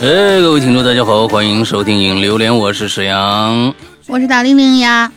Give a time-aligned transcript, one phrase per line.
[0.00, 3.74] 哎，各位听众，大家好，欢迎收听《影榴莲》，我是沈阳，
[4.06, 5.12] 我是大玲玲呀。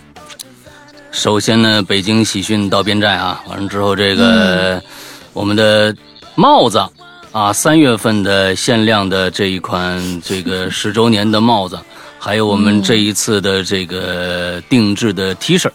[1.10, 4.84] 首先呢，北京喜讯到边寨啊，完了之后，这个
[5.32, 5.96] 我们的
[6.36, 6.86] 帽子
[7.32, 11.80] 啊，三月份的限量的这一款这个十周年的帽子，
[12.20, 15.70] 还有我们这一次的这个定制的 T 恤，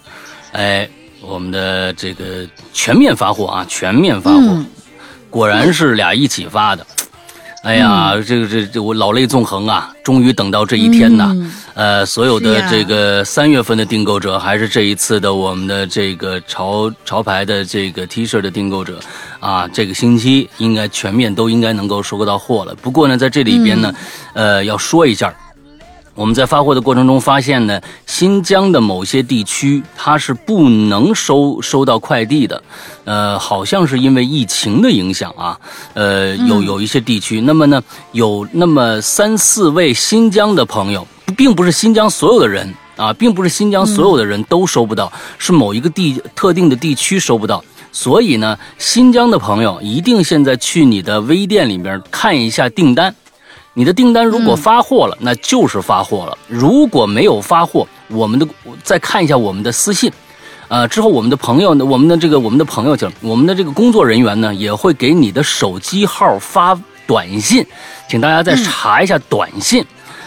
[0.51, 0.87] 哎，
[1.21, 4.63] 我们的这个全面发货啊，全面发货，
[5.31, 6.85] 果然是俩一起发的。
[7.61, 9.93] 哎呀，这个这这我老泪纵横啊！
[10.01, 11.35] 终于等到这一天呐！
[11.73, 18.97] 呃，所有的这个三月份的订购者，还是这一次的我们的这个潮潮牌的这个 T 恤的订购者，
[19.41, 22.73] 啊，这个星期应该全面都应该能够收购到货了。
[22.75, 23.93] 不过呢，在这里边呢，
[24.33, 25.33] 呃，要说一下。
[26.19, 32.61] 我们在发货的过程中发现呢，新疆的某些地区它是不能收收到快递的，
[33.05, 35.57] 呃，好像是因为疫情的影响啊，
[35.93, 37.81] 呃，有有一些地区，那么呢，
[38.11, 53.15] 有那么三四位新疆的朋友，并不是新疆所有的人啊，并不是新疆所有的人都收不到，是某一个地特定的地区收不到，所以呢，新疆的朋友一定现在去你的微店里面看一下订单。
[53.79, 58.45] 你的订单如果发货了，那就是发货了；如果没有发货，我们的
[58.83, 60.11] 再看一下我们的私信，
[60.67, 66.77] 呃，之后我们的朋友呢，我们的这个我们的朋友就我们的这个工作人员呢，也会给你的手机号发
[67.07, 67.65] 短信，
[68.09, 69.81] 请大家再查一下短信，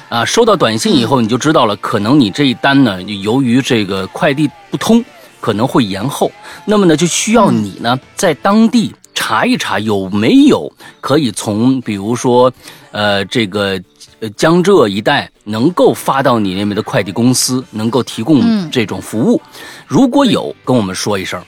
[0.09, 5.05] 啊，收到短信以后你就知道了，可能你这一单呢，由于这个快递不通，
[5.43, 6.33] 可能会延后，
[6.65, 8.95] 那么呢，就需要你呢在当地。
[9.15, 12.53] 查一查有没有可以从，比如说，
[12.91, 13.81] 呃，这个
[14.21, 19.41] 呃江浙一带能够发到你那边的快递公司，能够提供这种服务。
[19.87, 21.43] 如果有，跟我们说一声，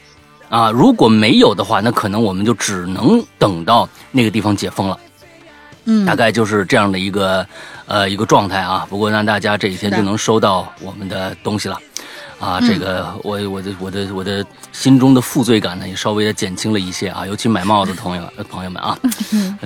[0.49, 4.99] 啊，如果没有的话，那可能我们就只能等到那个地方解封了。
[5.87, 7.47] 嗯，大概就是这样的一个
[7.87, 8.87] 呃一个状态啊。
[8.89, 11.79] 不过让大家这几天就能收到我们的东西了。
[12.45, 17.27] 啊，这个我我的我的我的心中的负罪感呢，也稍微的减轻了一些啊。
[17.27, 18.99] 尤其买帽子的朋友朋友们啊，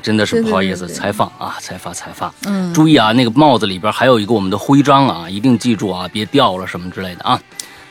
[0.00, 2.32] 真的是不好意思，才放啊，才发才发。
[2.46, 7.40] 嗯，注意啊，那个帽子里边还有一个我们的徽章啊，一定记住啊，别掉了什么之类的啊。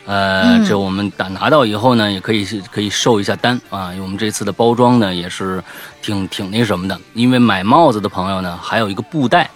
[0.06, 3.92] 呃，这我们打拿到以后呢，也可以可以收一下单啊。
[4.02, 5.62] 我们这次的包装呢，也是
[6.02, 9.50] 挺挺那什么的，因为买帽子的朋友呢，还有一个布袋。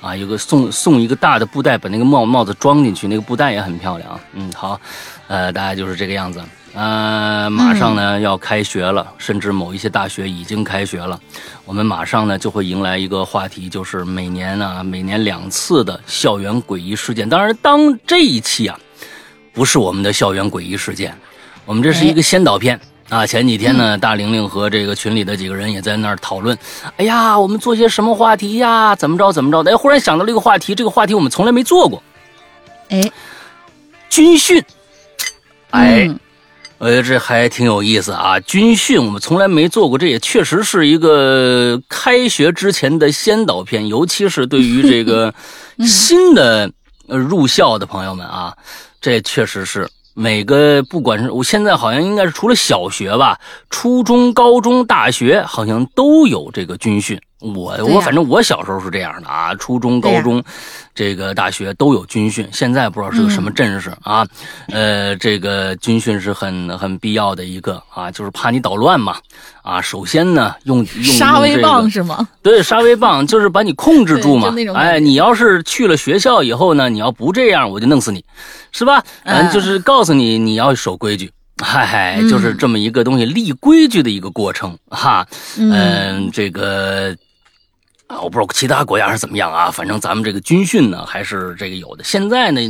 [0.00, 4.20] 啊，有个送送一个大的布袋，把那个帽帽子装进去，那个布袋也很漂亮啊。
[4.34, 4.80] 嗯，好，
[5.26, 6.40] 呃，大概就是这个样子。
[6.74, 11.18] 呃，马上呢要开学了，甚至某一些大学已经开学了。
[11.64, 17.28] 我们马上呢就会迎来一个话题，就是每年啊，每年两次的校园诡异事件。
[17.28, 18.78] 当然，当这一期啊，
[19.52, 21.12] 不是我们的校园诡异事件，
[21.64, 22.78] 我们这是一个先导片。
[23.08, 26.56] 啊，前几天呢，大玲玲和这个群里的几个人也在那儿讨论。
[26.98, 28.94] 哎呀，我们做些什么话题呀？
[28.94, 29.70] 怎么着怎么着的？
[29.72, 32.02] 哎，忽然想到了一个话题，这个话题我们从来没做过。
[32.90, 33.10] 哎，
[34.10, 34.62] 军训。
[35.70, 36.06] 哎，
[36.76, 38.38] 我觉得这还挺有意思啊。
[38.40, 45.32] 军训我们从来没做过，这也确实是一个开学之前的先导片，尤其是对于这个
[45.80, 46.70] 新的
[47.06, 48.54] 入校的朋友们啊，
[49.00, 49.88] 这确实是。
[50.20, 53.38] 每个不管是我现在好像应该是除了小学吧，
[53.70, 57.20] 初中、高中、大学好像都有这个军训。
[57.40, 60.42] 我我反正我小时候是这样的啊，初中、高中，
[60.92, 62.48] 这个大学都有军训。
[62.52, 64.26] 现在不知道是个什么阵势啊，
[64.72, 69.16] 呃，这个军训是很很必要的一个啊，就是怕你捣乱嘛
[69.62, 69.80] 啊。
[69.80, 72.28] 首先呢，用用沙威棒是吗？
[72.42, 74.52] 对，沙威棒就是把你控制住嘛。
[74.74, 78.24] 哎，你要是去了学校以后呢，你要不这样，我就弄死你，
[78.72, 79.00] 是吧？
[79.22, 81.30] 嗯，就是告诉你你要守规矩，
[81.62, 85.24] 嗨嗨，就是这么一个东西，立规矩的一个过程哈。
[85.56, 87.16] 嗯，这个。
[88.08, 92.04] 啊，我不知道其他国家是怎么样啊，反正咱们这个军训呢还是这个有的。
[92.04, 92.60] 现在呢。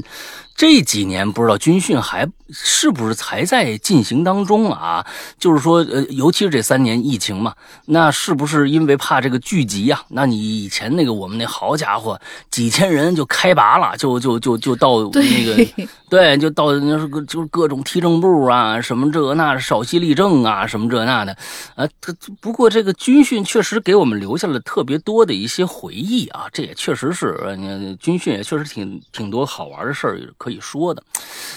[0.60, 5.04] 这几年不知道军训还是不是才在进行当中啊？
[5.38, 7.54] 就是说，呃，尤其是这三年疫情嘛，
[7.86, 10.00] 那是不是因为怕这个聚集呀？
[10.08, 21.36] 那你以前那个我们那好家伙，几千人就开拔了，就就就就到那个 对，就到那是个就是各种踢正步啊，什么这那少息立正啊，什么这那的
[21.74, 21.86] 啊。
[22.00, 30.18] 他不过这个军训确实给我们留下了特别多的一些回忆啊，这也确实是，你军训也确实挺挺多好玩的事儿。
[30.36, 31.02] 可以说的，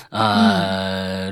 [0.09, 0.80] 呃，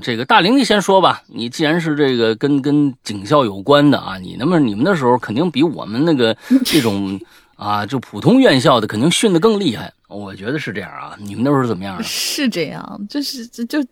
[0.02, 1.22] 这个大玲，你先说吧。
[1.28, 6.36] 你既然是这个跟跟警校有关的啊，你那么你们那时候肯定比我们那个
[6.66, 7.20] 这种
[7.56, 9.92] 啊，就普通院校的肯定训得更厉害。
[10.08, 11.16] 我觉得是这样啊。
[11.20, 11.98] 你们那时候怎么样？
[12.04, 13.84] 是这样，就是就就，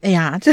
[0.00, 0.52] 哎呀， 这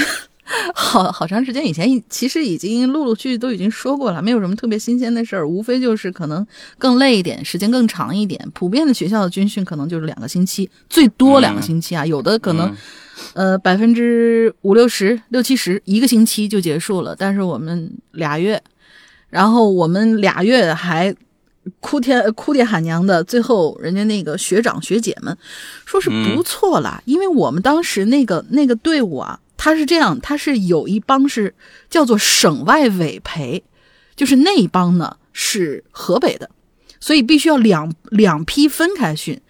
[0.73, 6.45] 好好长时间以前，其实已经陆陆续续都已经说过了，没有什么特别新鲜的事儿，无非就是可能
[6.79, 8.39] 更累一点，时间更长一点。
[8.53, 12.75] 普遍的学校的军训可能就是两个星期，最多两个星期啊，有的可能，
[13.33, 17.15] 呃，百分之五六十、六七十，一个星期就结束了。
[17.15, 18.61] 但是我们俩月，
[19.29, 21.15] 然后我们俩月还
[21.79, 25.37] 哭天哭爹喊娘的，最后人家那个学长学姐们
[25.85, 29.39] 说是不错啦，因为我们当时那个那个队伍啊。
[29.61, 31.53] 他是这样，他是有一帮是
[31.89, 33.61] 叫做省外委培，
[34.15, 36.49] 就是那一帮呢是河北的，
[37.01, 39.41] 所以必须要两两批分开训，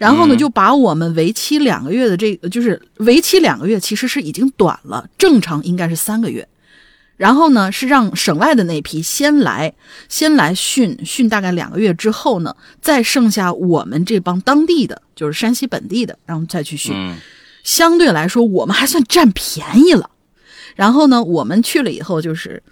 [0.00, 6.48] 然后呢就把我们为期两个月的这个就是为期两个月其实是已经短了，正常应该是三个月，
[7.18, 9.74] 然后呢是让省外的那批先来
[10.08, 17.14] 先来训训大概两个月之后呢，再剩下我们这帮当地的就是山西本地的，然后再去训。
[17.62, 20.08] 相对来说，我们还算占便宜了。
[20.76, 22.62] 然后呢，我们去了以后，就是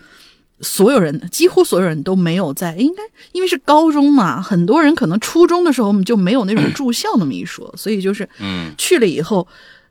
[0.61, 3.03] 所有人，几乎所有人都没有在，应该
[3.33, 9.47] 因为是高中嘛，很多人可能初中的时候我们就没有那种住校那么一说， 所以就是，嗯，去了以后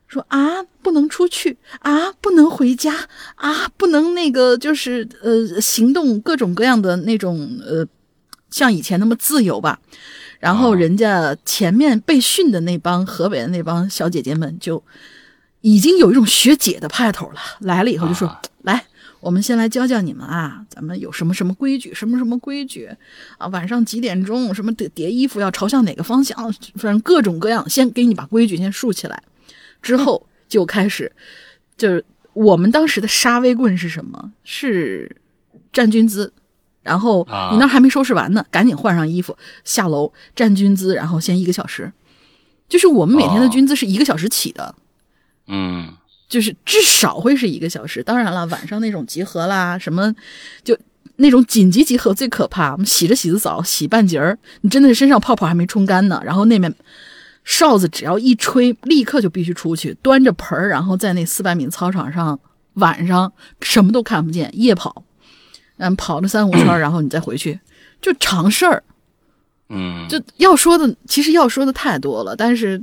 [0.06, 2.94] 说啊，不能出去啊，不能回家
[3.36, 7.86] 啊，不能那个就是呃，行动各种各样的那种呃，
[8.50, 9.78] 像以前那么自由吧。
[10.40, 14.80] 然后人家前面被训的那帮河北的那帮小姐姐们就
[15.62, 18.86] 已经有一种学姐的派头了，来了以后就说：“来，
[19.20, 22.88] 我们先来教教你们啊，咱们有什么什么规矩，什么什么规矩
[23.38, 26.36] 啊，晚上几点钟，什么叠叠衣服要朝向哪个方向，
[26.74, 29.22] 反正各种各样，先给你把规矩先竖起来，
[29.82, 31.10] 之后就开始，
[31.76, 34.32] 就是我们当时的杀威棍是什么？
[34.44, 35.16] 是
[35.72, 36.32] 站军姿。”
[36.80, 41.92] 然后你那还没收拾完呢，赶紧换上衣服下楼站军姿，然后先一个小时。
[42.66, 44.74] 就是我们每天的军姿是一个小时起的，
[45.48, 45.92] 嗯，
[46.28, 48.02] 就是至少会是一个小时。
[48.02, 50.14] 当然了，晚上那种集合啦，什么
[50.62, 50.78] 就
[51.16, 52.72] 那种紧急集合最可怕。
[52.72, 56.20] 我们洗着洗着澡，洗半截儿，你真的是身上泡泡还没冲干呢。
[56.24, 56.72] 然后那面
[57.44, 62.38] 哨子只要一吹，立刻就必须出去，端着盆儿，然后在那四百米操场上，
[62.74, 65.02] 晚上什么都看不见，夜跑。
[65.78, 67.58] 嗯，跑了三五圈，然后你再回去，
[68.02, 68.82] 就常事儿。
[69.68, 72.34] 嗯，就要说的，其实要说的太多了。
[72.34, 72.82] 但是，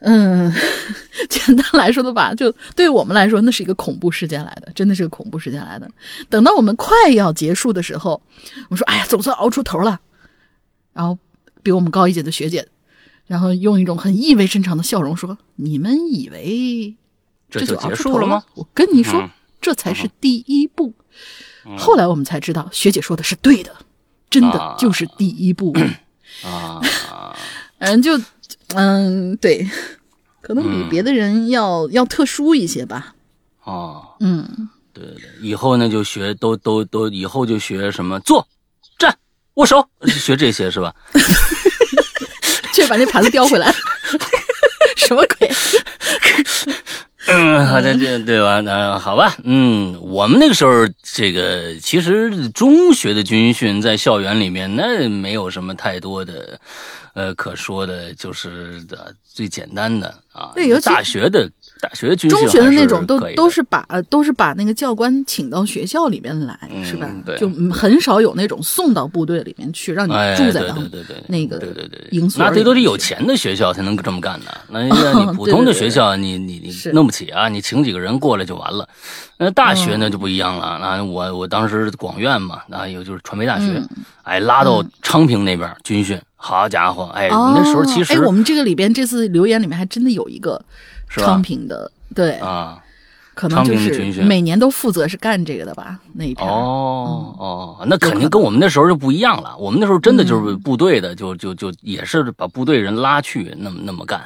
[0.00, 0.52] 嗯，
[1.28, 5.90] 简单来说的吧，就对我们来说，那是一个恐怖事件来的，真的是个恐怖事件来的。
[6.28, 8.20] 等到我们快要结束的时候，
[8.68, 10.00] 我说：“哎呀，总算熬出头了。”
[10.92, 11.18] 然后
[11.62, 12.68] 比我们高一届的学姐，
[13.26, 16.94] 然后用一种很意味深长的笑容说：“你们以为
[17.50, 18.44] 这就结束了吗？
[18.54, 20.94] 我跟你说，这才是第一步。”
[21.78, 23.74] 后来我们才知道，学姐说的是对的，
[24.30, 25.74] 真的就是第一步
[26.44, 26.80] 啊。
[27.78, 28.18] 嗯，就
[28.74, 29.68] 嗯，对，
[30.40, 33.14] 可能比别的人要要特殊一些吧。
[33.64, 38.46] 哦，嗯，对对对，以后呢就学都都都，以后就学什么坐、
[38.98, 39.16] 站、
[39.54, 40.94] 握手，学这些是吧？
[42.74, 43.72] 去把那盘子叼回来，
[44.96, 45.50] 什么鬼？
[47.28, 48.60] 嗯，好的，这对吧？
[48.60, 56.60] 那好吧，嗯，我们那个时候，这个其实中学的军训在校园里面，那没有什么太多的，
[57.16, 60.52] 呃，可说的，就是的最简单的啊。
[60.54, 61.50] 对，尤其大学的。
[61.86, 67.08] 大学军中学的那种都都是把都是把那个教官请到学校里面来，是吧？
[67.24, 70.62] 对就很少有那种送到部队里面去，让你住在
[71.28, 72.44] 那个对对对营所。
[72.44, 74.46] 那这都得有钱的学校才能这么干的。
[74.68, 74.90] 那 你
[75.36, 77.48] 普通的学校，你你你弄不起啊！
[77.48, 78.88] 你请几个人过来就完了。
[79.38, 80.78] 那大学呢就不一样了。
[80.80, 83.80] 那我我当时广院嘛，那有就是传媒大学，
[84.24, 86.20] 哎，拉到昌平那边军训。
[86.34, 90.60] 好家伙，哎，那时候其实哎，我们这个里边这次留言里面还真的有一个。
[91.08, 92.32] 昌平的对。
[92.38, 92.78] 啊，
[93.34, 99.54] 可能就是每年都负责是干这个的吧那一片哦哦，那肯定跟我们那时候就不一样了。
[99.58, 104.20] 我们那时候真的就是部队的，就就就也是把部队人拉去那么那么干。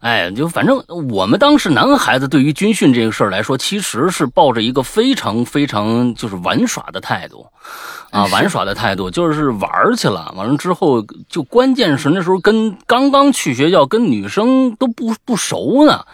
[0.00, 7.46] 哎，就反正我们当时男孩子对于军训这个事儿来说，其实是抱着一个非常非常就是玩耍的态度。
[8.10, 16.04] 啊，玩耍的态度就是玩去了，完了之后就关键是那时候跟刚刚去学校，跟女生都不不熟呢，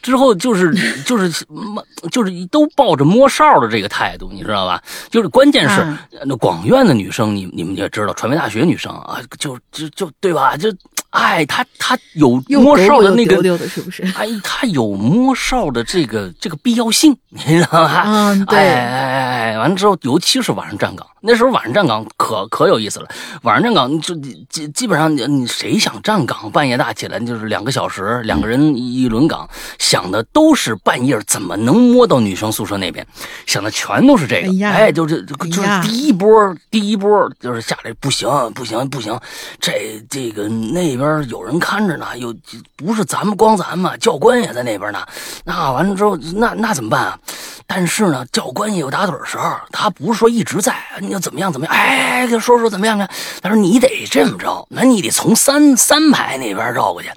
[0.00, 1.28] 之后就是就是
[2.12, 4.67] 就是都抱着摸哨的这个态度，你知道吧？
[5.10, 10.56] 就是关键是那广院的女生，你你们也知道，传媒大学女生啊，就就就对吧？
[10.56, 10.68] 就
[11.10, 13.36] 哎，她她有摸哨的那个，
[13.68, 14.02] 是不是？
[14.16, 18.04] 哎，她有摸哨的这个这个必要性，你知道吧？
[18.06, 18.58] 嗯，对。
[18.58, 21.06] 哎哎哎，完了之后，尤其是晚上站岗。
[21.20, 23.08] 那时候晚上站岗可可有意思了，
[23.42, 24.14] 晚上站岗就
[24.48, 29.48] 基基本上你你谁想站岗，半夜大起来就是两个小时，两个人一轮岗，
[29.78, 33.06] 想的都是半夜怎么能摸到女生宿舍那边，
[33.46, 39.18] 想的全都是这个，哎哎，就是就是第一波第一波就是下来不行不行不行，
[39.60, 42.34] 这这个那边有人看着呢，有
[42.76, 45.04] 不是咱们光咱们教官也在那边呢，
[45.44, 47.18] 那完了之后那那怎么办啊？
[47.66, 53.08] 但是呢，教官也有打盹的时候，他不是说一直在，你要怎么样怎么样，哎，就说说怎么样啊？
[53.42, 57.08] 他说你得这么着，那你得从三三排那边绕过去，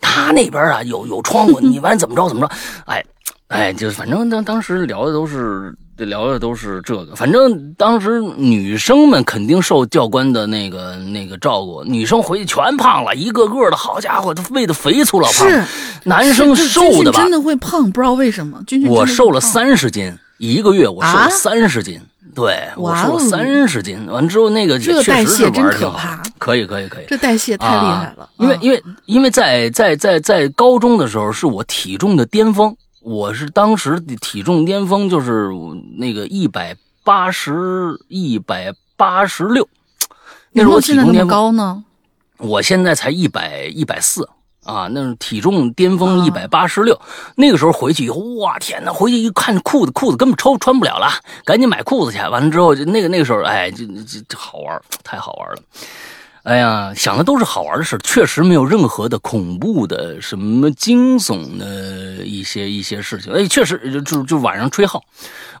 [0.00, 2.54] 他那边啊有有窗户，你完怎么着怎么着，
[2.86, 3.04] 哎
[3.48, 15.64] 哎，就反正当当时聊的都是聊的都是这个，反正当时女生们肯定受教官的那个那个照顾，女生回去全胖了，一个个的好家伙，都喂的肥粗老胖，是
[16.04, 17.30] 男生瘦的吧真？
[17.32, 18.62] 的会胖，不知道为什么。
[18.86, 22.00] 我瘦了胖三十斤，一个月我瘦了啊三十斤，
[22.38, 24.06] 对我瘦了三十斤。
[24.06, 27.04] 完了之后，那个这确实是代谢真可怕，可以可以可以。
[27.08, 28.28] 这代谢太厉害了啊。
[28.38, 35.48] 因为啊因为因为在在在在高中的时候是我体重的巅峰，我是当时的体重巅峰就是
[35.96, 39.68] 那个一百八十一百八十六，
[40.52, 41.28] 那是我有没有现在那么体重巅峰。
[41.28, 41.82] 高呢？
[42.36, 44.28] 我现在才一百一百四
[44.68, 47.00] 啊，那是体重巅峰啊一百八十六。
[47.36, 48.92] 那个时候回去以后，哇天哪！
[48.92, 51.08] 回去一看裤子，裤子根本抽穿不了了，
[51.42, 52.18] 赶紧买裤子去。
[52.18, 55.62] 完了之后，就那个那个时候，哎，这这这好玩，太好玩了。
[56.42, 63.32] 哎呀，想的都是好玩的事，确实没有任何的恐怖的、什么惊悚的一些一些事情。
[63.32, 65.02] 哎，确实就就就晚上吹号，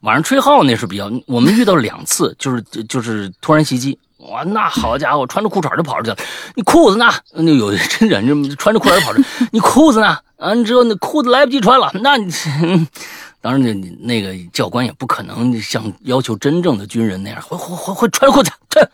[0.02, 3.98] 晚上吹号那是比较，我们遇到两次，就是就就是突然袭击。
[4.30, 6.16] 哇，那好家伙，穿着裤衩就跑出去了。
[6.54, 7.06] 你裤子呢？
[7.34, 10.18] 那有真人就穿着裤衩跑出去，你裤子呢？
[10.36, 12.32] 完之后那裤子来不及穿了，那你。
[13.40, 18.84] 当然，那那个教官也不可能像要求真正的军人那样，会会会会穿裤子穿，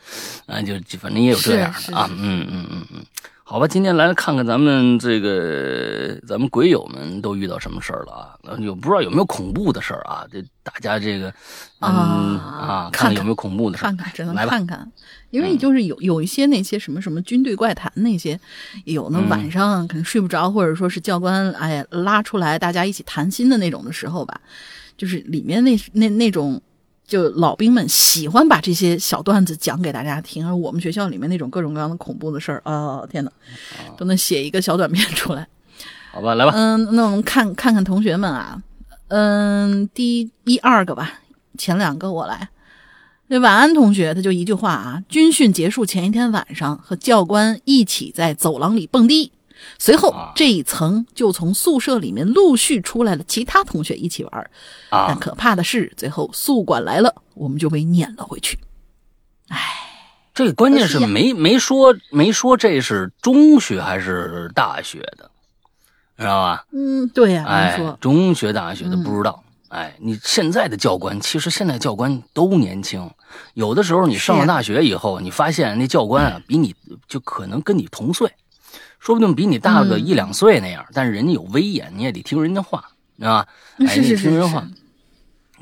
[0.47, 3.05] 啊，就就反正也有这样的啊，嗯嗯嗯嗯，
[3.43, 8.37] 好吧，今天来看看咱们这个咱们鬼友们都遇到什么事儿了啊？
[8.59, 10.27] 有不知道有没有恐怖的事儿啊？
[10.31, 11.33] 这大家这个
[11.81, 14.93] 嗯啊，看看有没有恐怖的事儿，看看，只能来吧看看，
[15.35, 18.39] 因为就是有有一些那些什么什么军队怪谈那些，
[18.85, 24.41] 有呢嗯晚上可能睡不着，或者说是教官哎拉出来大家一起谈心的那种的时候吧，
[24.97, 26.63] 就是里面那那那种。
[27.07, 33.31] 就老兵们喜欢把这些小段子讲给大家听，而我们学校里面那种各种各样的恐怖的事儿啊，天哪，
[33.99, 35.47] 都能写一个小短片出来。
[36.11, 38.59] 好吧，来吧，嗯，那我们看看看同学们啊，
[39.09, 41.21] 嗯，第一一二个吧，
[41.59, 42.49] 前两个我来。
[43.29, 49.33] 这晚安同学，他就一句话啊，军训结束前一天晚上，和教官一起在走廊里蹦迪，
[49.79, 50.33] 随后啊。
[50.37, 54.51] 这一层就从宿舍里面陆续出来了其他同学一起玩，
[54.91, 58.59] 但啊，可怕的是，最后宿管来了，我们就被撵了回去。
[60.35, 65.31] 这个关键是没没说没说这是中学还是大学的，
[66.19, 66.67] 知道吧？
[66.73, 69.44] 嗯，对呀、哎没说，，中学、大学的不知道。
[69.75, 73.11] 哎，你现在的教官，其实现在教官都年轻，
[73.55, 76.73] 有的时候你上了大学以后，你发现那教官啊，比你
[77.09, 78.33] 就可能跟你同岁，
[79.01, 82.85] 说不定比你大个嗯一两岁那样，但是人家有威严，你也得听人家话，
[83.21, 83.45] 啊，
[83.79, 84.65] 哎，你得是是是是听人话。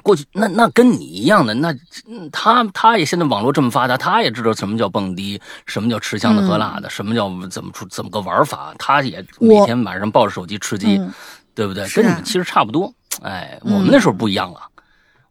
[0.02, 1.72] 过去那那跟你一样的，那
[2.06, 11.10] 嗯他他也现在网络这么发达，他也知道什么叫蹦迪，什么叫吃香的喝辣的，什么叫怎么出怎么个玩法，他也每天晚上抱着手机吃鸡，嗯
[11.54, 11.88] 对不对？
[11.90, 12.92] 跟你们其实差不多。
[13.20, 14.60] 哎，我嗯们那时候不一样了，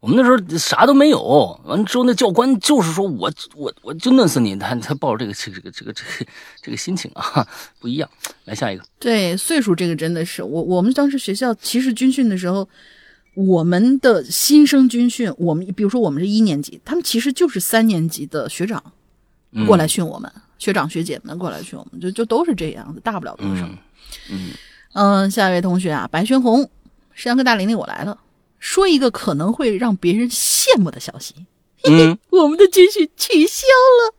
[0.00, 1.20] 我们那时候啥都没有。
[1.64, 6.30] 完了之后，那教官就是说我我我就弄死你，他他抱着这个这个这个这个这个
[6.62, 7.46] 这个心情啊，
[7.80, 8.08] 不一样。
[8.44, 12.68] 来下一个，对，岁数这个真的是我，我们当时学校其实军训的时候，
[13.34, 18.82] 我们的新生军训，我们比如说我们是一年级，他们其实就是三年级的学长
[19.52, 23.64] 嗯过来训我们，学长学姐们过来训我们，就就都是这样子，大不了多少。
[23.66, 23.78] 嗯
[24.30, 24.50] 嗯
[24.94, 26.68] 嗯，下一位同学啊，白轩红，
[27.14, 28.18] 山羊哥大玲玲，我来了，
[28.58, 31.34] 说一个可能会让别人羡慕的消息，
[31.84, 34.14] 嗯 我们的军训取消了。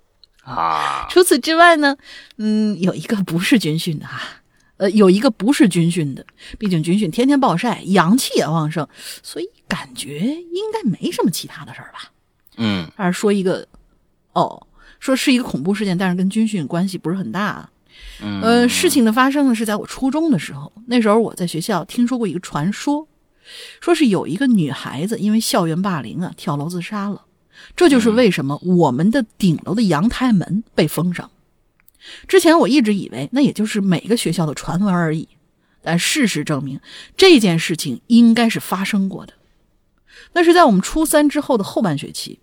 [0.51, 1.95] 啊，除此之外呢，
[2.37, 4.21] 嗯，有一个不是军训的哈、
[4.75, 6.25] 呃，有一个不是军训的，
[6.59, 8.85] 毕竟军训天天暴晒，阳气也旺盛，
[9.21, 12.11] 所以感觉应该没什么其他的事儿吧。
[12.57, 13.65] 嗯还是说一个，
[14.33, 14.67] 哦，
[14.99, 17.69] 说是一个恐怖事件，但是跟军训关系不是很大啊。
[18.25, 23.07] 嗯呃，事情的发生呢是在我初中的时候，那时候我在学校听说过一个传说，
[23.81, 27.25] 说是有一个女孩子因为校园霸凌啊跳楼自杀了，
[27.75, 31.29] 这就是为什么我们的顶楼的阳台门被封上。
[32.27, 35.27] 之前我一直以为那也就是每个学校的传闻而已，
[35.81, 36.79] 但事实证明
[37.17, 39.33] 这件事情应该是发生过的。
[40.33, 42.39] 那是在我们初三之后的后半学期，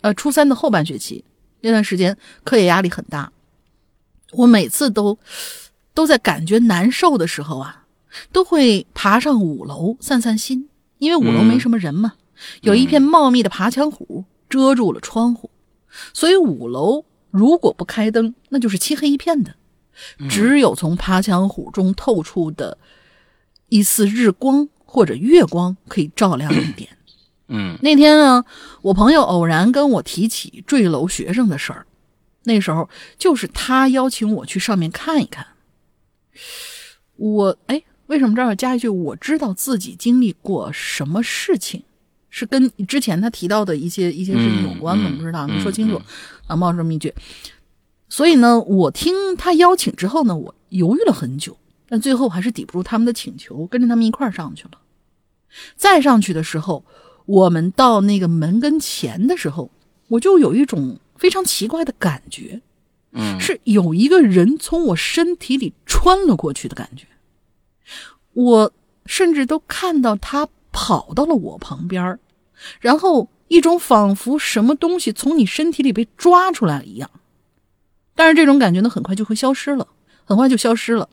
[0.00, 1.24] 呃初三的后半学期
[1.60, 3.30] 那段时间，课业压力很大。
[4.36, 5.18] 我每次都
[5.94, 7.84] 都在感觉难受的时候啊，
[8.32, 12.14] 都会爬上五楼散散心，因为五楼没什么人嘛，
[12.62, 15.50] 有一片茂密的爬墙虎遮住了窗户，
[16.12, 19.54] 所以五楼如果不开灯，那就是漆黑一片的，
[20.28, 22.78] 只有从爬墙虎中透出的
[23.68, 26.90] 一丝日光或者月光可以照亮一点。
[27.48, 27.76] 嗯。
[27.82, 28.44] 那天呢，
[28.82, 31.86] 我朋友偶然跟我提起坠楼学生的事儿，
[32.44, 35.46] 那时候就是他邀请我去上面看一看。
[37.16, 38.88] 我哎，为什么这儿要加一句？
[38.88, 41.82] 我知道自己经历过什么事情，
[42.28, 45.10] 是跟之前他提到的一些一些事情有关吗？
[45.16, 46.00] 不知道，嗯你说清楚。
[46.46, 47.14] 啊，冒这么一句。
[48.08, 51.56] 所以呢，我听他邀请之后呢，我犹豫了很久，
[51.88, 54.72] 但最后还是抵不住他们的请求，跟着他们一块儿上去了。
[55.76, 56.84] 再上去的时候，
[57.26, 59.70] 我们到那个门跟前的时候，
[60.08, 62.60] 我就有一种非常奇怪的感觉，
[63.12, 67.06] 嗯是有一个人从我身体里穿了过去的感觉。
[68.32, 68.72] 我
[69.06, 72.18] 甚至都看到他跑到了我旁边儿
[72.80, 77.08] 然后一种仿佛什么东西从你身体里被抓出来了一样。
[78.16, 79.86] 但是这种感觉呢，很快就会消失了，
[80.24, 81.08] 很快就消失了。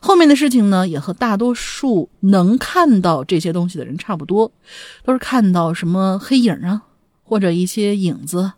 [0.00, 4.50] 后面的事情呢，也和大多数能看到这些东西的人差不多，
[5.04, 6.82] 都是看到什么黑影啊，
[7.22, 8.52] 或者一些影子。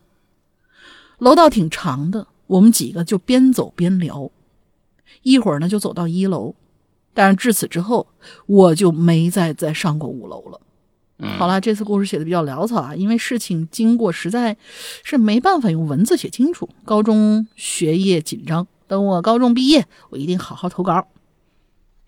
[1.20, 4.30] 楼道挺长的，我们几个就边走边聊，
[5.22, 6.54] 一会儿呢就走到一楼，
[7.14, 8.08] 但是至此之后，
[8.46, 10.60] 我就没再再上过五楼了。
[11.22, 14.56] 嗯好了，这次故事写的比较潦草啊，因为事情经过实在
[15.04, 16.68] 是没办法用文字写清楚。
[16.84, 21.06] 高中学业紧张，等我高中毕业，我一定好好投稿。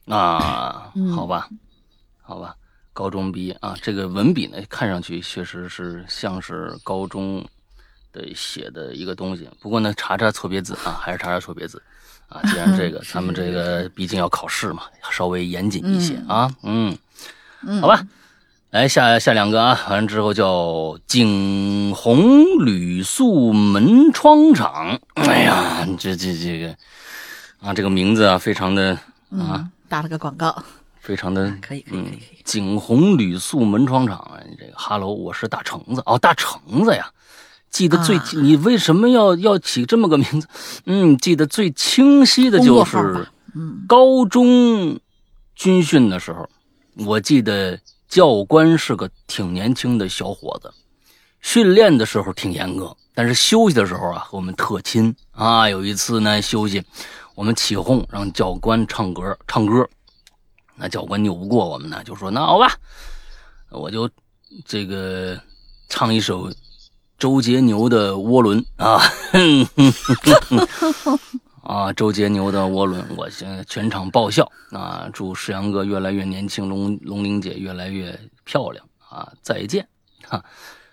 [0.07, 1.51] 啊，嗯好吧，
[2.23, 2.57] 好吧，
[2.95, 7.45] 高中毕业啊，这个文笔呢，看上去确实是像是高中
[8.13, 9.49] 的写的一个东西。
[9.61, 11.83] 不过呢，查查错别字啊，还是查查错别字
[12.29, 12.41] 啊。
[12.45, 16.51] 既然这个咱们这个毕竟要考试嘛，稍微严谨一些啊。
[16.63, 16.97] 嗯，
[17.63, 18.07] 嗯，好吧，
[18.71, 24.99] 来下下两个啊，完了之后叫景洪铝塑门窗厂。
[25.15, 26.75] 哎呀，这这这个
[27.61, 29.01] 啊，这个名字啊，非常的啊。
[29.31, 30.65] 嗯，打了个广告，
[31.01, 37.09] 非常的 可以可以嗯可以景洪铝塑门窗厂啊，这个哈喽，我是大橙子哦，大橙子呀，
[37.73, 40.47] 记得最、啊你为什么要要起这么个名字？
[40.85, 43.27] 嗯，记得最清晰的就是
[43.89, 45.01] 高中
[45.57, 46.49] 军训的时候，
[47.07, 50.71] 我记得教官是个挺年轻的小伙子，
[51.41, 55.67] 训练的时候挺严格，但是休息的时候啊，和我们特亲啊。
[55.69, 56.85] 有一次呢，休息，
[57.35, 59.89] 我们起哄让教官唱歌，唱歌，
[60.77, 62.77] 那教官拗不过我们呢，就说那好吧，
[63.71, 64.09] 我就
[64.67, 65.41] 这个
[65.89, 66.53] 唱一首
[67.23, 68.99] 周杰牛的《涡轮》啊，
[69.31, 71.19] 哼哼哼哼
[71.63, 75.09] 啊，周杰牛的《涡轮》，我现在全场爆笑啊！
[75.13, 79.33] 祝世阳哥越来越年轻，龙龙玲姐越来越漂亮啊！
[79.41, 79.87] 再见，
[80.27, 80.45] 哈、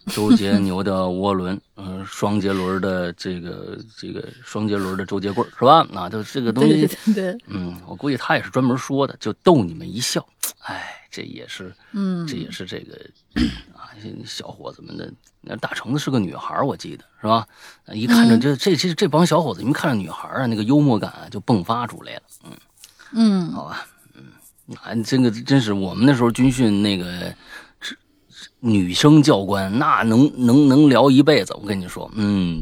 [0.06, 5.84] 周杰牛的涡轮，嗯、 双节轮的这个这个双节轮的周杰棍是吧？
[5.96, 10.24] 啊，就这个东西，对对对对，嗯，我估计他也是专门说的，就逗你们一笑。
[10.66, 12.96] 哎，这也是，嗯，这也是这个
[13.74, 13.90] 啊，
[14.26, 15.12] 小伙子们的。
[15.42, 17.48] 那大橙子是个女孩，我记得是吧？
[17.86, 22.22] 啊一看着嗯这这这这帮小伙子，一看着女孩啊，那个幽默感啊就迸发出来了。
[22.44, 22.52] 嗯，
[23.14, 27.34] 嗯好吧，嗯，啊，这个真是我们那时候军训那个
[28.60, 31.54] 女生教官，那能能能聊一辈子。
[31.54, 32.62] 我跟你说，嗯，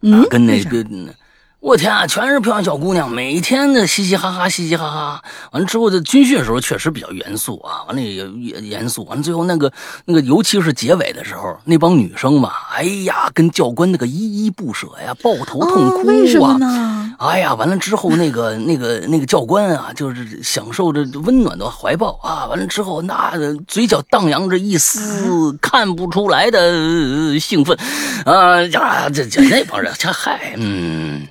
[0.00, 1.16] 嗯啊，跟那为啥边，
[1.62, 5.22] 我天啊，全是漂亮小姑娘，每天的嘻嘻哈哈，嘻嘻哈哈。
[5.52, 9.04] 完了之后，这军训的时候确实比较严肃啊，完了也也严肃。
[9.04, 9.72] 完了最后那个
[10.04, 16.02] 那个，尤其是结尾的时候，那帮女生嘛，哎呀，跟教官那个依依不舍呀，抱头痛哭啊。
[16.02, 17.14] 哦为什么呢？
[17.20, 22.46] 哎呀，完了之后，那个、那个、那个教官啊，就是享受着温暖的怀抱啊。
[22.46, 23.34] 完了之后，那
[23.68, 27.78] 嘴角荡漾着一丝看不出来的呃兴奋，
[28.26, 31.28] 啊呀，这这那帮人，这嗨，嗯，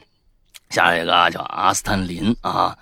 [0.71, 2.77] 下一个啊，叫阿斯坦林啊，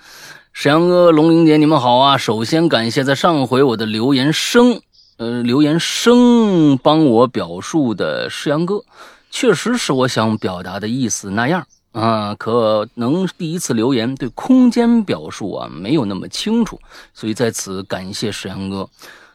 [0.54, 2.17] 沈阳哥、龙玲姐，你们好啊！
[2.17, 4.80] 首先感谢在上回我的留言声，
[5.17, 8.84] 呃，留言声帮我表述的世阳哥，
[9.32, 11.65] 确实是我想表达的意思那样。
[11.91, 16.80] 啊，可能第一次留言对空间表述啊没有那么清楚，
[17.15, 18.88] 所以在此感谢石阳哥，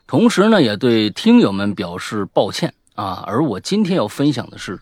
[0.07, 3.25] 同时呢也对听友们表示抱歉啊。
[3.27, 4.79] 而我今天要分享的是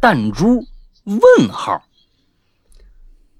[0.00, 0.64] 弹珠
[1.02, 1.82] 问号，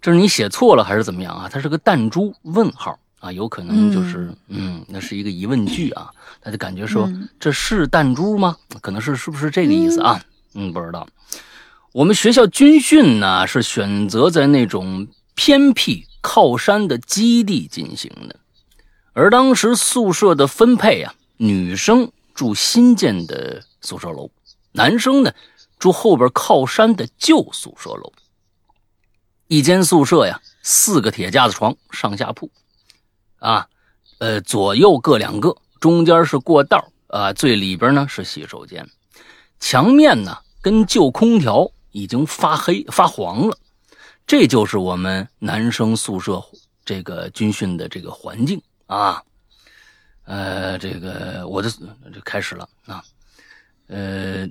[0.00, 1.48] 这是你写错了还是怎么样啊？
[1.52, 8.56] 它是个弹珠问号啊，有可能就是嗯那是一个疑问句啊，他就感觉说、嗯这是弹珠吗？
[8.80, 10.22] 可能是是不是这个意思啊？
[10.54, 11.06] 嗯，不知道。
[11.92, 18.36] 我们学校军训呢，是选择在那种偏僻靠山的基地进行的，
[19.14, 24.30] 而当时宿舍的分配啊，女生住新建的宿舍楼，
[24.72, 25.32] 男生呢
[25.78, 28.12] 住后边靠山的旧宿舍楼。
[29.48, 32.50] 一间宿舍呀，四个铁架子床，上下铺，
[33.38, 33.68] 啊，
[34.18, 38.88] 呃，左右各两个，中间是过道啊，最里边呢是洗手间，
[39.58, 41.70] 墙面呢跟旧空调。
[41.90, 43.58] 已经发黑发黄了，
[44.26, 46.40] 这就是我们男生宿舍
[46.84, 49.20] 这个军训的这个环境啊。
[50.24, 53.02] 呃，这个我的就开始了啊。
[53.88, 54.46] 呃，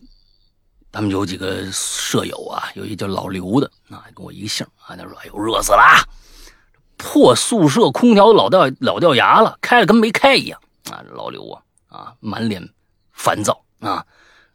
[0.98, 4.96] 他们有几个舍友啊，有一叫老刘的啊，跟我一个姓啊。
[4.96, 5.80] 他说：“哎呦，热死了，
[6.98, 12.68] 破宿舍空调老掉老掉牙了，开了跟没开一样啊。”老刘啊啊，满脸
[13.12, 14.04] 烦躁啊。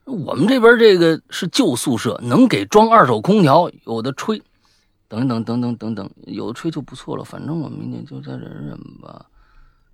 [0.05, 4.43] 我们这边这个是旧宿舍，能给装二手空调，有的吹，
[5.07, 7.23] 等等等等等等，有的吹就不错了。
[7.23, 9.27] 反正我明天就再忍忍吧，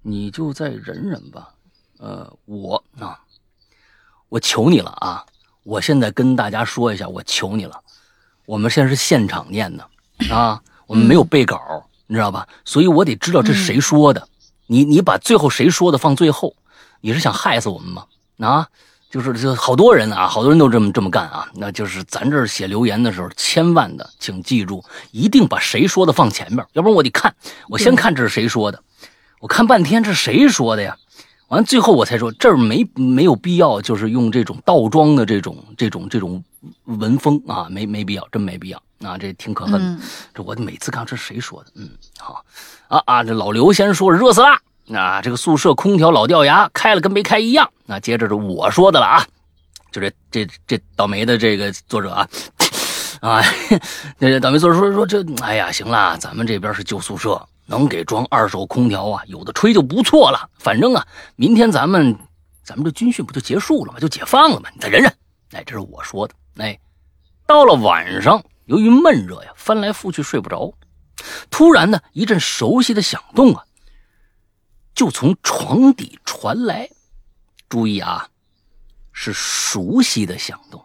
[0.00, 1.50] 你就再忍忍吧。
[1.98, 3.20] 呃，我啊，
[4.30, 5.26] 我求你了啊！
[5.62, 7.80] 我现在跟大家说一下，我求你了。
[8.46, 9.86] 我们现在是现场念的
[10.34, 11.60] 啊，我们没有背稿，
[12.06, 12.48] 你知道吧？
[12.64, 14.26] 所以我得知道这是谁说的。
[14.66, 16.54] 你你把最后谁说的放最后，
[17.00, 18.04] 你是想害死我们吗？
[18.38, 18.68] 啊？
[19.10, 21.48] 就是就好多人啊，好多人都这么这么干啊。
[21.54, 27.34] 那就是咱这儿写留言的时候，千万的，请记住，一定把谁说的放前面，要不然我得看，
[27.68, 28.82] 我先看这是谁说的，
[29.40, 30.94] 我看半天这是谁说的呀？
[31.48, 36.42] 完最后我才说这儿没没有必要，就是用这种倒装的这种这种这种
[36.84, 38.82] 文风啊，没没必要，真没必要。
[39.02, 40.00] 啊，这挺可恨。
[40.34, 42.44] 这我每次看这是谁说的，嗯，好。
[42.88, 44.48] 啊啊，这老刘先说热死了。
[44.98, 47.70] 啊，这个宿舍空调老掉牙，开了跟没开一样。
[47.86, 49.24] 那接着是我说的了啊，
[49.92, 52.28] 就这这这倒霉的这个作者啊，
[53.20, 53.42] 啊，
[54.18, 60.50] 那倒霉作者说说这，哎呀，行了，咱们这边是旧宿舍，能给装二手空调啊，有的吹就不错了。
[60.58, 62.18] 反正啊，明天咱们
[62.64, 64.00] 咱们这军训不就结束了吗？
[64.00, 64.70] 就解放了吗？
[64.74, 65.12] 你再忍忍。
[65.52, 66.34] 哎，这是我说的。
[66.56, 66.78] 哎，
[67.46, 70.72] 到了晚上，由于闷热呀，翻来覆去睡不着，
[71.50, 73.62] 突然呢，一阵熟悉的响动啊。
[74.94, 76.88] 就从床底传来，
[77.68, 78.28] 注意啊，
[79.12, 80.82] 是熟悉的响动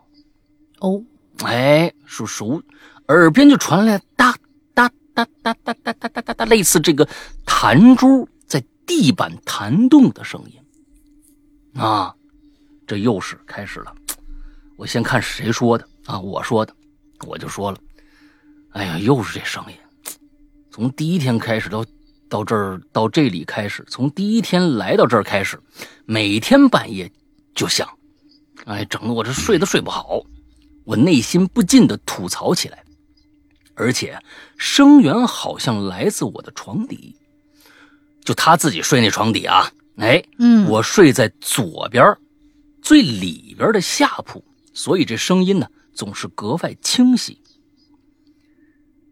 [0.82, 1.02] 哦，
[1.44, 2.62] 哎，是熟，
[3.08, 4.36] 耳边就传来哒
[6.46, 7.08] 类似这个
[7.46, 12.14] 弹珠在地板弹动的声音啊，
[12.86, 13.94] 这又是开始了。
[14.78, 16.76] 我先看谁说的啊，我说的，
[17.28, 17.78] 我就说了，
[18.72, 19.76] 哎呀，又是这声音，
[20.72, 21.86] 从第一天开始到。
[22.30, 25.62] 到这儿，到这里开始，从第一天来到这儿开始，
[26.06, 27.12] 每天半夜
[27.54, 27.88] 就响，
[28.66, 30.20] 哎，整得我这睡都睡不好。
[30.84, 32.83] 我内心不禁的吐槽起来，
[33.76, 34.18] 而且
[34.58, 37.16] 声源好像来自我的床底，
[38.24, 42.18] 就他自己睡那床底啊，哎，嗯，我睡在左边
[42.82, 47.40] 最里边的下铺，所以这声音呢总是格外清晰。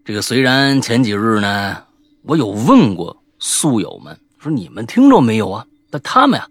[0.04, 1.86] 这个虽然前几日呢。
[2.24, 5.66] 我有问过宿友们，说你们听着没有啊？
[5.90, 6.48] 但他们呀，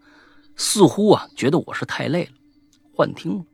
[0.57, 2.33] 似乎啊觉得我是太累了，
[2.93, 3.45] 幻听了。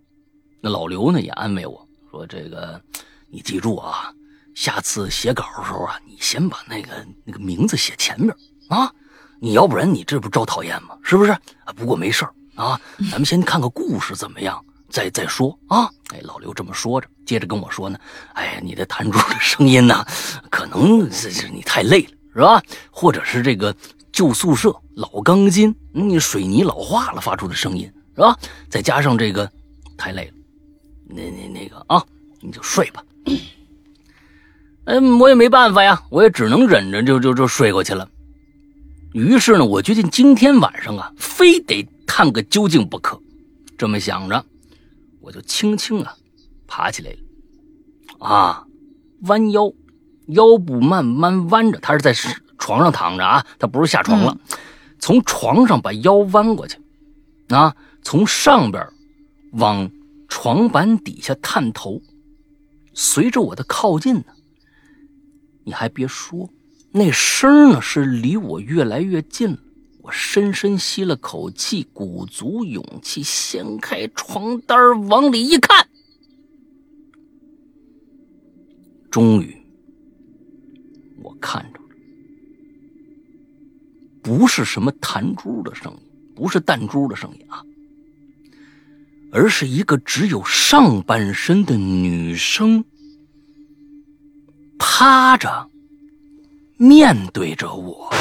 [0.62, 2.81] 那老刘呢也安慰我说：“这个
[3.29, 4.14] 你记住啊，
[4.57, 8.35] 下次写稿的时候啊，你先把那个那个名字写前面
[8.69, 8.90] 啊，
[9.38, 10.97] 你要不然你这不招讨厌吗？
[11.03, 11.31] 是不是？
[11.31, 11.40] 啊，
[11.77, 12.81] 不过没事啊，
[13.12, 14.59] 咱们先看个故事怎么样？
[14.88, 17.99] 再再说啊。”哎，老刘这么说着，接着跟我说呢
[18.33, 20.03] ：“哎呀，你的弹珠的声音呢，
[20.51, 22.62] 可能是是你太累了，是吧？
[22.90, 23.77] 或者是这个
[24.11, 28.35] 旧宿舍老钢筋，你水泥老化了发出的声音，是吧？
[28.71, 29.51] 再加上这个
[29.99, 30.35] 太累了，
[31.11, 32.03] 那那那个啊，
[32.40, 33.05] 你就睡吧。
[34.87, 38.09] 嗯，我也没办法呀，我也只能忍着，就就就睡过去了。
[39.12, 43.20] 于是呢，我决定今天晚上啊，非得探个究竟不可。
[43.77, 44.44] 这么想着。
[45.20, 46.14] 我就轻轻啊，
[46.68, 48.64] 爬起来了，啊，
[49.22, 49.72] 弯腰，
[50.29, 52.14] 腰部慢慢弯着，他是在
[52.59, 54.38] 床上躺着啊，他不是下床了，
[55.01, 56.79] 从床上把腰弯过去，
[57.49, 58.87] 啊，从上边
[59.55, 59.90] 往
[60.29, 62.01] 床板底下探头，
[62.94, 64.25] 随着我的靠近呢，
[65.66, 66.48] 你还别说，
[66.92, 69.59] 那声呢是离我越来越近了。
[70.00, 75.88] 我深深吸了口气，鼓足勇气，掀开床单往里一看，
[79.11, 79.57] 终于，
[81.20, 81.87] 我看着了，
[84.22, 85.98] 不是什么弹珠的声音，
[86.37, 87.64] 不是弹珠的声音啊，
[89.33, 92.85] 而是一个只有上半身的女生，
[94.79, 95.71] 趴着，
[96.77, 98.12] 面对着我，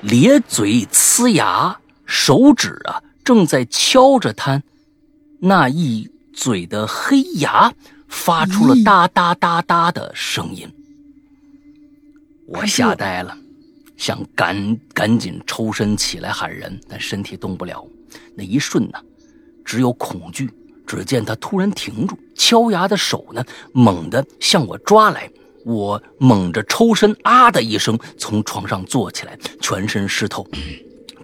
[0.00, 4.62] 咧嘴呲牙，手指啊正在敲着他
[5.40, 7.72] 那一嘴的黑牙，
[8.08, 10.68] 发出了哒哒哒哒的声音。
[12.46, 13.36] 我吓呆了，
[13.96, 17.86] 想赶赶紧抽身起来喊人，但身体动不了。
[18.36, 18.98] 那一瞬呢，
[19.64, 20.50] 只有恐惧。
[20.92, 25.26] 只见他突然停住，敲牙的手呢，猛地向我抓来。
[25.64, 30.46] 我猛着抽身，啊的一声从床上坐起来，全身湿透。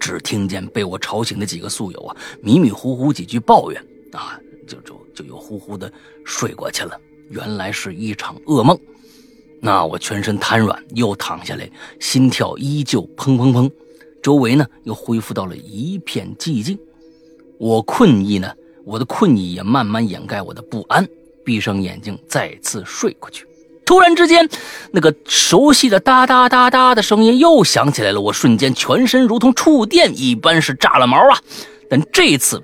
[0.01, 3.79] 只听见被我吵醒的几个宿友啊，迷迷糊糊几句抱怨
[4.13, 5.93] 啊，就就就又呼呼的
[6.25, 6.99] 睡过去了。
[7.29, 8.79] 原来是一场噩梦。
[9.61, 13.71] 那我全身瘫软，又躺下来，心跳依旧砰砰砰，
[14.23, 16.79] 周围呢又恢复到了一片寂静。
[17.59, 18.55] 我困意呢，
[18.89, 21.07] 我的困意也慢慢掩盖我的不安，
[21.45, 23.47] 闭上眼睛再次睡过去。
[23.85, 24.49] 突然之间，
[24.93, 31.39] 那个熟悉的哒哒哒哒的声音又响起来了，我瞬间全身如同触电一般是炸了毛啊！
[31.91, 32.63] 但这次，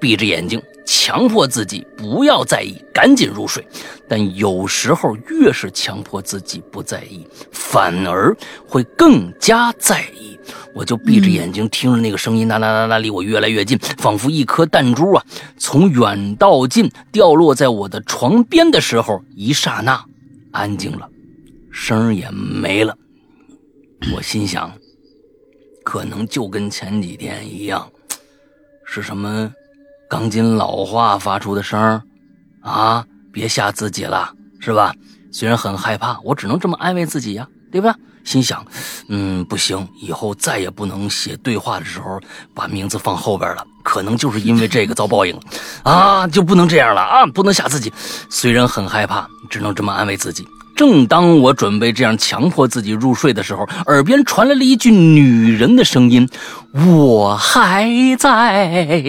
[0.00, 0.62] 闭着眼睛。
[0.84, 3.66] 强迫自己不要在意，赶紧入睡。
[4.08, 10.38] 但有时候越是强迫自己不在意，反而会更加在意。
[10.74, 15.24] 我就闭着眼睛听着那个声音，哒哒哒哒，离我越来越近，仿佛一颗弹珠啊，
[15.56, 20.04] 从远到近掉落在我的床边的时候，一刹那
[20.50, 21.08] 安静了，
[21.70, 22.94] 声也没了。
[24.14, 24.70] 我心想，
[25.82, 27.88] 可能就跟前几天一样，
[28.84, 29.50] 是什么？
[30.14, 32.00] 钢筋老化发出的声儿，
[32.62, 34.94] 啊，别吓自己了，是吧？
[35.32, 37.96] 虽然很害怕，我只能这么安慰自己呀，对吧？
[38.22, 38.64] 心想，
[39.08, 42.20] 嗯，不行，以后再也不能写对话的时候
[42.54, 45.36] 把名字放后边了，可能就是因为这个遭报应，
[45.82, 47.92] 啊，就不能这样了啊，不能吓自己。
[48.30, 50.46] 虽然很害怕，只能这么安慰自己。
[50.76, 56.28] 正当我准备这样强迫自己入睡的时候，耳边传来了一句女人的声音
[56.86, 59.02] ：“我还在。”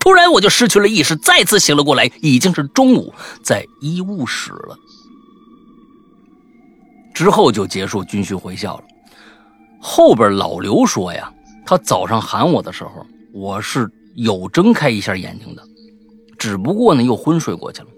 [0.00, 4.76] 突然，我就失去了意识，再次醒了过来，已经是中午，在医务室了。
[7.14, 8.84] 之后就结束军训回校了。
[9.78, 11.30] 后边老刘说呀，
[11.66, 15.62] 他早上喊我的时候，我是有睁开一下眼睛的，
[16.38, 17.88] 只不过呢又昏睡过去了，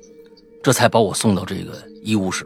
[0.60, 2.44] 这才把我送到这个医务室。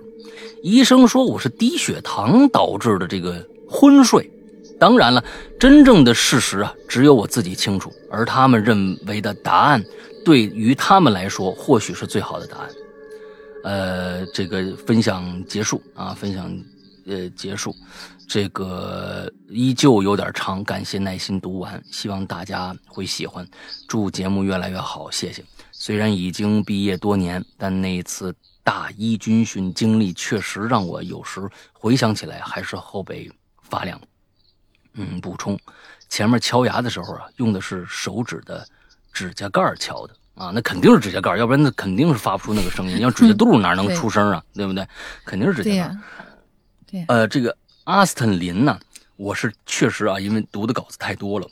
[0.62, 4.30] 医生说我是低血糖导致的这个昏睡。
[4.78, 5.24] 当然了，
[5.58, 7.92] 真正的事实啊，只有我自己清楚。
[8.10, 9.82] 而他们认为的答案，
[10.24, 12.68] 对于他们来说，或许是最好的答案。
[13.64, 16.56] 呃，这个分享结束啊，分享
[17.06, 17.74] 呃结束，
[18.28, 23.46] 这个依旧有点长，感谢耐心读完，希望大家会喜欢。
[23.88, 25.42] 祝节目越来越好，谢谢。
[25.72, 31.40] 虽然已经毕业多年，但那次大一军训经历确实让我有时
[31.72, 33.30] 回想起来还是后背
[33.62, 34.00] 发凉。
[34.96, 35.58] 嗯，补充，
[36.08, 38.66] 前面敲牙的时候啊，用的是手指的
[39.12, 43.00] 指甲盖敲的啊，那肯定是指甲盖，要不然那肯定是发不出那个声音。
[43.04, 44.42] 要指甲肚哪能出声啊？
[44.54, 44.86] 对不对？
[45.24, 45.96] 肯定是指甲盖。
[46.90, 48.78] 对，呃，这个阿斯顿林呢，
[49.16, 51.46] 我是确实啊，因为读的稿子太多了，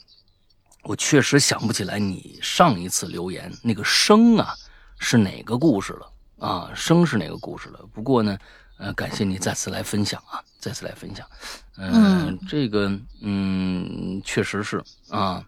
[0.82, 4.54] 我确实想不起来你上一次留言那个声啊
[4.98, 7.80] 是哪个故事了啊，声是哪个故事了？
[7.92, 8.38] 不过呢。
[8.76, 11.28] 呃，感谢你再次来分享啊，再次来分享。
[11.76, 15.44] 嗯，这个，嗯，确实是啊。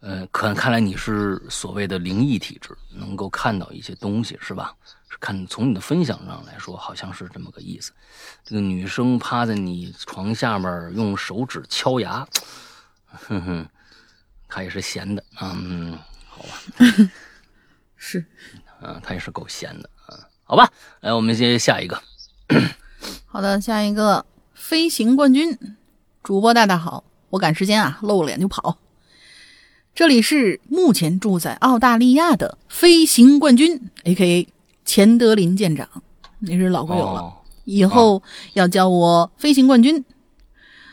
[0.00, 4.74] 呃，可看来你是所谓的灵异体质，能够看到一些东西，是吧？
[5.20, 7.92] 看从你的分享上来说，好像是这么个意思。
[8.42, 12.26] 这个女生趴在你床下面，用手指敲牙，
[13.04, 13.68] 哼哼，
[14.48, 15.54] 她也是闲的啊。
[15.62, 16.48] 嗯，好吧。
[17.94, 18.24] 是，
[18.80, 20.16] 嗯，她也是够闲的啊。
[20.44, 22.02] 好吧，来，我们接下一个。
[23.26, 25.56] 好的，下一个飞行冠军
[26.22, 28.78] 主播大大好，我赶时间啊，露脸就跑。
[29.94, 34.48] 这里是目前住在澳大利亚的飞行冠军，A.K.A.
[34.84, 35.88] 钱德林舰长，
[36.38, 37.32] 你是老朋友了，
[37.64, 38.22] 以后
[38.54, 40.04] 要叫我飞行冠军。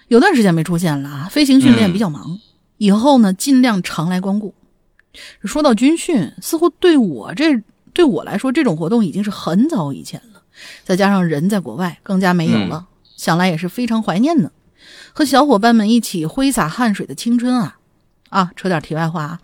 [0.07, 2.39] 有段时间没出现了，飞行训练比较忙，
[2.77, 4.53] 以后呢尽量常来光顾。
[5.43, 7.61] 说到军训，似乎对我这
[7.93, 10.36] 对我来说，这种活动已经是很早以前了。
[10.83, 14.51] 再加上人在国外，更加没有了，想来也是非常怀念呢。
[15.13, 17.77] 和小伙伴们一起挥洒汗水的青春啊！
[18.29, 19.39] 啊，扯点题外话啊，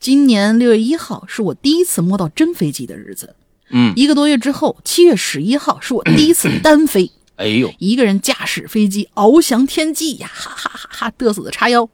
[0.00, 3.36] 今年六月一号是我第一次摸到真飞机的日子。
[3.70, 7.10] 嗯，一个多月之后，七月十一号是我第一次单飞。
[7.36, 11.88] 哎呦，一个人驾驶飞机翱翔天际呀，哈哈哈哈，嘚瑟的叉腰。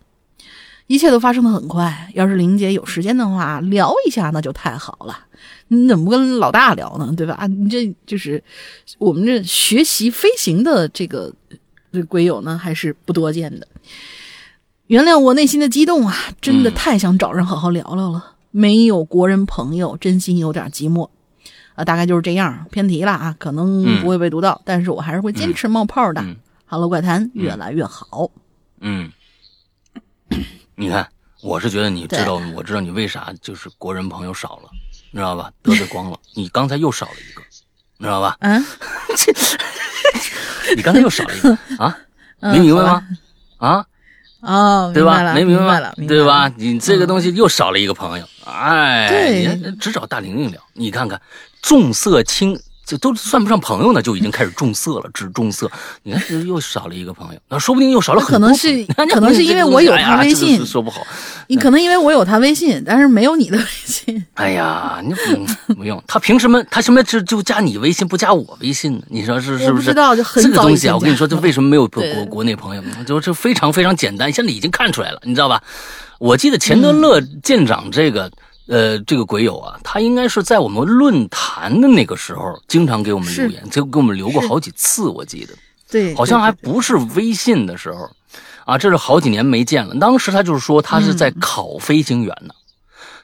[0.86, 2.10] 一切都发生的很快。
[2.14, 5.26] 要是林姐有时间的话，聊一下那就太好了。
[5.72, 7.14] 你怎么不跟老大聊呢？
[7.16, 7.34] 对吧？
[7.34, 8.42] 啊，你这就是
[8.98, 11.32] 我们这学习飞行的这个
[11.92, 13.68] 这鬼友呢，还是不多见的。
[14.88, 18.34] 原谅我内心的激动啊，真的太想找人好好聊聊了。
[18.50, 21.08] 没有国人朋友，真心有点寂寞。
[21.76, 26.20] 啊，大概就是这样，偏题了啊，可能不会被读到，但是我还是会坚持冒泡的。
[26.66, 28.28] Hello，怪谈越来越好。
[28.80, 29.12] 嗯，
[30.74, 31.08] 你看，
[31.42, 34.70] 我是觉得你知道，我知道你为啥就是国人朋友少了，
[35.10, 35.50] 你知道吧？
[35.62, 37.42] 得罪光了， 你刚才又少了一个，
[37.98, 38.36] 你知道吧？
[38.40, 38.64] 嗯，
[40.76, 41.96] 你刚才又少了一个 啊？
[42.40, 43.06] 没明白吗？
[43.58, 43.84] 啊？
[44.40, 45.34] 哦，对吧？
[45.34, 46.50] 没明白了，对吧？
[46.56, 51.20] 你这个东西又少了一个朋友，哎，你，只找大玲玲聊，你看看，
[51.60, 52.58] 重色轻。
[52.90, 55.70] 这都算不上朋友呢，就已经开始重色了，只重色。
[56.02, 58.32] 你看，又少了一个朋友，那说不定又少了很多。
[58.32, 61.06] 可能是，可能是因为我有他微信，说不好。
[61.46, 64.26] 你可能因为我有他微信，但是没有你的微信。
[64.34, 66.60] 哎呀，你不不用，他凭什么？
[66.64, 69.02] 他什么就就加你微信，不加我微信呢？
[69.08, 69.86] 你说是是不是？
[69.86, 70.96] 不知道，就很这个东西啊。
[70.96, 72.82] 我跟你说，这为什么没有国国内朋友？
[73.06, 75.62] 就这非常非常简单，现在已经看出来了，你知道吧？
[76.18, 78.28] 我记得钱德勒舰长这个。
[78.70, 85.52] 呃，这个鬼友啊，他应该是在我们论坛的那个时候，经常给我们留言，就给我们留过好几次，我记得，
[85.90, 88.08] 对，好像还不是微信的时候，
[88.64, 89.94] 啊，这是好几年没见了。
[89.96, 92.54] 当时他就是说他是在考飞行员呢，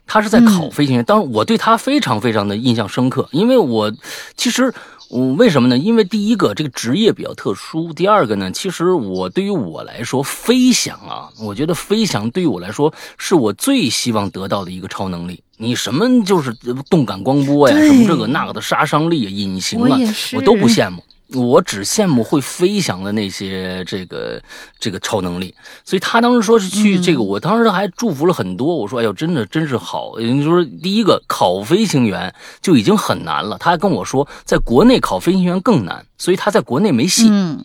[0.04, 1.04] 他是在考飞行员。
[1.04, 3.92] 当我对他非常非常的印象深刻，因为我
[4.36, 4.74] 其实。
[5.08, 5.78] 我为什么呢？
[5.78, 15.40] 因为第一个，这个职业比较特殊；第二个呢，其实我对于我来说，飞翔啊，我觉得飞翔对于我来说是我最希望得到的一个超能力。
[15.58, 16.52] 你什么就是
[16.90, 19.98] 动感光波呀，什么这个那个的杀伤力、隐形啊，
[20.34, 21.02] 我都不羡慕。
[21.34, 24.40] 我只羡慕会飞翔的那些这个
[24.78, 28.76] 这个超能力，所以他当时说是去这个，我当时还祝福了很多。
[28.76, 37.28] 我说：“哎呦，真的真是好。”也就是说，第一个考飞行员就已经很难了，他还跟我说，在国内考飞行员更难，所以他在国内没戏。
[37.28, 37.64] 嗯，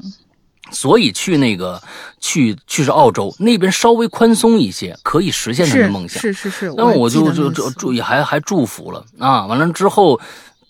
[0.72, 1.82] 所以去那个
[2.20, 6.22] 去去是澳洲那边稍微宽松一些，可以实现他的梦想。
[6.22, 9.46] 是是是，那我就就就祝也还还祝福了啊！
[9.46, 10.20] 完了之后，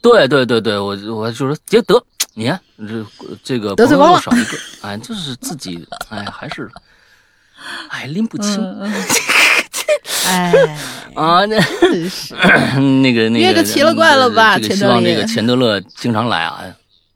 [0.02, 2.04] 对对对对，我我就说杰德。
[2.34, 3.06] 你看，这
[3.44, 6.72] 这个朋友少一个，哎，就是自己，哎，还是，
[7.90, 8.58] 哎，拎不清。
[10.28, 10.54] 哎，
[11.14, 11.58] 啊，那
[13.02, 14.58] 那个 那个，约个奇了怪了吧？
[14.58, 16.64] 这个希望那个钱德勒经常来啊。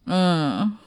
[0.08, 0.78] 嗯，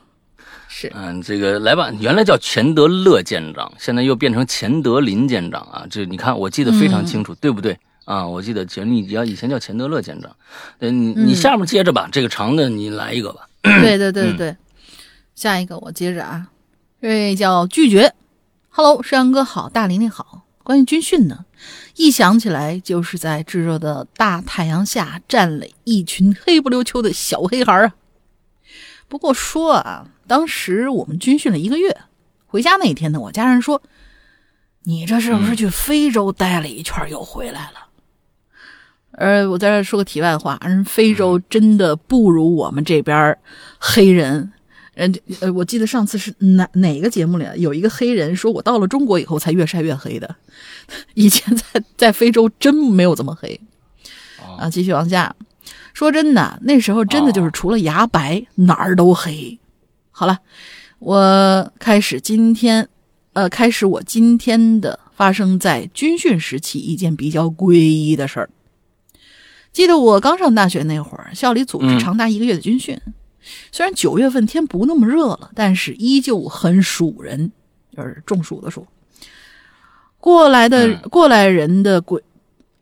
[0.68, 5.87] 是，嗯，这个来吧，原来叫钱德勒舰长，现在又变成钱德林舰长啊。
[5.90, 7.78] 这你看，我记得非常清楚，对不对？
[8.09, 10.35] 啊，我记得前你要以前叫钱德勒舰长。
[10.79, 13.47] 嗯，你下面接着吧，这个长的你来一个吧。
[13.61, 14.57] 对对对 对，
[15.35, 16.49] 下一个我接着啊，
[17.03, 18.14] 这位叫拒绝。
[18.71, 20.47] Hello，山羊哥好，大玲玲好。
[20.62, 21.44] 关于军训呢，
[21.97, 27.94] 一想起来就是在炙热的大太阳下站了一群黑不溜秋的小黑孩啊。
[29.07, 31.94] 不过说啊，当时我们军训了一个月，
[32.47, 33.83] 回家那一天呢，我家人说
[34.85, 37.85] ：“你这是不是去非洲待了一圈又回来了？”
[39.18, 43.37] 呃，我在这说个题外话，人非洲真的不如我们这边
[43.78, 44.52] 黑人。
[44.94, 45.09] 呃
[45.40, 50.37] 呃，我记得上次是哪哪个节目里有一个黑人说，我到了中国以后才越晒越黑的，
[51.14, 53.61] 以前在在非洲真没有这么黑。
[54.57, 55.35] 啊，继续往下
[55.94, 59.59] 说，真的那时候真的就是除了牙白哪儿都黑。
[60.12, 60.38] 好了，
[61.00, 62.88] 我开始今天，
[63.33, 68.50] 呃，开始我今天的发生在军训时期一件比较诡异的事儿。
[69.78, 73.00] 记得我刚上大学那会儿，校里组织长达一个月的军训。
[73.70, 77.52] 虽然九月份天不那么热了，但是依旧很暑人，
[77.96, 78.84] 就是中暑的暑。
[80.18, 82.20] 过来的过来人的鬼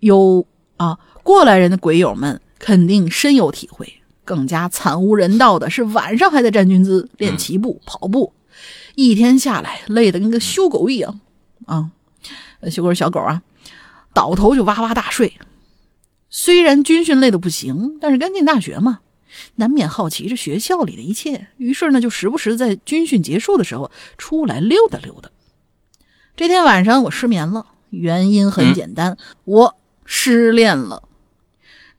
[0.01, 0.47] 有
[0.79, 4.01] 啊，过来人的鬼友们肯定深有体会。
[4.25, 8.33] 更加惨无人道的是，晚上还在站军姿、练骑步、跑步，
[8.95, 11.21] 一天下来累得跟个修狗一样
[11.67, 11.91] 啊！
[12.71, 13.43] 修狗是小狗啊，
[14.15, 15.31] 倒头就哇哇大睡。
[16.39, 19.01] 虽然军训累得不行，但是刚进大学嘛，
[19.55, 21.47] 难免好奇这学校里的一切。
[21.57, 25.31] 于是呢，就时不时在军训结束的时候出来溜达溜达。
[26.37, 31.05] 这天晚上我失眠了，原因很简单，我失恋了。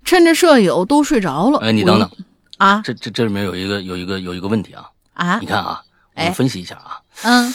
[0.06, 2.08] 趁着舍友都睡着了，哎，你等等
[2.58, 5.84] 啊，这这这里面有一个有一个有一个问题啊啊，你看啊，
[6.14, 7.52] 我们分析一下啊，嗯，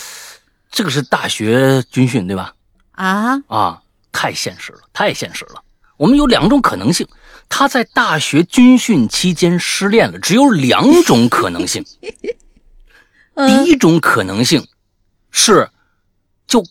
[0.73, 2.53] 这个是大学军训对吧？
[2.91, 3.81] 啊啊，
[4.11, 5.63] 太现实了，太现实了。
[5.97, 7.07] 我们有两种可能性，
[7.49, 11.85] 他在大学军训期间失恋了，只有两种可能性。
[13.35, 14.67] 第一种可能性
[15.31, 15.71] 是，
[16.47, 16.63] 就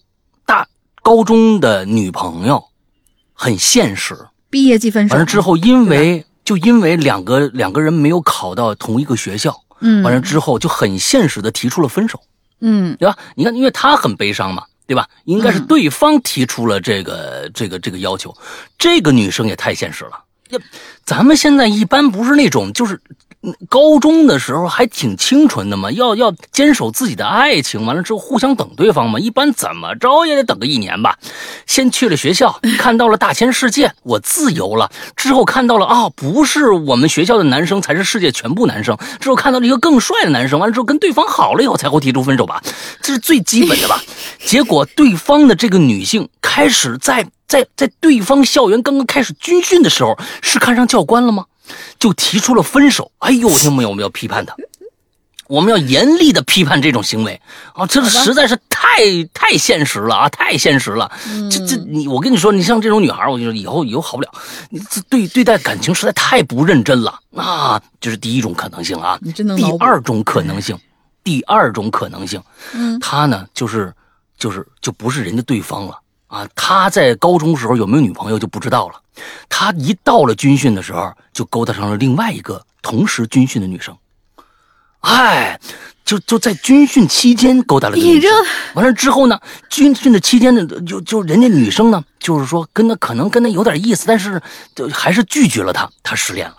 [0.46, 0.68] 大
[1.02, 2.64] 高中的女朋友，
[3.34, 4.16] 很现实。
[4.50, 5.14] 毕业即分手。
[5.16, 12.22] 完了之后，因为就因为两个两个人没有考到同一个学校，嗯，完了之后就很现实的提出了分手，
[12.60, 12.96] 嗯。
[13.00, 13.18] 对吧？
[13.36, 15.08] 你看，因为他很悲伤嘛，对吧？
[15.26, 18.36] 应该是嗯对方提出了这个、这个这个要求，
[18.78, 20.24] 这个女生也太现实了。
[20.50, 20.60] 呀，
[21.06, 23.00] 咱们现在一般不是那种就是。
[23.44, 31.18] 嗯高中的时候还挺清纯的嘛，要要坚守自己的爱情，完了之后互相等对方嘛，一般怎么着也得等个一年吧。
[31.66, 34.92] 先去了学校， 看到了大千世界，我自由了。
[35.16, 38.96] 之后看到了啊、不是我们学校的男生才是世界全部男生。
[39.20, 42.62] 之后看到了一个更帅的男生，完了之后跟对方好了以后才会提出分手吧，
[43.02, 44.00] 这是最基本的吧。
[44.46, 51.46] 结果对方的这个女性开始在在在对方校园刚刚开始军训的时候，是看上教官了吗？
[52.00, 53.12] 就提出了分手。
[53.20, 54.56] 哎呦，我们要我们要批判他。
[55.48, 57.42] 我们要严厉的批判这种行为
[57.74, 57.86] 啊！
[57.86, 61.12] 这实在是太太现实了啊，太现实了。
[61.52, 64.32] 这这你，我跟你说，你像这种女孩，我跟你说，以后以后好不了。
[64.70, 67.82] 你这对对待感情实在太不认真了啊！
[68.00, 69.20] 这是第一种可能性啊。
[69.22, 70.80] 你真能第二种可能性，
[71.22, 72.42] 第二种可能性，
[72.74, 73.94] 嗯他呢就是
[74.38, 76.00] 就是就不是人家对方了
[76.32, 76.48] 啊。
[76.56, 78.96] 他在高中时候有没有女朋友就不知道了。
[79.48, 83.96] 他一到了军训的时候，就勾搭上了另外一个同时军训的女生。
[85.02, 85.60] 哎，
[86.06, 94.42] 就就在军训期间勾搭了一个你女生这完了之后呢，军训的期间呢，就就人家女生呢，就是说跟他可能跟他有点意思，但是
[94.76, 96.58] 就还是拒绝了他，他失恋了。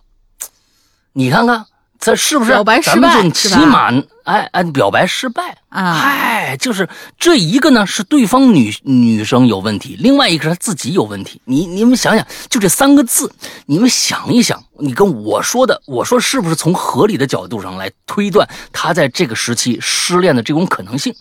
[1.12, 1.64] 你看看，
[2.04, 3.92] 这是不是表白失咱们败就起码
[4.24, 11.40] 哎哎，表白失败啊哎，就是这一个呢是对方女女生有问题，另外一个是他自己有问题。
[11.44, 13.32] 你你们想想，就这三个字，
[13.66, 21.14] 你们想一想，你跟我说的，我说是不是从合理的角度上来推断他在这个时期失恋的这种可能性？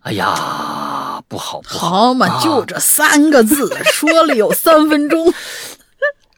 [0.00, 5.32] 哎呀，不好不好，好嘛，就这三个字， 说了有三分钟。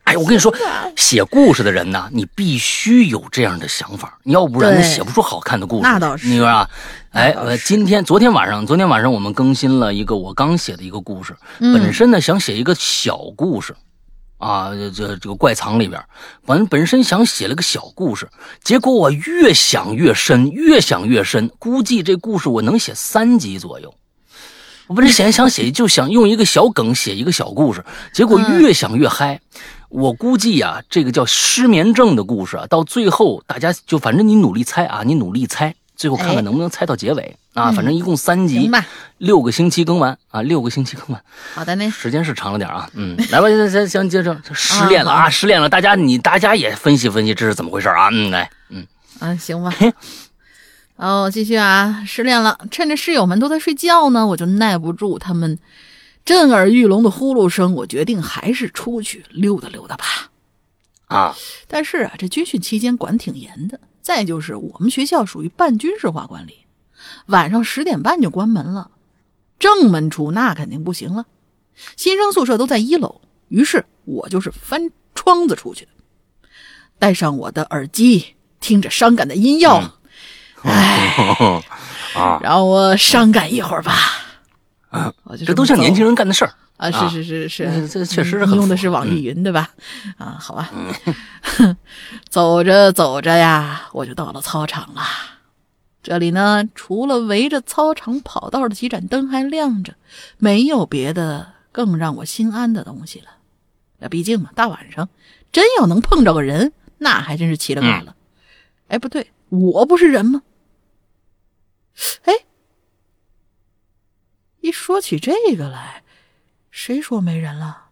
[0.06, 0.54] 哎，我跟你说，
[0.94, 5.82] 写故事的人呢，你必须有这样的想法，要不然你写不出好看的故事。
[5.82, 6.70] 那倒是你说啊？
[7.10, 13.74] 哎，呃，今天、昨天晚上，昨天晚上我们更新了一个我刚写的一个故事，嗯本身呢想写一个小故事。
[14.38, 16.00] 啊，这这个怪藏里边，
[16.44, 18.28] 本本身想写了个小故事，
[18.62, 23.92] 结果我越想越深，越想越深，估计这故事我能写三集左右。
[24.88, 29.40] 我本来想想写，就想用一个小梗写一个小故事，结果越想越嗨。
[29.88, 37.70] 我估计呀、这个叫失眠症的故事啊，到最后大家就反正你努力猜啊，你努力猜，最后看哎看能不能猜到结尾、啊。
[37.70, 38.70] 嗯反正一共三集
[39.18, 41.22] 六个星期更完啊，六个星期更完，
[41.54, 41.90] 好的呢。
[41.90, 42.88] 时间是长了点啊。
[42.94, 48.08] 嗯，来吧，先先先，接着 失恋了啊，失恋了，大家你大家也分析分析这是怎么回事啊？
[48.12, 48.86] 嗯，来，嗯
[49.20, 49.72] 嗯，行吧。
[50.96, 55.58] 哦，继续啊，失恋了，趁着室友们都在睡觉呢，我就耐不住他们
[56.26, 60.04] 震耳欲聋的呼噜声，我决定还是出去溜达溜达吧。
[61.06, 61.36] 啊，
[61.68, 66.66] 但是啊，这军训期间管挺严的，再就是我们学校属于半军事化管理，
[67.26, 68.90] 晚上十点半就关门了，
[69.60, 71.26] 正门出那肯定不行了。
[71.96, 75.90] 新生宿舍都在一楼，于是我就是翻窗子出去的，
[76.98, 79.92] 戴上我的耳机，听着伤感的音乐，
[80.64, 81.62] 哎，
[82.16, 83.94] 啊，让我伤感一会儿吧。
[84.90, 85.12] 啊
[85.44, 86.52] 这都像年轻人人干的事儿。
[86.76, 89.70] 啊，啊是是是是这这确实是嗯用的是网易云对吧？
[90.18, 90.70] 啊，好吧。
[92.28, 95.02] 走着走着呀，我就到了操场了。
[96.02, 99.94] 这里呢，除了围着操场跑道的几盏灯还亮着，
[100.36, 103.28] 没有别的更让我心安的东西了。
[103.98, 105.08] 那毕竟嘛，大晚上
[105.50, 108.14] 真要能碰着个人，那还真是奇了怪了。
[108.88, 110.42] 哎，不对，我不是人吗？
[112.24, 112.34] 哎，
[114.66, 116.02] 一说起这个来，
[116.72, 117.84] 谁说没人了？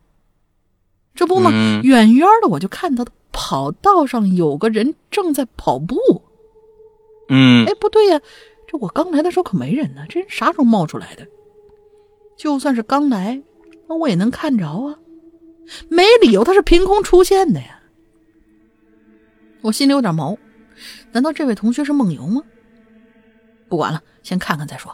[1.14, 5.97] 这不嘛，嗯远远的我就看到跑道上有个人正在跑步。
[7.29, 8.20] 嗯哎，不对呀，
[8.66, 11.25] 这我刚来的时候可没人呢，这人啥时候冒出来的？
[12.37, 13.41] 就算是刚来，
[13.87, 14.99] 那我也能看着啊，
[15.89, 17.83] 没理由他是凭空出现的呀。
[19.61, 20.37] 我心里有点毛，
[21.12, 22.43] 难道这位同学是梦游吗？
[23.68, 24.93] 不管了，先看看再说。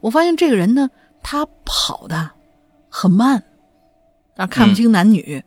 [0.00, 0.90] 我发现这个人呢，
[1.22, 2.30] 他跑的
[2.88, 3.42] 很慢，
[4.34, 5.44] 但看不清男女，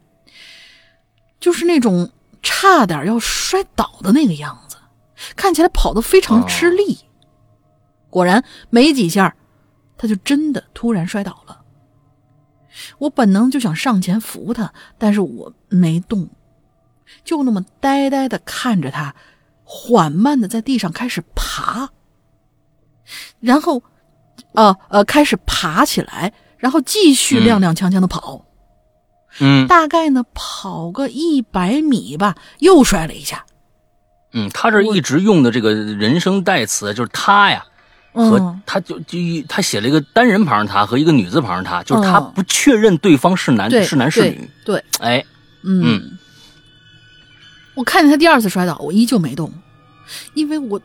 [1.40, 2.12] 就是那种
[2.42, 4.78] 差点要摔倒的那个样子，
[5.36, 7.00] 看起来跑得非常吃力。
[8.10, 9.36] 果然没几下，
[9.98, 11.64] 他就真的突然摔倒了。
[12.98, 16.30] 我本能就想上前扶他，但是我没动，
[17.24, 19.16] 就那么呆呆的看着他，
[19.64, 21.90] 缓慢的在地上开始爬，
[23.40, 23.84] 然后
[24.54, 28.46] 呃呃，开始爬起来，然后继续踉踉跄跄的跑。
[29.40, 33.46] 嗯大概呢跑个一百米吧，又摔了一下。
[34.34, 37.64] 嗯，他这一直用的这个人生代词就是他呀，
[38.12, 44.50] 和嗯，他就就一他写了一个单人旁他和一个女字旁他，就是他嗯不确认对方是男对，是男是对女。
[44.66, 45.24] 对，哎，
[45.64, 46.18] 嗯，嗯
[47.76, 49.54] 我看见他第二次摔倒，我依旧没动，
[50.34, 50.82] 因为我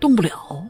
[0.00, 0.64] 动不了。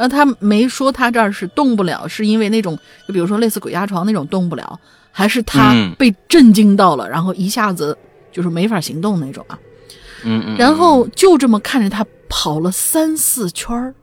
[0.00, 2.74] 然后他没说他这儿是动不了，是因为那种
[3.06, 4.80] 就比如说类似鬼压床那种动不了，
[5.12, 7.94] 还是他嗯被震惊到了，然后一下子
[8.32, 9.58] 就是没法行动那种啊。
[10.24, 13.94] 嗯嗯，然后就这么看着他跑了三四圈儿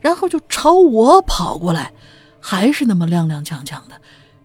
[0.00, 1.92] 然后就朝我跑过来，
[2.38, 4.00] 还是那么踉踉跄跄的，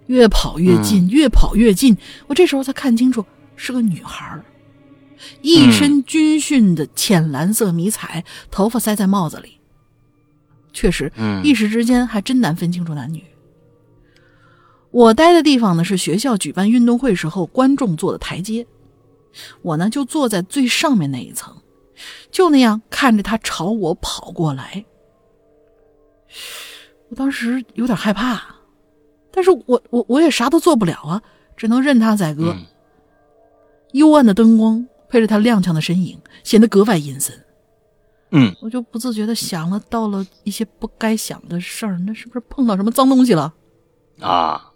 [0.08, 1.96] 越跑越近，越跑越近。
[2.26, 3.24] 我这时候才看清楚
[3.56, 4.44] 是个女孩儿，
[5.44, 9.60] 一身军训的浅蓝色迷彩，头发塞在帽子里。
[10.74, 13.24] 确实，嗯一时之间还真难分清楚男女。
[14.92, 18.68] 我待的地方呢是学校举办运动会时候观众坐的台阶，
[19.62, 21.56] 我呢就坐在最上面那一层，
[22.32, 24.84] 就那样看着他朝我跑过来。
[27.10, 28.44] 我当时有点害怕，
[29.32, 31.22] 但是我我我也啥都做不了啊，
[31.56, 32.54] 只能任他宰割。
[32.58, 32.66] 嗯
[33.94, 37.32] 幽暗的灯光配着他踉跄的身影，显得格外阴森。
[38.34, 43.54] 嗯我就不自觉的想了，到了一些不该想的事儿，那是不是碰到什么脏东西了？
[44.20, 44.72] 啊，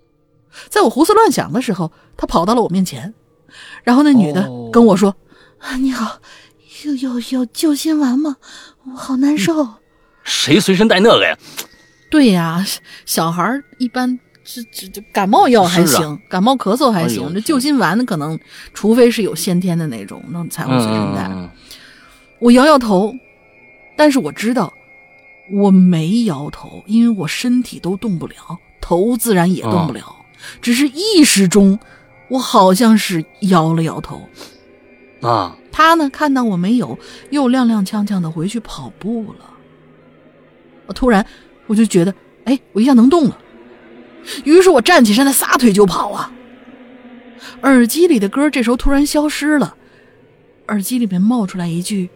[0.70, 3.14] 在我胡思乱想的时候，他跑到了我面前，
[3.84, 5.16] 然后那女的哦跟我说
[5.60, 6.20] ：“啊，你好，
[6.86, 8.38] 有有有救心丸吗？
[8.86, 9.68] 我好难受。
[10.24, 11.38] 谁随身带那个呀？
[12.10, 12.66] 对呀，
[13.05, 18.39] 小孩儿一般这这这感冒药还行，感冒咳嗽还行，哎这救心丸可能，
[18.74, 21.28] 除非是有先天的那种，那才会随身带。
[21.32, 21.49] 嗯
[22.39, 23.12] 我摇摇头，
[23.98, 24.74] 但是我知道
[25.52, 28.36] 我没摇头，因为我身体都动不了，
[28.80, 30.16] 头自然也动不了，
[30.62, 31.78] 只是意识中
[32.30, 34.22] 我好像是摇了摇头。
[35.22, 36.98] 嗯啊，他呢，看到我没有，
[37.32, 39.50] 又踉踉跄跄的回去跑步了。
[40.86, 41.26] 我突然
[41.66, 43.38] 我就觉得，哎，我一下能动了，
[44.45, 46.32] 于是我站起身来，撒腿就跑啊。
[47.64, 49.76] 耳机里的歌这时候突然消失了，
[50.68, 52.10] 耳机里面冒出来一句：“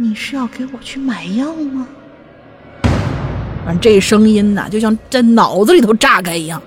[0.00, 1.86] 你是要给我去买药吗？”
[3.66, 6.62] 反正这声音呐，就像在脑子里头炸开一样。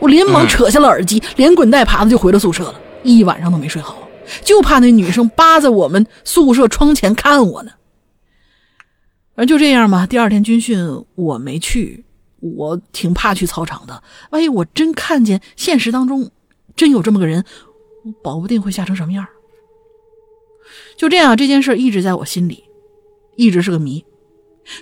[0.00, 4.08] 我连忙嗯扯下了耳机，连滚带爬的就回了宿舍了，一晚上都没睡好，
[4.42, 7.72] 就怕那女生扒在我们宿舍窗前看我呢。
[9.34, 10.78] 反正就这样吧，第二天军训
[11.14, 12.04] 我没去，
[12.40, 14.02] 我挺怕去操场的。
[14.30, 16.30] 万一我真看见现实当中
[16.76, 17.44] 真有这么个人，
[18.04, 19.26] 我保不定会吓成什么样。
[20.96, 22.63] 就这样，这件事一直在我心里，
[23.36, 24.04] 一直是个谜。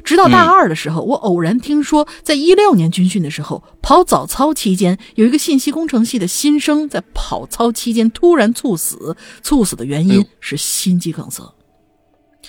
[0.04, 11.42] 直到大二的时候，我偶然听说，在一六年军训的时候，跑早操期间，有一个信息工程系的新生在跑操期间突然猝死，猝死的原因是心肌梗塞。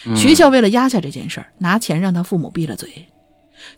[0.06, 3.08] 嗯学校为了压下这件事儿，拿钱让他父母闭了嘴。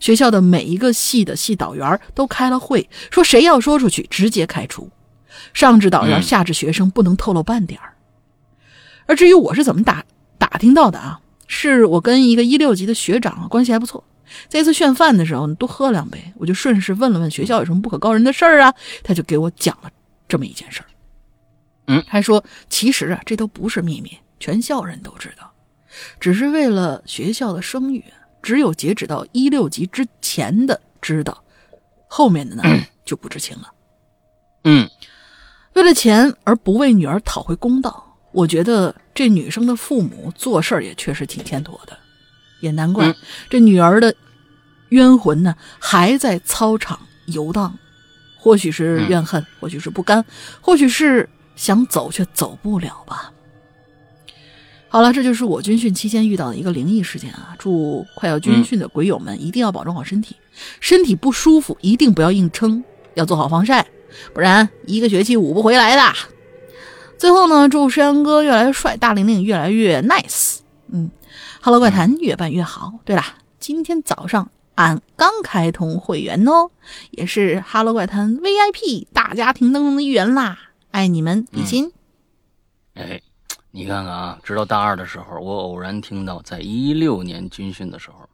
[0.00, 4.90] 学校的每一个系的系导员都开了会，说谁要说出去，直接开除。
[5.54, 7.94] 上至导员，嗯下至学生，不能透露半点儿。
[9.06, 10.04] 而至于我是怎么打
[10.38, 14.02] 打听到的啊，是我跟一个一六级的学长关系还不错，
[14.48, 19.90] 在一次炫饭的时候呢，多喝两杯，我就顺势问了问学校有什么不可告人的事儿啊，他就给我讲了
[20.26, 20.86] 这么一件事儿。
[21.86, 25.52] 嗯，还说其实啊，这都不是秘密，全校人都知道，
[26.18, 28.04] 只是为了学校的声誉，
[28.42, 31.44] 只有截止到一六级之前的知道，
[32.08, 32.62] 后面的呢
[33.04, 33.72] 就不知情了。
[34.64, 34.88] 嗯。
[35.74, 38.05] 为了钱而不为女儿讨回公道，
[38.36, 41.96] 我觉得这女生的父母做事儿也确实挺欠妥的，
[42.60, 43.14] 也难怪嗯
[43.48, 44.14] 这女儿的
[44.90, 47.78] 冤魂呢还在操场游荡，
[48.36, 50.22] 或许是怨恨，或许是不甘，
[50.60, 53.32] 或许是想走却走不了吧。
[54.88, 57.56] 好了，这就是我军训期间遇到的一个灵异事件啊！
[57.58, 60.36] 祝快要军训的鬼友们一定要保重好身体，
[60.80, 62.84] 身体不舒服一定不要硬撑，
[63.14, 63.86] 要做好防晒，
[64.34, 66.35] 不然一个学期捂不回来的。
[67.18, 70.58] 最后呢，祝山羊哥越来越帅，大玲玲越来越 nice。
[70.88, 71.10] 嗯
[71.62, 72.92] ，Hello 怪谈越办越好。
[73.04, 76.70] 对啦，今天早上俺刚开通会员哦，
[77.10, 80.58] 也是 Hello 怪谈 VIP 大家庭当中的一员啦。
[80.90, 81.90] 爱你们，比心。
[82.94, 83.20] 哎，
[83.70, 88.28] 你看看啊，直到大二的时候，我偶然听到，在一六年军训的时候，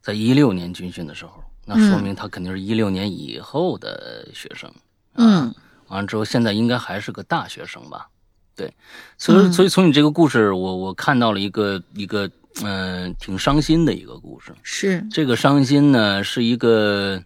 [0.00, 4.70] 在一六年军训的时候，那说明他肯定是一六年以后的学生。
[5.16, 5.54] 嗯
[5.88, 8.08] 完了之后，现在应该还是个大学生吧？
[8.56, 8.72] 对，
[9.18, 12.30] 所以所以从你这个故事，我我看到了一个一个
[12.62, 14.54] 嗯、挺伤心的一个故事。
[14.62, 17.22] 是，这个伤心呢，是一个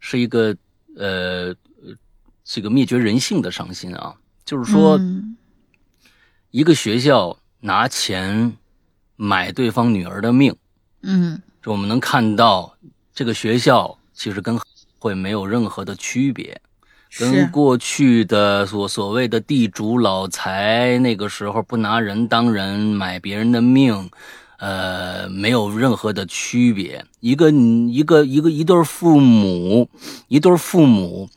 [0.00, 0.56] 是一个
[0.96, 1.54] 呃
[2.42, 4.96] 这个灭绝人性的伤心啊，就是说。
[4.98, 5.36] 嗯
[6.54, 8.58] 一个学校拿钱
[9.16, 10.54] 买对方女儿的命，
[11.00, 12.76] 嗯就我们能看到
[13.14, 14.60] 这个学校其实跟
[14.98, 16.60] 会没有任何的区别，是
[17.18, 24.10] 跟过去的所所谓的地主老财那个时候不拿人当人买别人的命，
[24.58, 27.04] 呃，没有任何的区别。
[27.20, 29.88] 一个一个一个一对父母，
[30.28, 31.28] 一对父母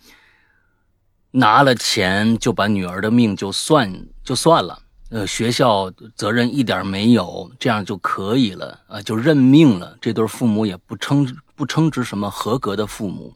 [1.31, 4.79] 拿了钱就把女儿的命就算就算了。
[5.09, 9.95] 呃，学校责任一点没有，这样就可以了啊、就认命了。
[10.01, 13.33] 这对父母也不称不称职什么合格的父母。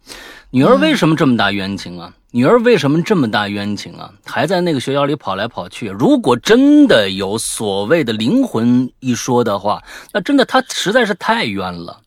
[0.49, 2.13] 女儿为什么这么大冤情啊？
[2.31, 4.13] 女儿为什么这么大冤情啊？
[4.23, 5.87] 还在那个学校里跑来跑去。
[5.87, 12.01] 如果真的有所谓的灵魂一说的话，那真的她实在是太冤了。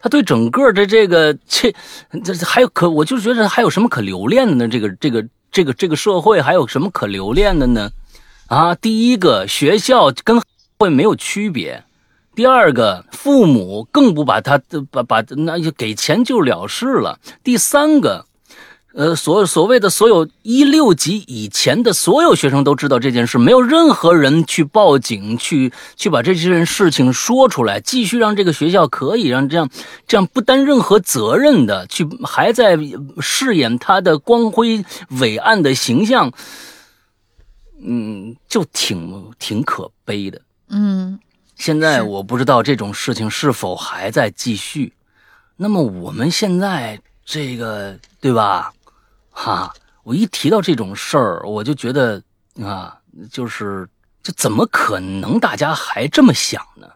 [0.00, 1.72] 她对整个的这个这
[2.24, 4.68] 这这还有可，我就觉得还有什么可留恋的呢？
[4.68, 7.92] 这个这个这个这个社会还有什么可留恋的呢？
[8.48, 10.42] 啊，第一个学校跟
[10.78, 11.84] 会没有区别，
[12.34, 14.60] 第二个父母更不把他
[14.90, 18.26] 把把那就给钱就了事了，第三个。
[18.92, 29.70] 呃，所所谓的所有一六级以前的所有学生都知道这件事，没有任何人去报警，去去把这件事情说出来，继续让这个学校可以让这样
[30.08, 32.76] 这样不担任何责任的去还在
[33.20, 34.84] 饰演他的光辉
[35.20, 36.32] 伟岸的形象，
[37.80, 40.40] 嗯，就挺挺可悲的。
[40.68, 41.18] 嗯
[41.54, 44.92] 现在我不知道这种事情是否还在继续。
[45.56, 48.72] 那么我们现在这个对吧？
[49.42, 49.72] 哈，
[50.02, 52.22] 我一提到这种事儿，我就觉得
[52.62, 52.98] 啊，
[53.32, 53.88] 就是
[54.22, 56.86] 这怎么可能大家还这么想呢？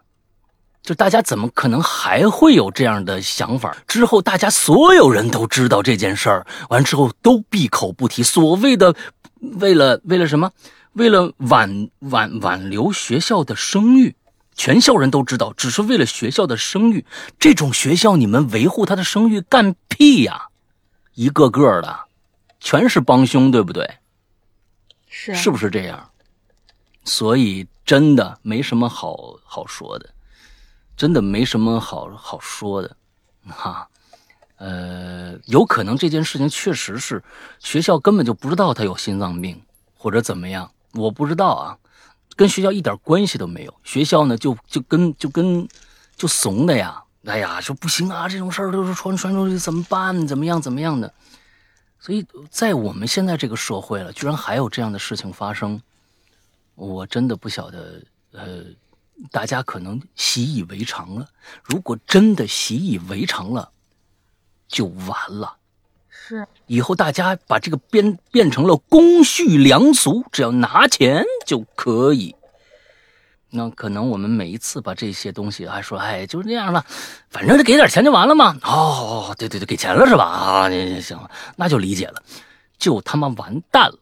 [0.82, 3.74] 就大家怎么可能还会有这样的想法？
[3.86, 8.22] 之后大家所有人都知道这件事儿，完之后都闭口不提。
[8.22, 8.94] 所谓的
[9.40, 10.52] 为了为了什么？
[10.92, 14.16] 为了挽挽挽留学校的声誉，
[14.54, 17.06] 全校人都知道，只是为了学校的声誉。
[17.38, 20.48] 这种学校，你们维护他的声誉干屁呀？
[21.14, 22.00] 一个个的，
[22.64, 23.98] 全是帮凶，对不对？
[25.06, 26.10] 是啊是不是这样？
[27.04, 30.08] 所以真的没什么好好说的，
[30.96, 32.96] 真的没什么好好说的，
[33.46, 33.86] 哈。
[34.56, 37.22] 呃，有可能这件事情确实是
[37.58, 39.60] 学校根本就不知道他有心脏病
[39.98, 41.78] 或者怎么样，我不知道啊，
[42.34, 43.74] 跟学校一点关系都没有。
[43.84, 45.68] 学校呢，就就跟就跟
[46.16, 50.26] 就怂的呀，哎呀，说不行啊，这种事儿都是传传出去怎么办？
[50.26, 51.12] 怎么样怎么样的？
[52.04, 55.80] 所以在我们现在这个社会了，居然还有这样的事情发生，
[56.74, 58.02] 我真的不晓得，
[58.32, 58.62] 呃，
[59.30, 61.26] 大家可能习以为常了。
[61.62, 63.70] 如果真的习以为常了，
[64.68, 65.56] 就完了。
[66.10, 72.36] 是以后大家把这个变变成了公序良俗，只要拿钱就可以。
[73.56, 76.84] 那可能我们每一次把这些东西还说，哎，就是这样了，
[77.30, 78.58] 反正给点钱就完了嘛。
[78.62, 80.24] 哦，对对对，给钱了是吧？
[80.24, 82.20] 啊，那行了，那就理解了，
[82.78, 83.96] 就他妈完蛋了。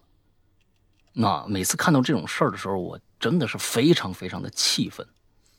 [1.12, 5.06] 那每次看到这种事儿的时候，我真的是非常非常的气愤。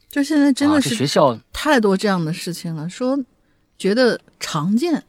[0.10, 3.16] 就现在真啊、的是这学校太多这样的事情了，说
[3.78, 5.04] 觉得常见，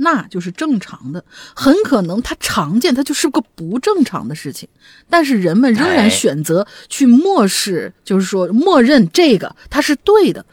[0.00, 1.24] 那就是正常的，
[1.54, 4.68] 很可能它常见，它就是个不正常的事情，
[5.10, 6.08] 但是人们仍然哎。
[6.08, 10.44] 选择去漠视，就是说默认这个它是对的，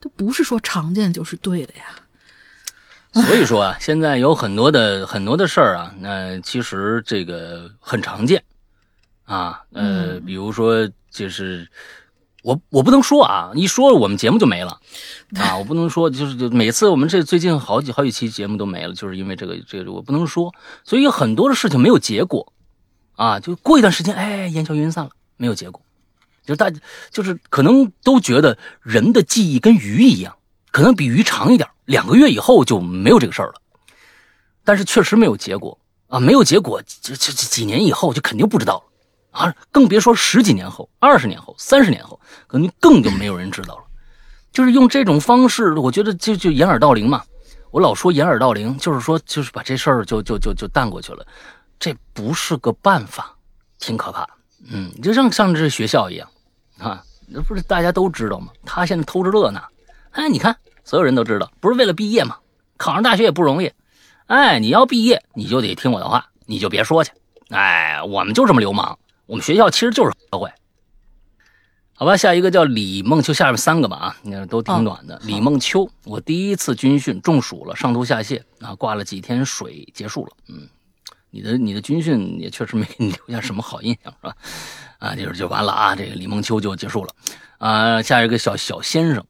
[0.00, 3.22] 它不是说常见就是对的呀。
[3.26, 8.42] 所以说啊，现在有很多的很多的事儿啊，那、其实这个很常见。
[9.24, 10.24] 啊，呃，嗯。
[10.24, 11.68] 比如说就是
[12.42, 14.78] 我我不能说啊，一说我们节目就没了
[15.40, 20.52] 啊，我不能说就是就每次我们这最近好几好几期节目都没了，就是因为这个这个我不能说，
[20.84, 22.52] 所以有很多的事情没有结果
[23.16, 25.80] 啊，就过一段时间，哎，烟消云散了，没有结果，
[26.44, 26.70] 就大
[27.10, 30.36] 就是可能都觉得人的记忆跟鱼一样。
[30.72, 33.54] 可能比鱼长一点，两个月以后就没有这个事儿了。
[34.64, 35.78] 但是确实没有结果
[36.08, 38.91] 啊，没有结果，这这这几年以后就肯定不知道了
[39.32, 43.84] 啊，更别说十几年后、二十年后、三十年后，可能更就没有人知道了。
[44.52, 47.22] 就是用这种方式，我觉得就就掩耳盗铃嘛。
[47.70, 51.26] 我老说掩耳盗铃，就是说就是把这事儿就就就就淡过去了，
[51.80, 53.34] 这不是个办法，
[53.78, 54.28] 挺可怕。
[54.70, 56.28] 嗯，就像像这学校一样
[56.78, 58.52] 啊，那不是大家都知道吗？
[58.66, 59.62] 他现在偷着乐呢。
[60.10, 60.54] 哎，你看，
[60.84, 62.36] 所有人都知道，不是为了毕业吗？
[62.76, 63.72] 考上大学也不容易。
[64.26, 67.10] 哎，你要毕业，你就得听我的话，你就别说去。
[67.48, 70.50] 哎，我们就这么流氓，我们学校其实就是社会。
[71.94, 75.20] 好吧，下一个叫李梦秋，下面三个吧啊，你看都挺暖的。
[75.24, 80.32] 李梦秋，我第一次军训中暑了，上吐下泻啊，挂了几天水，结束了。
[80.48, 80.66] 嗯，
[81.30, 84.36] 你的你的军训也确实没给 你留下什么好印象，是吧？
[84.98, 87.14] 啊，就是就完了啊，这个李梦秋就结束了。
[87.58, 89.24] 啊，下一个小小先生，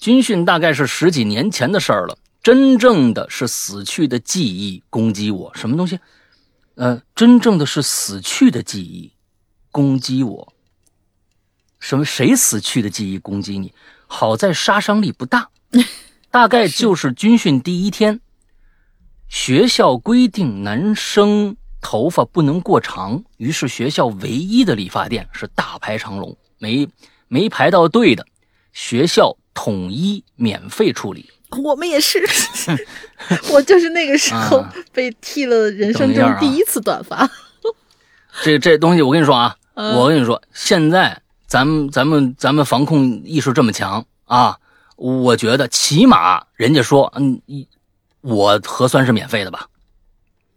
[0.00, 6.00] 军训大概是十几年前的事儿了，真正的是死去的记忆攻击我，什么东西？
[6.74, 9.12] 呃，真正的是死去的记忆
[9.70, 10.52] 攻击我。
[11.78, 12.04] 什么？
[12.04, 13.74] 谁死去的记忆攻击你？
[14.06, 15.50] 好在杀伤力不大，
[16.30, 18.20] 大概就是军训第一天，
[19.28, 26.88] 学校规定男生头发不能过长，于是学校唯一的理发店是大排长龙，没
[27.28, 28.26] 没排到队的，
[28.72, 31.30] 学校统一免费处理。
[31.62, 32.22] 我们也是，
[33.52, 37.28] 我就是那个时候被剃了人生中第一次短发。
[38.42, 41.18] 这这东西我跟你说啊，我跟你说，现在。
[41.46, 44.56] 咱们咱们咱们防控意识这么强啊！
[44.96, 47.42] 我觉得起码人家说，嗯，
[48.22, 49.66] 我核酸是免费的吧，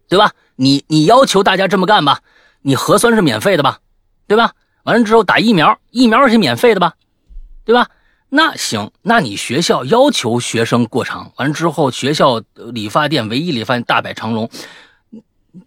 [0.08, 0.32] 对吧？
[0.54, 2.20] 你你要求大家这么干吧，
[2.62, 3.80] 你核酸是免费的吧，
[4.26, 4.52] 对吧？
[4.84, 6.94] 完了之后打疫苗，疫苗是免费的吧，
[7.66, 7.90] 对吧？
[8.36, 14.50] 那行，那你学校要求学生过长，完之后学校理发店唯一理发大摆长龙，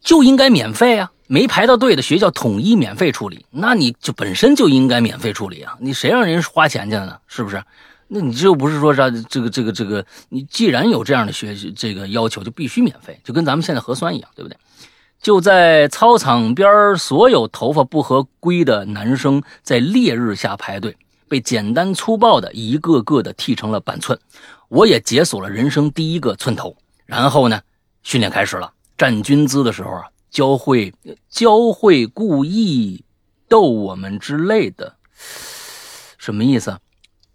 [0.01, 1.11] 就应该免费啊。
[1.25, 5.75] 没排到队的学校统一免费处理，那你就本身就应该免费处理啊！
[5.79, 7.17] 你谁让人花钱去了呢？
[7.27, 7.63] 是不是？
[8.07, 9.09] 那你这不是说啥？
[9.27, 14.55] 这个这个这个，你既然有这样的学这个要求，就必须免费，就跟咱们现在核酸一样，对不对？
[15.21, 20.95] 就在操场边所有头发不合规的男生在烈日下排队，
[21.29, 24.19] 被简单粗暴的一个个的剃成了板寸，
[24.67, 26.75] 我也解锁了人生第一个寸头。
[27.05, 27.61] 然后呢，
[28.03, 30.03] 训练开始了，站军姿的时候啊。
[30.31, 30.93] 教会
[31.27, 33.03] 教会故意
[33.47, 34.95] 逗我们之类的，
[36.19, 36.77] 什么意思？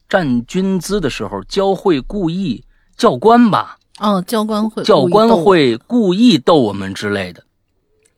[0.09, 2.63] 站军姿的时候教会故意
[2.97, 3.81] 教官吧？
[3.99, 7.43] 哦，教官会教官会故意逗我们之类的。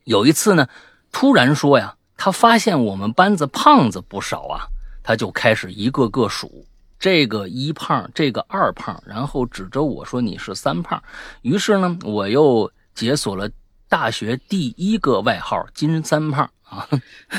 [0.04, 0.68] 有一次呢，
[1.10, 4.66] 突然说呀，他发现我们班子胖子不少啊，
[5.06, 6.66] 他就开始一个个数，
[6.98, 11.00] 这个一胖，这个二胖，然后指着我说你是三胖。
[11.42, 13.48] 于是呢，我又解锁了。
[13.88, 16.88] 大学第一个外号“金三胖”啊，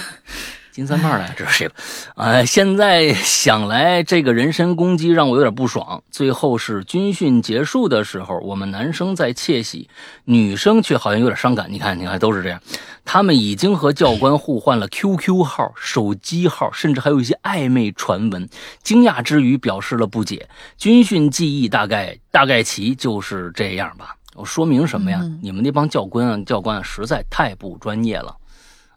[0.78, 1.72] 金三胖来，这是谁？
[2.14, 6.04] 啊，现在想来，这个人身攻击让我有点不爽。
[6.12, 9.90] 最后是军训结束的时候，我们男生在窃喜，
[10.26, 11.66] 女生却好像有点伤感。
[11.72, 12.62] 你看，你看，都是这样。
[13.04, 18.48] 他们已经和教官互换了 QQ 号、手机号，甚至还有一些暧昧传闻。
[18.84, 20.48] 惊讶之余，表示了不解。
[20.78, 24.16] 军训记忆大概大概其就是这样吧。
[24.36, 25.20] 我说明什么呀？
[25.42, 28.36] 你们那帮教官啊，教官实在太不专业了，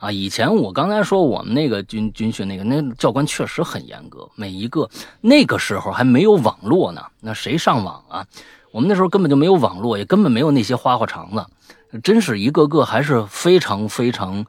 [0.00, 0.10] 啊！
[0.10, 4.88] 以前我刚才说我们那个军军训那个那教官确实很严格，每一个
[5.20, 8.26] 那个时候还没有网络呢，那谁上网啊？
[8.72, 14.46] 我们那时候根本就没有网络，也根本没有那些花花肠子，真是一个个还是非常非常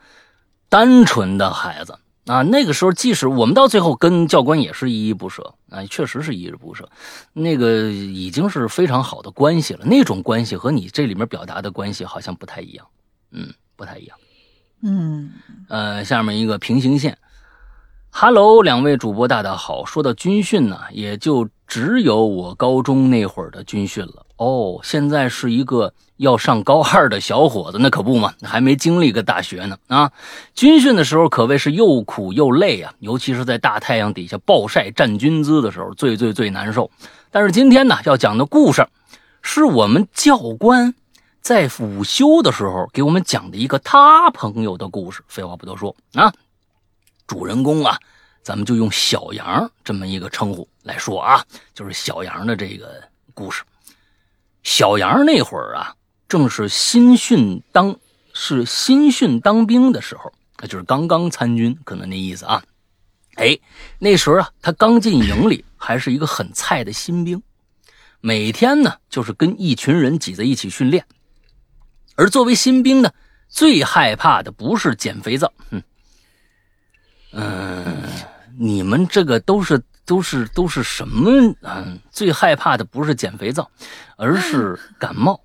[0.70, 2.00] 单纯的孩子。
[2.28, 6.88] 啊，那个时候即使我们到最后跟教官也是依依不舍啊，确实是依依不舍。
[7.34, 12.86] 那个已经是非常好的关系了，那种关系和你这里面表达的关系好像不太一样，
[13.32, 14.16] 嗯，不太一样。
[14.82, 15.32] 嗯，
[15.68, 17.18] 呃，下面一个平行线。
[18.10, 19.86] Hello，两位主播大大好。
[19.86, 24.26] 说到军训呢，也就只有我高中那会儿的军训了。
[24.36, 30.12] 哦，现在是一个要上高二的小伙子，那可不嘛，还没经历个大学呢啊！
[30.56, 36.90] 军训的时候可谓是又苦又累啊，尤其是在大太阳底下暴晒站军姿的时候，最最最难受。
[37.30, 38.86] 但是今天呢，要讲的故事，
[39.42, 40.94] 是我们教官
[41.42, 45.24] 在午休的时候给我们讲的一个他朋友的故事。
[45.28, 46.32] 废话不多说啊，
[47.26, 47.98] 主人公啊，
[48.44, 53.64] 咱们就用小杨这么一个称呼来说啊，就是小杨的这个故事。
[54.62, 55.96] 小杨那会儿啊，
[56.30, 57.98] 正是新训当
[58.34, 62.64] 是新训当兵的时候，那就是刚刚参军，可能那意思啊。
[63.36, 63.58] 哎，
[63.98, 67.42] 那时候啊，他刚进营里，还是一个很菜的新兵，
[68.20, 71.04] 每天呢就是跟一群人挤在一起训练。
[72.16, 73.12] 而作为新兵呢，
[73.48, 75.84] 最害怕的不是捡肥皂，嗯，
[77.34, 78.04] 嗯，
[78.58, 79.82] 你们这个都是。
[80.04, 81.32] 都是都是什么？
[81.62, 83.70] 嗯，最害怕的不是捡肥皂，
[84.18, 85.40] 而是感冒。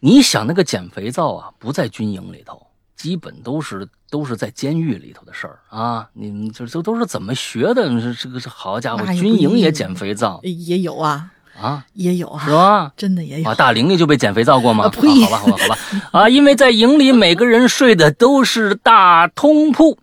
[0.00, 6.10] 你想那个捡肥皂啊，不在军营里头，基本都是都是在监狱里头的事儿啊。
[6.12, 7.88] 你们这这都是怎么学的？
[8.02, 10.40] 这这个好家伙，军营也捡肥皂？
[10.42, 12.92] 也有啊啊，也有啊，是吧？
[12.96, 13.54] 真的也有啊。
[13.54, 14.88] 大玲玲就被减肥皂过吗？
[14.88, 15.24] 呸！
[15.24, 15.78] 好吧，好吧，好吧。
[16.12, 19.98] 啊，因为在营里每个人睡的都是大通铺。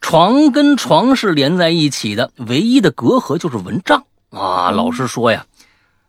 [0.00, 4.70] 床跟床是连在一起的，唯一的隔阂就是蚊帐啊。
[4.70, 5.44] 老实说呀，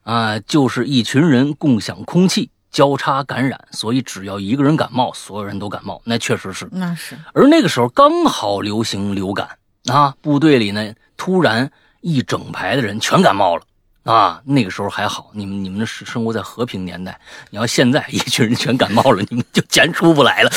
[0.03, 5.99] 啊，就是一群人共享空气，交叉感染，所以只要一个人感冒，所有人都感冒。
[6.05, 7.17] 那确实是，那是。
[7.33, 9.49] 而那个时候刚好流行流感
[9.91, 11.71] 啊，部队里呢突然
[12.01, 13.63] 一整排的人全感冒了。
[14.09, 17.19] 啊，那个时候还好，你们你们是生活在和平年代。
[17.51, 20.49] 你要现在 一群人全感冒了，你们就钱出不来了。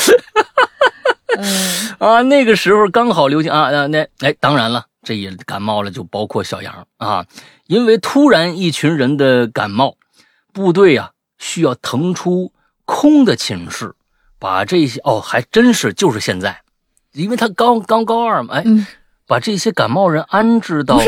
[1.99, 7.25] 啊，那个时候刚好流行啊啊那哎，当然了，这也感冒了，就包括小杨啊，
[7.67, 9.97] 因为突然一群人的感冒，
[10.51, 12.51] 部队啊需要腾出
[12.85, 13.93] 空的寝室，
[14.39, 16.63] 把这些哦还真是就是现在，
[17.11, 18.63] 因为他刚刚高二嘛，哎。
[19.25, 21.05] 把这些感冒人安置到没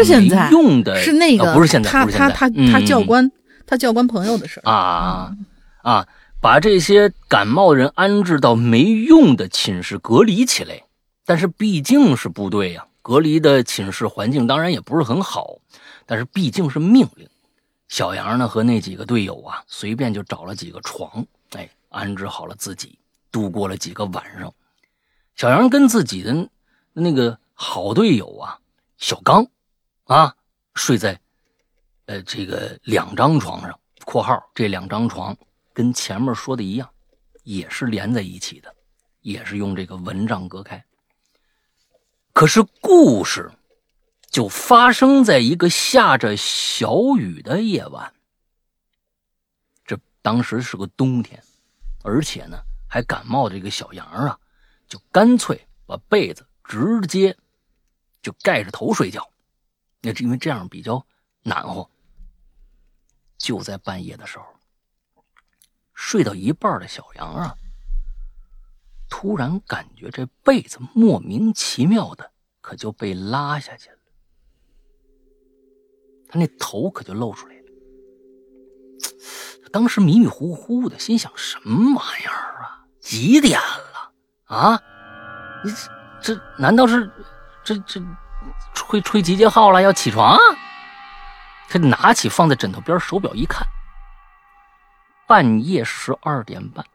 [0.50, 3.30] 用的，是那个不是现在，他他他他教官，
[3.68, 5.36] 他教官朋友的事儿啊
[5.82, 6.08] 啊！
[6.40, 10.84] 把这些感冒人安置到没用的寝室隔离起来，
[11.26, 15.58] 但是毕竟是部队呀，隔离的寝室环境当然也不是很好，
[16.06, 17.28] 但是毕竟是命令。
[17.88, 22.98] 小杨呢和那几个队友啊，随便就找了几个床，哎，安置好了自己，
[23.32, 24.54] 度过了几个晚上。
[25.36, 26.48] 小杨跟自己的
[26.94, 27.38] 那个。
[27.58, 28.60] 好队友啊，
[28.98, 29.48] 小刚，
[30.04, 30.36] 啊，
[30.76, 31.18] 睡在，
[32.06, 35.36] 呃，这个两张床上（括号这两张床
[35.74, 36.90] 跟前面说的一样，
[37.44, 38.76] 也是连在一起的，
[39.22, 40.84] 也是用这个蚊帐隔开）。
[42.34, 43.50] 可是故事
[44.30, 48.14] 就发生在一个下着小雨的夜晚。
[49.86, 51.42] 这当时是个冬天，
[52.04, 54.38] 而且呢还感冒的这个小杨啊，
[54.90, 57.34] 就干脆把被子直接。
[58.26, 59.30] 就盖着头睡觉，
[60.02, 61.06] 那是因为这样比较
[61.44, 61.88] 暖和。
[63.38, 64.46] 就在半夜的时候，
[65.94, 67.56] 睡到一半的小杨啊，
[69.08, 73.98] 突然感觉这被子莫名其妙的可就被拉下去了，
[76.28, 77.62] 他那头可就露出来了。
[79.72, 82.88] 当时迷迷糊糊的，心想什么玩意儿啊？
[83.00, 84.12] 几点了
[84.46, 84.82] 啊？
[85.64, 85.70] 你
[86.24, 87.12] 这这难道是？
[87.66, 88.00] 这这，
[88.76, 90.38] 吹吹集结号了，要起床。
[91.68, 93.68] 他拿起放在枕头边手表一看，
[95.28, 96.86] 半夜十二点半，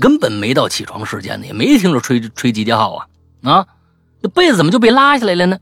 [0.00, 3.06] 根本没到起床时间呢，也没听着吹吹集结号啊
[3.44, 3.66] 啊！
[4.20, 5.56] 这被子怎么就被拉下来了呢？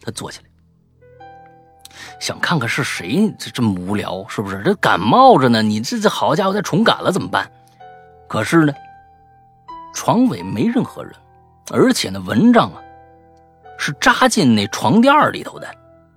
[0.00, 1.26] 他坐起来，
[2.20, 4.62] 想看看是谁这这么无聊，是不是？
[4.62, 7.50] 这感冒着呢，你这这好家伙，再重感了怎么办？
[8.28, 8.72] 可是呢，
[9.92, 11.12] 床尾没任何人。
[11.70, 12.80] 而且那蚊帐啊，
[13.78, 15.68] 是扎进那床垫里头的，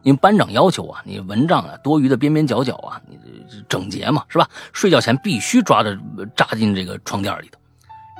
[0.03, 3.19] 因为班长要求啊，你蚊帐啊多余的边边角角啊，你
[3.67, 4.47] 整洁嘛，是吧？
[4.73, 5.97] 睡觉前必须抓着
[6.35, 7.59] 扎进这个床垫里头，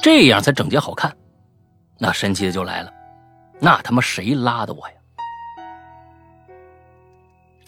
[0.01, 1.15] 这样才整洁好看。
[1.97, 2.91] 那神奇的就来了，
[3.59, 4.95] 那他妈谁拉的我呀？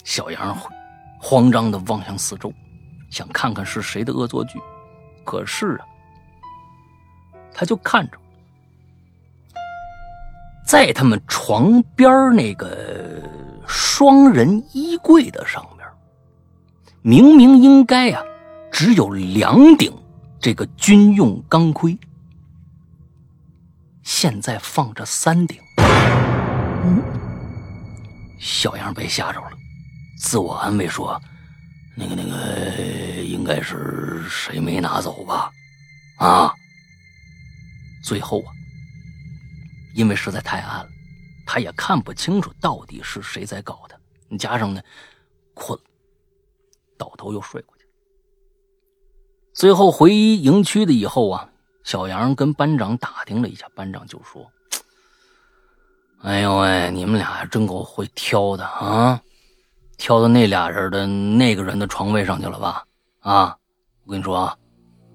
[0.04, 0.56] 小杨
[1.18, 2.52] 慌张的望向四周，
[3.10, 4.60] 想看看是谁的恶作剧，
[5.24, 5.86] 可是啊，
[7.54, 8.18] 他就看着。
[10.64, 13.22] 在他们床边那个
[13.66, 15.86] 双人衣柜的上边，
[17.02, 18.22] 明明应该啊，
[18.72, 19.92] 只有两顶
[20.40, 21.98] 这个军用钢盔，
[24.02, 25.60] 现在放着三顶。
[25.78, 27.02] 嗯，
[28.38, 29.50] 小杨被吓着了，
[30.18, 31.20] 自我安慰说
[31.94, 35.50] ：“那个那个，应该是谁没拿走吧？”
[36.16, 36.52] 啊，
[38.02, 38.48] 最后啊。
[39.94, 40.88] 因为实在太暗了，
[41.46, 43.96] 他也看不清楚到底是谁在搞他。
[44.28, 44.82] 你加上呢，
[45.54, 45.78] 困，
[46.98, 47.86] 倒头又睡过去。
[49.52, 51.48] 最后回营区的以后啊，
[51.84, 54.50] 小杨跟班长打听了一下，班长就说
[56.22, 59.22] ：“哎呦喂，你们俩真够会挑的啊，
[59.96, 62.84] 挑到那俩人的那个人的床位上去了吧？
[63.20, 63.56] 啊，
[64.04, 64.56] 我跟你说啊，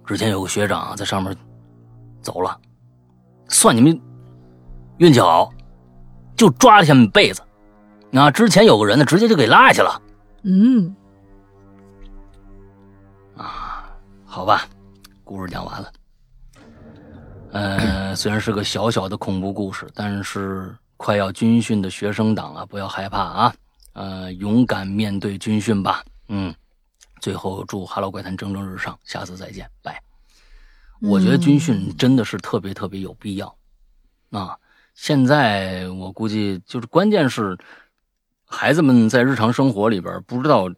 [0.05, 1.35] 之前有个学长在上面
[2.21, 2.57] 走了，
[3.49, 4.01] 算你们。”
[4.99, 5.49] 运气好，
[6.35, 7.41] 就抓了下面被子。
[8.11, 10.01] 啊之前有个人呢，直接就给拉下去了。
[10.43, 10.93] 嗯，
[13.37, 13.89] 啊，
[14.25, 14.67] 好吧，
[15.23, 15.91] 故事讲完了。
[17.51, 23.55] 呃，虽然是个小小的恐怖故事，但是快要军训的学生党啊，不要害怕啊，
[23.93, 26.03] 呃，勇敢面对军训吧。
[26.27, 26.53] 嗯，
[27.21, 30.01] 最后祝《哈喽怪谈》蒸蒸日上，下次再见，拜。
[31.01, 33.55] 我觉得军训真的是特别特别有必要
[34.31, 34.57] 啊。
[35.01, 37.57] 现在我估计就是关键是，
[38.43, 40.69] 孩子们在日常生活里边不知道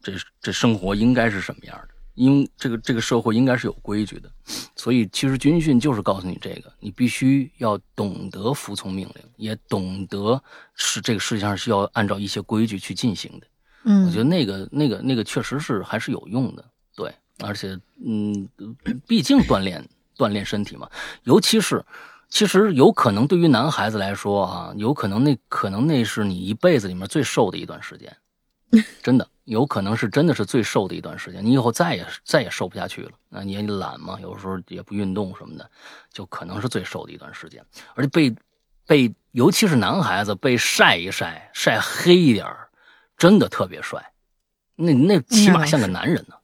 [0.00, 4.30] 这这生活应该是什么样的因为这个这个社会应该是有规矩的，
[4.76, 10.42] 所以其实军训就是告诉你这个，你必须要懂得服从命令，也懂得
[10.74, 13.46] 是这个世界上是要按照一些规矩去进行的。
[13.84, 16.64] 嗯，我觉得那个那个那个确实是还是有用的，
[16.96, 18.48] 对，而且嗯，
[19.06, 19.86] 毕竟锻炼
[20.16, 20.88] 锻炼身体嘛，
[21.24, 21.84] 尤其是
[22.34, 28.16] 其实有可能对于男孩子来说啊，有可能那可能那是你一辈子里面最瘦的一段时间，
[29.04, 35.70] 真的有可能是真的是最瘦的一段时间，你以后再也再也瘦不下去了，那你也懒嘛，有时候也不运动什么的，
[36.12, 37.64] 就可能是最瘦的一段时间，
[37.94, 38.34] 而且被
[38.84, 42.68] 被尤其是男孩子被晒一晒晒黑一点儿。
[43.16, 44.04] 真的特别帅，
[44.74, 46.40] 那那起码像个男人呢，啊，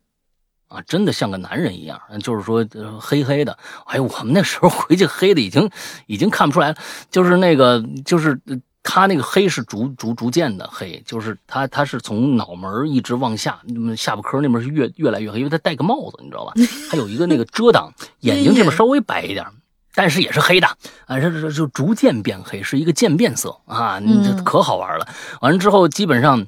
[0.86, 2.00] 真的像个男人一样。
[2.22, 2.66] 就是说
[3.00, 3.56] 黑黑的，
[3.86, 5.70] 哎，我们那时候 回去黑的已经
[6.06, 6.76] 已经看不出来了，
[7.10, 8.40] 就是那个就是
[8.82, 13.60] 他那个黑是逐逐逐渐的黑，就是他他是从脑门一直往下，
[13.96, 16.52] 下巴颏那边是越越来越黑，因为他戴个帽子，你知道吧？
[16.90, 19.44] 还有一个那个遮挡，眼睛这边稍微白一点。
[19.92, 20.68] 但是也是黑的
[21.06, 25.08] 啊，这这就逐渐变黑，是一个渐变色啊，你这可好玩了。
[25.40, 26.46] 完了之后，基本上。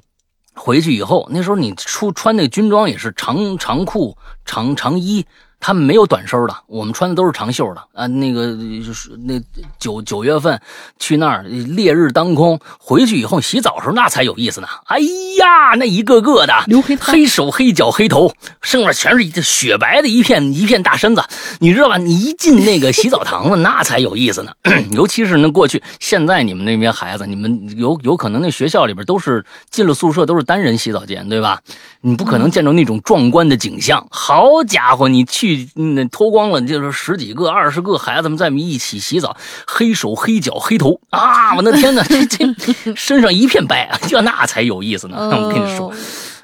[0.55, 5.25] 回去以后，那时候你出穿那军装也是长长裤、长长衣，
[5.65, 8.05] 他们没有短袖的，我们穿的都是长袖的啊。
[8.05, 8.47] 那个
[8.85, 9.41] 就是那
[9.79, 10.59] 九九月份
[10.99, 14.67] 去那儿，烈日当空，回去以后洗澡时候那才有意思呢。
[14.87, 16.53] 哎呀，那一个个的
[16.99, 21.23] 黑手黑脚黑头，上面全是雪白的一片一片大身子，
[21.59, 21.97] 你知道吧？
[21.97, 24.51] 你一进那个洗澡堂子， 那才有意思呢。
[24.91, 31.61] 尤其是那过去，现在你们那边孩子，你们有有可能那学校里边都是进了宿舍都是单人洗澡间，对吧？
[32.01, 34.05] 你不可能见着那种壮观的景象。
[34.11, 39.35] 好家伙，你去那脱光了，就是十几个、二十个孩子们在一起洗澡，
[39.65, 41.55] 黑手黑脚黑头啊！
[41.57, 45.17] 我的天哪， 这这身上一片白， 这那才有意思呢。
[45.17, 45.91] 我跟你说，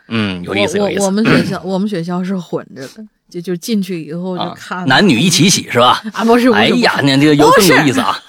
[0.08, 1.06] 嗯，有意思有意思。
[1.06, 3.06] 我们学校我们学校是混着的。
[3.30, 6.02] 就就进去以后就看男女一起洗是吧？
[6.14, 8.20] 啊，不是，哎呀，那这个有更有意思啊。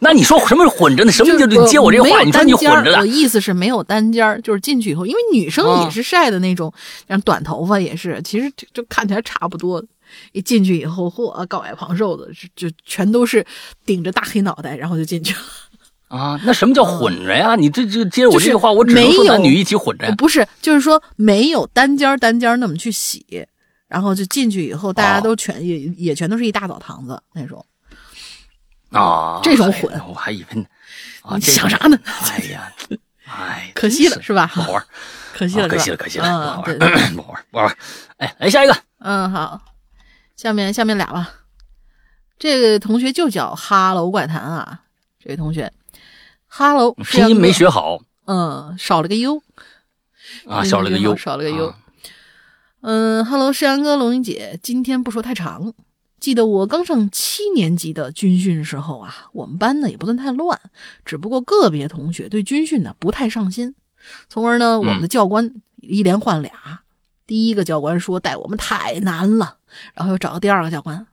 [0.00, 1.10] 那你说什么是混着呢？
[1.10, 2.20] 什么叫接我这话？
[2.22, 2.98] 你说你混着的？
[2.98, 6.70] 我意思是没有单间儿，就是进去以后，因为女生也是晒的那种，
[7.08, 9.82] 像短头发也是，其实就看起来差不多。
[10.32, 13.44] 一进去以后，嚯，高矮胖瘦的，就全都是
[13.84, 15.40] 顶着大黑脑袋，然后就进去了。
[16.08, 17.56] 啊，那什么叫混着呀？
[17.56, 20.14] 你这这接我这句话，我只能说男女一起混着呀。
[20.16, 23.46] 不是，就是说没有单间单间那么去洗。
[23.86, 27.64] 然后就进去以后，大家都全也也全都是一大澡堂子那种
[28.90, 30.66] 啊，这种混，我还以为
[31.36, 31.96] 你想啥呢？
[32.04, 32.72] 哎呀，
[33.28, 34.50] 哎，可惜了是吧？
[34.52, 34.84] 不好玩，
[35.32, 36.78] 可惜了，可惜了，可惜了，不好玩，
[37.14, 37.76] 不好玩，不好玩。
[38.16, 39.60] 哎，来下一个，嗯，好，
[40.36, 41.34] 下面下面俩吧。
[42.38, 44.82] 这个同学就叫哈喽怪谈啊，
[45.22, 45.72] 这位同学，
[46.46, 49.42] 哈喽，声音没学好，嗯，少了个 U
[50.46, 51.74] 啊，少了个 U，少了个 U。
[52.80, 55.72] 嗯哈喽，世阳哥、龙云姐，今天不说太长。
[56.20, 60.58] 记得我刚上七年级的军训时候啊，我们班呢也不算太乱，
[61.04, 63.74] 只不过个别同学对军训呢不太上心，
[64.28, 66.80] 从而呢我们的教官一连换俩。
[67.26, 69.56] 第一个教官说带我们太难了，
[69.94, 71.06] 然后又找到第二个教官。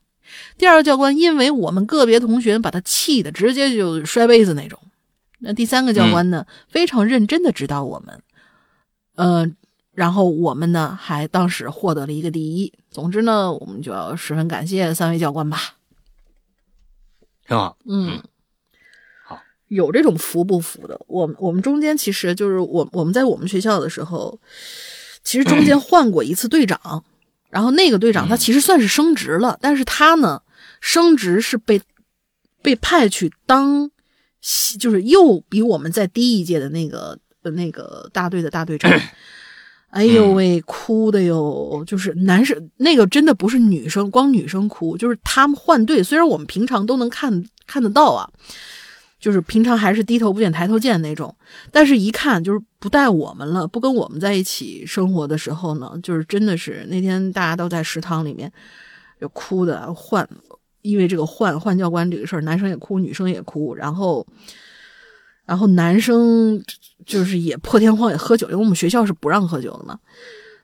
[0.57, 4.79] 第二个教官因为我们个别同学把他气的直接就摔杯子那种。
[5.39, 8.21] 那第三个教官呢非常认真的指导我们，
[9.15, 9.55] 嗯。
[9.93, 12.73] 然后我们呢，还当时获得了一个第一。
[12.89, 15.75] 总之呢，我们就要十分感谢三位教官吧。
[17.45, 18.23] 挺好，嗯，
[19.25, 19.37] 好，
[19.67, 20.97] 有这种服不服的。
[21.07, 24.39] 我们我们中间其实就是我我们在我们学校的时候，
[25.25, 27.03] 其实中 间换过一次队长。
[27.51, 30.41] 然后那个队长他其实算是升职了，但是他呢，
[30.79, 31.81] 升职是被
[32.61, 33.91] 被派去当，
[34.79, 38.91] 就是又比我们在低一届的那个那个大队的大队长。
[39.91, 41.83] 哎呦喂，哭的哟！
[41.85, 46.01] 就是男生那个真的不是女生，光女生哭，就是他们换队。
[46.01, 48.29] 虽然我们平常都能看看得到啊，
[49.21, 51.33] 就是平常还是低头不见抬头见那种，
[51.71, 58.51] 但是一看就是不带我们了，不跟我们在一起生活的时候呢，就是真的是那天大家都在食堂里面，
[59.21, 60.27] 就哭的换，
[60.81, 64.27] 因为这个换换教官这个事儿，男生也哭，女生也哭，然后，
[65.45, 66.61] 然后男生。
[67.03, 69.97] 就是也破天荒也喝酒，因为我们学校是不让喝酒的嘛。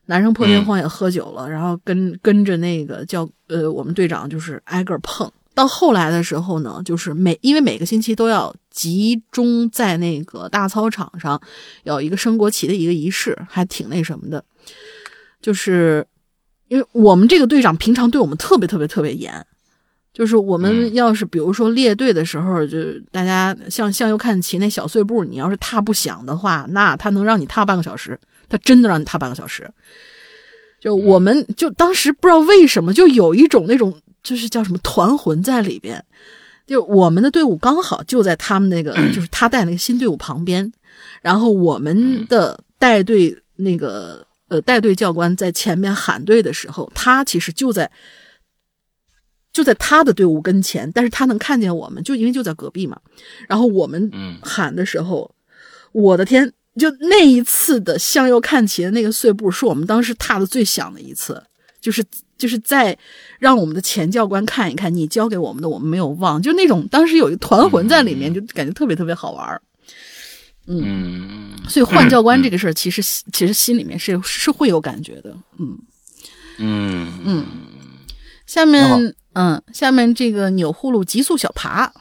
[0.05, 5.29] 男生破天荒也喝酒了，然后跟跟着那个叫呃我们队长就是挨个碰。
[5.57, 11.41] 到后来的时候呢，就是每因为每个星期都要集中在那个大操场上
[11.83, 14.43] 有一个升国旗的一个仪式，还挺那什么的。
[15.41, 16.05] 就是
[16.67, 19.33] 因为我们这个队长平常对我们特别特别特别严。
[20.13, 22.77] 就是我们要是比如说列队的时候，就
[23.11, 29.67] 大家向向右看齐那小碎步，你要是踏不响的话，那他能让你踏半个小时，他真的让你踏半个小时。
[30.79, 36.03] 就我们就当时不知道为什么就有一种那种就是叫什么团魂在里边，
[36.65, 40.69] 就我们的队伍刚好就在他们那个就是他带那个新队伍旁边，
[41.21, 47.89] 然后我们的带队那个呃带队教官在前面喊队的时候，他其实就在
[49.53, 52.99] 就在他的队伍跟前，但是他能看见我们，就因为就在隔壁嘛。
[53.47, 54.11] 然后我们
[54.41, 55.33] 喊的时候，
[55.93, 56.51] 我的天！
[56.77, 61.41] 就那一次的向右看齐的那个碎步，是我们当时踏的最响的一次。
[61.87, 62.03] 就是
[62.37, 62.97] 就是在
[63.39, 66.41] 让我们的前教官看一看你教给我们的，我们没有忘。
[66.41, 69.61] 就那种当时有一个团魂在里面，就感觉特别特别好玩
[70.65, 75.33] 嗯，所以换教官这个事儿，其实其实心里面是是会有感觉的。
[75.57, 75.79] 嗯
[76.57, 77.45] 嗯嗯。
[78.45, 81.93] 下面嗯，下面这个钮祜禄极速小爬，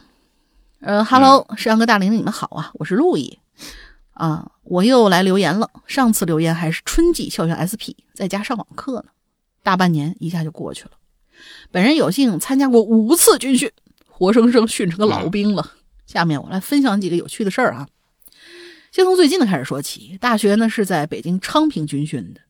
[0.80, 3.39] 呃哈喽，石阳哥大林，你们好啊，我是陆毅。
[4.14, 5.70] 啊，我又来留言了。
[5.87, 9.05] 上次留言还是春季校园 SP，在家上网课呢，
[9.67, 10.93] 大半年一下就过去了。
[11.73, 13.73] 本人有幸参加过五次军训，
[14.07, 15.73] 活生生训成个老兵了。
[16.07, 17.89] 下面我来分享几个有趣的事儿啊。
[18.93, 22.41] 先从最近的开始说起，大学呢是在北京昌平军训的。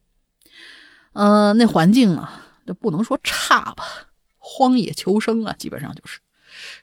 [1.15, 3.85] 呃，那环境啊，都不能说差吧，
[4.37, 6.21] 荒野求生啊，基本上就是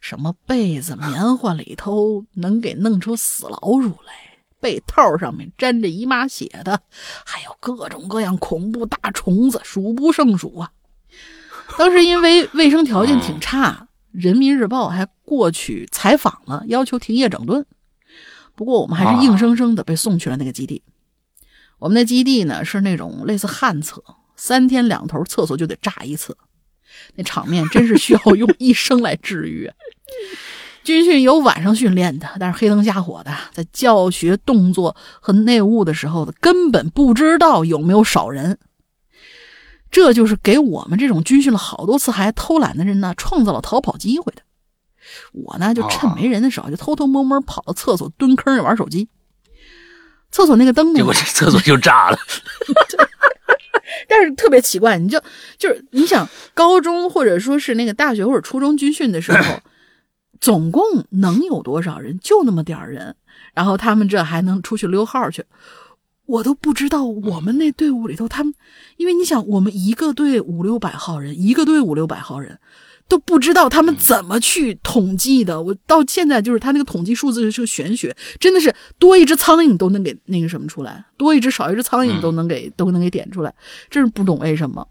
[0.01, 4.32] 什么被子、棉花里头能给弄出死老鼠来。
[4.63, 6.79] 被套上面沾着姨妈血的，
[7.25, 10.71] 还有各种各样恐怖大虫子，数不胜数啊！
[11.77, 17.65] 当时因为卫生条件挺差，人民日报还过去采访了，要求停业整顿。
[18.55, 20.81] 不过我们还是硬生生的被送去了那个基地。
[21.79, 24.01] 我们的基地呢是那种类似旱厕，
[24.37, 26.37] 三天两头厕所就得炸一次，
[27.15, 29.69] 那场面真是需要用一生来治愈。
[30.83, 38.59] 军训有晚上训练的，但是黑灯瞎火的，在教学动作和内务的时候，根本不知道有没有少人。
[39.89, 44.41] 这就是给我们这种军训了好多次还偷懒的人呢，创造了逃跑机会的。
[45.31, 49.07] 我呢，就趁没人的时候，就偷偷摸摸跑到厕所蹲坑里玩手机。
[50.31, 50.97] 厕所那个灯呢？
[50.97, 52.17] 结果这厕所就炸了。
[54.09, 55.21] 但是特别奇怪，你就
[55.57, 59.61] 就是你想，高中或者说是那个大学或者初中军训的时候。
[60.43, 62.19] 总共能有多少人？
[62.19, 63.15] 就那么点儿人，
[63.53, 65.45] 然后他们这还能出去溜号去？
[66.25, 68.53] 我都不知道我们那队伍里头，他们，
[68.97, 72.59] 因为你想，我们一个队五六百号人，一个队五六百号人，
[73.07, 75.61] 都不知道他们怎么去统计的。
[75.61, 83.55] 我到现在就是他那个统计数字是个玄学，真的是多一只苍蝇都能给那个什么出来，多一只少一只苍蝇都能给都能给点出来，
[83.89, 84.85] 真是不懂为什么。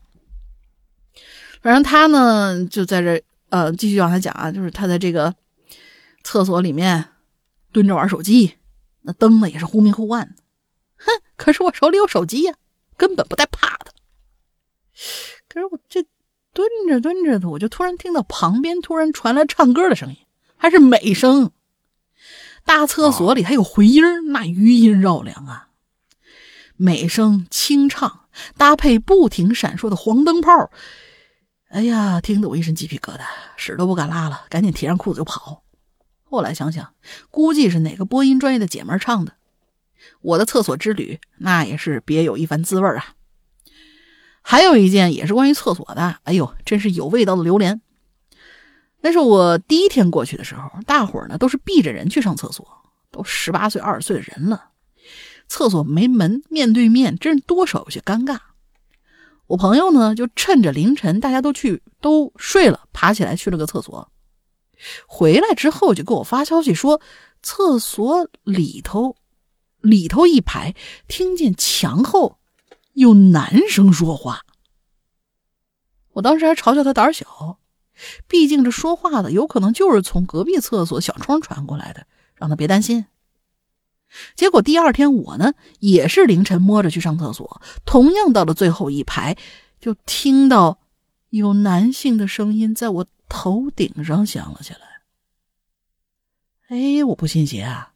[1.61, 5.35] 反正他呢就在这呃继续往下讲啊，就是他在这个。
[6.23, 7.11] 厕所里面
[7.73, 8.59] 蹲着玩手机，
[9.03, 10.43] 那灯呢也是忽明忽暗的。
[10.97, 12.55] 哼，可是我手里有手机呀，
[12.97, 13.93] 根本不带怕的。
[15.49, 16.05] 可是我这
[16.53, 20.17] 蹲着蹲着的，我就突然听到旁边突然传来唱歌的声音，
[20.57, 21.51] 还是美声。
[22.65, 25.69] 大厕所里还有回音，那余音绕梁啊。
[26.77, 30.71] 美声清唱搭配不停闪烁的黄灯泡，
[31.69, 33.23] 哎呀，听得我一身鸡皮疙瘩，
[33.57, 35.62] 屎都不敢拉了，赶紧提上裤子就跑。
[36.33, 36.95] 后来想想，
[37.31, 39.35] 估计是哪个播音专业的姐们唱的。
[40.23, 43.13] 我的厕所之旅，那也是别有一番滋味啊。
[44.41, 47.83] 还有一件也是关于厕所的，哎呦，真是有味道的榴莲。
[49.03, 52.67] 那是我第一天过去的时候，大伙儿呢都是闭着人去上厕所，
[53.11, 54.71] 都十八岁、二十岁的人了，
[55.49, 58.39] 厕所没门，面对面，真是多少有些尴尬。
[59.49, 64.11] 我朋友呢，就趁着凌晨大家都去都睡了，爬起来去了个厕所。
[65.07, 67.01] 回来之后就给我发消息说，
[67.43, 69.17] 厕所里头，
[69.81, 70.75] 里头一排
[71.07, 72.39] 听见墙后
[72.95, 74.41] 有男生说话。
[76.15, 77.59] 我当时还嘲笑他胆小，
[78.27, 83.07] 毕竟这说话的有可能就是从隔壁厕所小窗传过来的，让他别担心。
[84.35, 89.37] 结果第二天我呢也是凌晨摸着去上厕所，同样到了最后一排，
[89.81, 90.81] 就听到
[91.31, 93.07] 有男性的声音在我。
[93.33, 94.81] 头顶上响了起来。
[96.69, 97.95] 哎，我不信邪啊！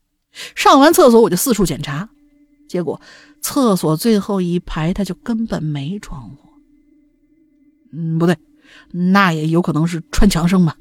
[0.54, 2.08] 上完厕所我就四处检查，
[2.66, 2.98] 结果
[3.42, 6.48] 厕所最后一排它就根本没窗户。
[7.92, 8.38] 嗯，不对，
[8.92, 10.78] 那也有可能是穿墙声吧？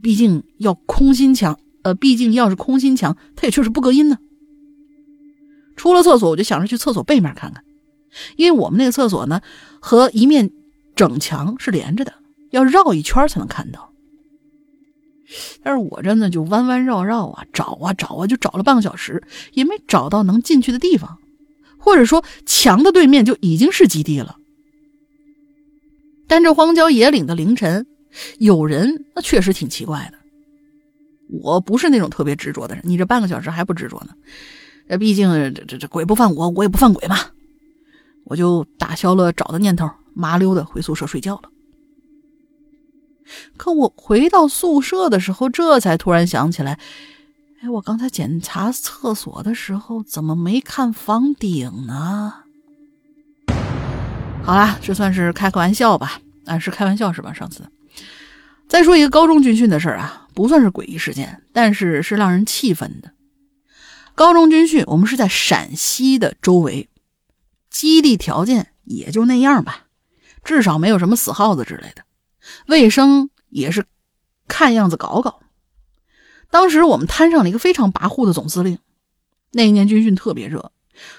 [0.00, 4.18] 毕竟要空心墙，呃，毕竟要是空心墙，它也确实不隔音呢。
[5.74, 7.64] 出了厕所，我就想着去厕所背面看看，
[8.36, 9.40] 因为我们那个厕所呢
[9.80, 10.52] 和一面
[10.94, 12.14] 整墙是连着的。
[12.54, 13.92] 要绕一圈才能看到，
[15.62, 19.22] 但是我真的就弯弯绕绕啊，找啊找啊，就找了半个小时，
[19.52, 21.18] 也没找到能进去的地方，
[21.78, 24.36] 或者说墙的对面就已经是基地了。
[26.28, 27.86] 但这荒郊野岭的凌晨，
[28.38, 30.18] 有人那确实挺奇怪的。
[31.42, 34.14] 我不是那种特别执着的人，你这半个小时还不执着呢？
[34.88, 37.16] 这毕竟这这这鬼不犯我，我也不犯鬼嘛。
[38.24, 41.50] 我就打消了找的念头，麻溜的回宿舍睡觉了。
[43.56, 46.78] 可我回到宿舍的时候，这才突然想起来，
[47.60, 52.34] 哎，我刚才检查厕所的时候怎么没看房顶呢？
[54.42, 57.32] 好啦，这算是开个玩笑吧，啊，是开玩笑是吧？
[57.32, 57.62] 上次
[58.68, 63.10] 再说一个高中军训的事儿啊，不算是诡异事件，但是是让人气愤的。
[64.14, 66.88] 高中军训，我们是在陕西的周围，
[67.70, 69.86] 基地条件也就那样吧，
[70.44, 72.02] 至少没有什么死耗子之类的，
[72.66, 73.86] 卫生也是
[74.48, 75.40] 看样子搞搞。
[76.50, 78.78] 当时我们摊上了一个非常跋扈的总司令。
[79.52, 80.72] 那一年军训特别热，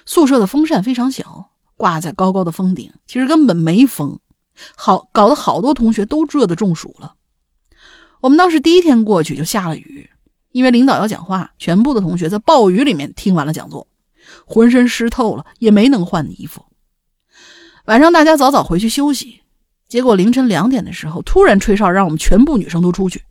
[0.04, 4.20] 宿舍的风扇非常小，挂在高高的峰顶，其实根本没风，
[4.76, 7.14] 好搞得好多同学都热得中暑了。
[8.20, 10.10] 我们当时第一天过去就下了雨。
[10.52, 13.88] 因为领导要讲话，全部的同学在暴雨里面听完了讲座，
[14.46, 16.64] 浑身湿透了，也没能换衣服。
[17.84, 19.42] 晚上大家早早回去休息，
[19.88, 23.22] 结果凌晨两点的时候，突然吹哨让我们全部女生都出去。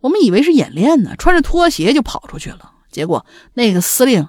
[0.00, 2.72] 我们以为是演练呢，穿着拖鞋就跑出去了。
[2.90, 4.28] 结果那个司令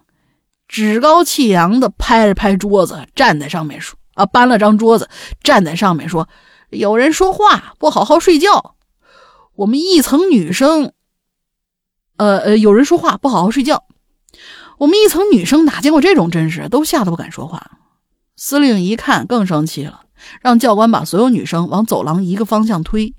[0.67, 5.09] 趾高气扬的拍了拍桌子，站在上面说：“啊，搬了张桌子，
[5.43, 6.27] 站在上面说，
[6.69, 8.75] 有人说话不好好睡觉。
[9.55, 10.93] 我们一层女生。”
[12.17, 13.85] 呃呃，有人说话不好好睡觉，
[14.77, 17.79] 我们一层女生哪见过这种阵势，都吓得不敢说话。
[18.35, 20.01] 司令一看更生气了，
[20.41, 23.13] 让教官把所有女生往走廊一个方向推，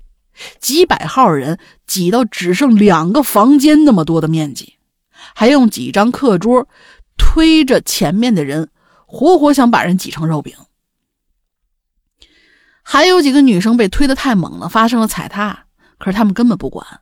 [0.59, 4.75] 几百号人挤到只剩两个房间那么多的面积，
[5.35, 6.67] 还用几张课桌
[7.17, 8.69] 推着前面的人，
[9.05, 10.53] 活活想把人挤成肉饼。
[12.83, 15.65] 还有几个女生被推得太猛了，发生了踩踏，
[15.97, 17.01] 可是他们根本不管。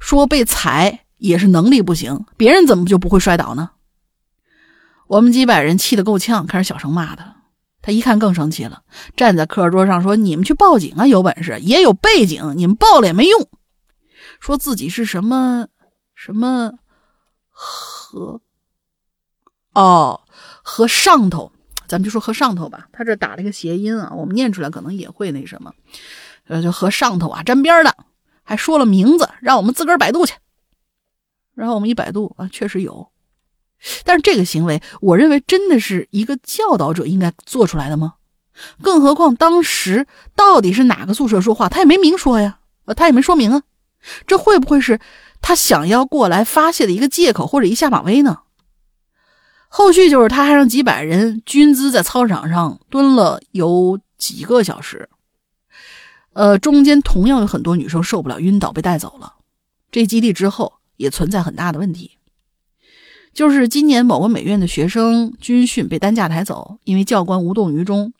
[0.00, 3.70] 说被踩也是能力不行，别人怎么就不会摔倒呢？
[5.06, 7.39] 我们几百人气得够呛，开始小声骂他。
[7.82, 8.82] 他一看更生气了，
[9.16, 11.06] 站在课桌上说：“你们去报警啊！
[11.06, 13.48] 有本事也有背景，你们报了也没用。
[14.38, 15.68] 说自己是什么
[16.14, 16.72] 什么
[17.48, 18.40] 和
[19.72, 20.22] 哦
[20.62, 21.52] 和上头，
[21.86, 22.88] 咱们就说和上头吧。
[22.92, 25.72] 他这打了一个谐音啊，我们念出来可能也会那什么，
[26.46, 27.96] 呃，就和上头啊沾边的。”
[28.42, 30.34] 还说了名字，让我们自个儿百度去。
[31.54, 33.09] 然后我们一百度啊，确实有。
[34.04, 38.14] 但是这个行为，我认为真的是一个教导者应该做出来的吗？
[38.82, 43.62] 更何况当时到底是哪个宿舍说话，他也没明说呀，呃，他也没说明啊。
[44.26, 45.00] 这会不会是
[45.40, 48.40] 他想要过来发泄的一个借口或者一下马威呢？
[49.68, 55.08] 后续就是他还让几百人军姿在操场上蹲了有几个小时。
[56.32, 59.34] 呃，中间同样有很多女生受不了晕倒被带走了。
[59.90, 62.18] 这基地之后也存在很大的问题，
[63.32, 68.12] 就是今年某个美院的学生军训被担架抬走，因为教官无动于衷，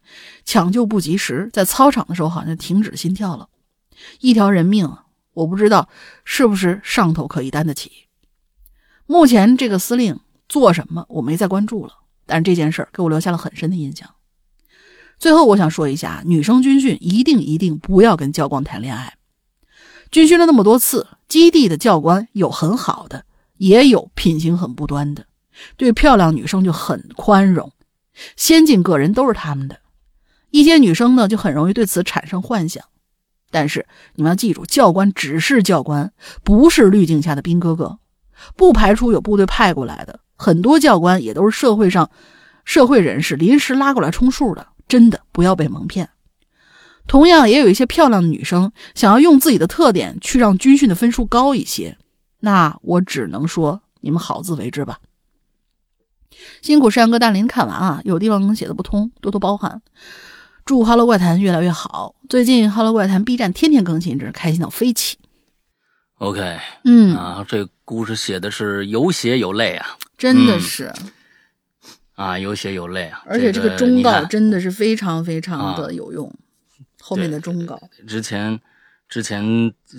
[0.45, 3.49] 抢救不及时，在操场的时候好像停止心跳了，
[4.21, 4.89] 一条人命，
[5.35, 5.89] 我不知道
[6.25, 7.91] 是不是上头可以担得起。
[9.07, 14.09] 目前这个司令做什么我没再关注了，但是这件事儿给我留下了很深的印象。
[15.19, 19.17] 最后，我想说一下，女生军训一定一定不要跟教官谈恋爱。
[20.11, 23.27] 军训了那么多次，基地的教官有很好的，
[23.61, 25.27] 也有品行很不端的，
[25.77, 27.71] 对漂亮女生就很宽容，
[28.35, 29.79] 先进个人都是他们的。
[30.51, 32.83] 一些女生呢，就很容易对此产生幻想。
[33.51, 36.11] 但是你们要记住，教官只是教官，
[36.43, 37.99] 不是滤镜下的兵哥哥，
[38.57, 40.21] 不排除有部队派过来的。
[40.37, 42.11] 很多教官也都是社会上
[42.65, 44.69] 社会人士临时拉过来充数的。
[44.89, 46.09] 真的不要被蒙骗。
[47.07, 51.99] 同样，也有一些漂亮的女生想要用自己的特点去让军训的分数高一些，
[52.41, 54.99] 那我只能说你们好自为之吧。
[56.63, 59.83] 辛苦山哥大林看完啊，有地方能写的不通，多多包涵。
[60.65, 62.15] 祝《哈喽怪谈》越来越好。
[62.29, 65.19] 最近《哈喽怪谈》B 站天天更新，真是开心到飞起。
[66.19, 70.93] OK，嗯啊，这故事写的是有血有泪啊，真的是。
[72.15, 73.23] 啊，有血有泪啊！
[73.25, 76.31] 而且这个忠告真的是非常非常的有用。
[77.01, 78.61] 后面的忠告，之前
[79.11, 79.43] 之前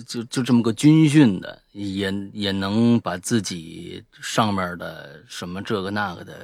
[0.08, 6.34] 就就这么个军训的，也也能把自己上面的什么这个那个的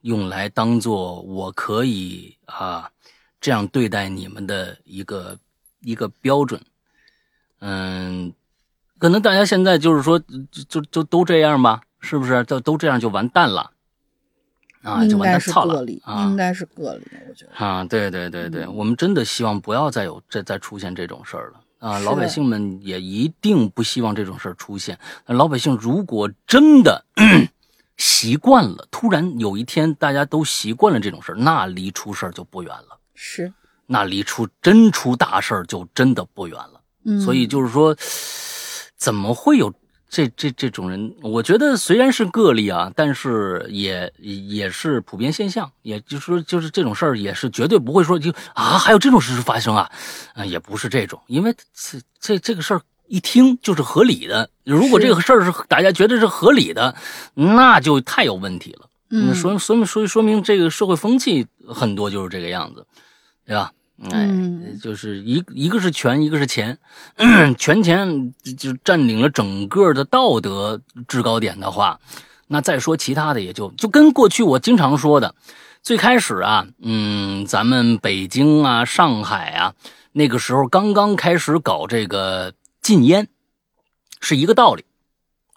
[0.00, 2.90] 用来当做我可以啊
[3.40, 5.38] 这样对待你们的一个
[5.82, 6.60] 一个标准。
[7.60, 8.32] 嗯，
[8.98, 12.42] 可能大家现在就是说就就就都这样吧，是不是？
[12.42, 13.70] 都都这样就完蛋了。
[14.82, 17.52] 啊，就完蛋操了是个例，啊应该是个例，我觉得。
[17.52, 17.84] 啊！
[17.84, 21.98] 对对对对，嗯我们真的希望不要再有再再出现这种事儿了啊！
[21.98, 24.98] 老百姓们也一定不希望这种事儿出现。
[25.26, 27.04] 那老百姓如果真的
[27.96, 32.98] 习惯了，突然有一天大家都习惯了这种事儿，那离出事儿就不远了。
[33.14, 33.52] 是，
[33.86, 36.80] 那离出真出大事儿就真的不远了。
[37.04, 37.96] 嗯，所以就是说，
[38.96, 39.72] 怎么会有
[40.10, 41.14] 这这这种人？
[41.22, 45.70] 我觉得虽然是个例啊，但是也也是普遍现象。
[45.82, 49.90] 也就是说，就是这种事儿也是绝对不会说就啊，还有这种事实发生啊，
[50.34, 52.82] 啊、也不是这种，因为这这这个事儿。
[53.12, 56.94] 一听就是合理的，如果这个事儿是大家觉得是合理的，
[57.34, 58.88] 那就太有问题了。
[59.08, 62.86] 那嗯，说说明说说明这个社会风气很多就是这个样子，
[63.44, 63.72] 对吧？
[64.04, 64.78] 哎，嗯。
[64.80, 66.78] 就是一一个是权，一个是钱，
[67.58, 72.00] 权钱就占领了整个的道德制高点的话，
[72.46, 75.34] 那再说其他的也就就跟过去我经常说的，
[75.82, 79.74] 最开始啊，嗯，咱们北京啊、上海啊，
[80.12, 83.28] 那个时候刚刚开始搞这个禁烟，
[84.20, 84.84] 是一个道理，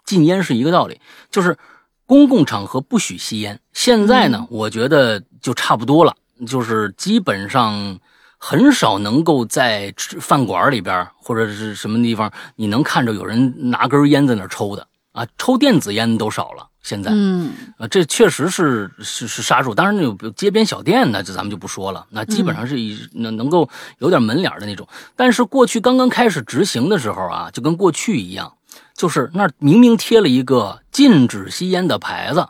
[0.04, 1.00] 禁烟是一个道理，
[1.30, 1.56] 就是
[2.04, 3.58] 公共场合不许吸烟。
[3.72, 6.14] 现在呢，我觉得就差不多了，
[6.46, 7.98] 就是基本上
[8.38, 16.68] 很少能够在吃饭馆里边或者是什么地方，你能看着有人拿根烟在那抽的啊，抽电子烟都少了。
[16.82, 19.74] 现在，嗯啊，这确实是是是杀手。
[19.74, 22.04] 当然，有街边小店呢，这咱们就不说了。
[22.10, 23.66] 那基本上是以能能够
[24.00, 24.86] 有点门脸的那种。
[25.16, 28.52] 但是过去刚刚开始执行的时候啊，就跟过去一样，
[28.94, 32.46] 就是那明明贴了一个禁止吸烟的牌子，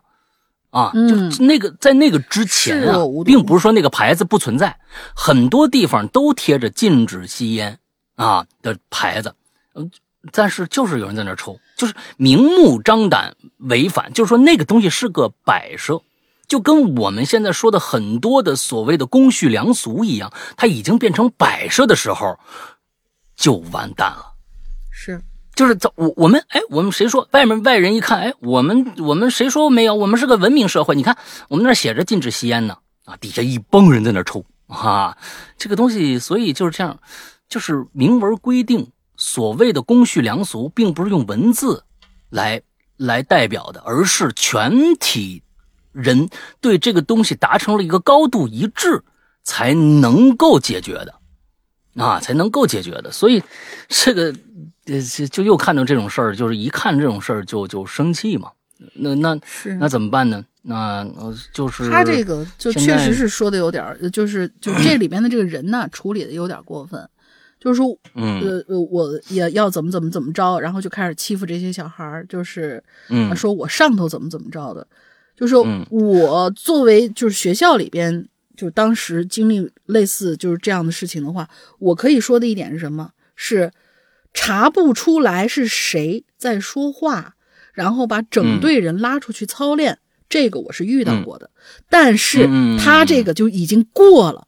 [0.74, 4.76] 啊，嗯就那个在那个之前啊并不是说那个牌子不存在，
[5.14, 7.78] 很多地方都贴着禁止吸烟
[8.16, 9.32] 啊的牌子，
[9.74, 9.88] 嗯，
[10.32, 16.02] 但是就是有人在那儿抽，就是明目张胆违反，就是说那个东西是个摆设。
[16.46, 22.38] 就跟我们现在说的很多的所谓的公序良俗一样，它已经变成摆设的时候，
[23.34, 24.33] 就完蛋了。
[25.54, 29.94] 就是我我们哎，我们谁说外面外人一看哎，我们我们谁说没有？
[29.94, 30.94] 我们是个文明社会。
[30.94, 31.16] 你看
[31.48, 35.16] 我们那写着禁止吸烟呢，啊，底下一帮人在那抽啊，
[35.56, 36.98] 这个东西，所以就是这样，
[37.48, 41.84] 就是明文规定所谓的公序良俗，并不是用文字
[42.30, 42.60] 来
[42.96, 45.42] 来代表的，而是全体
[45.92, 46.28] 人
[46.60, 49.04] 对这个东西达成了一个高度一致，
[49.44, 51.14] 才能够解决的。
[51.96, 53.40] 啊，才能够解决的，所以
[53.86, 54.34] 这个
[54.86, 58.50] 呃，就就又看到这种事儿，就是一看这种事儿就就生气嘛。
[58.94, 60.44] 那那是那怎么办呢？
[60.62, 67.08] 那呃就是他这个就确实是说的有点儿，就是就这里边的这个人呢，处理的有点过分，
[67.60, 74.86] 就是说，嗯呃呃，我也要怎么怎么怎么着，然后就开始欺负这些小孩儿，就是嗯说我上头怎么怎么着的，
[75.36, 81.48] 就是说嗯我作为就是学校里边，就当时经历类似就是这样的事情的话，
[81.78, 83.10] 我可以说的一点是什么？
[83.36, 83.70] 是
[84.34, 87.36] 查不出来是谁在说话，
[87.72, 89.98] 然后把整嗯队人拉出去操练，
[90.28, 91.50] 这个我是遇到过的。
[91.88, 92.46] 但是
[92.78, 94.46] 他这个就已经过了，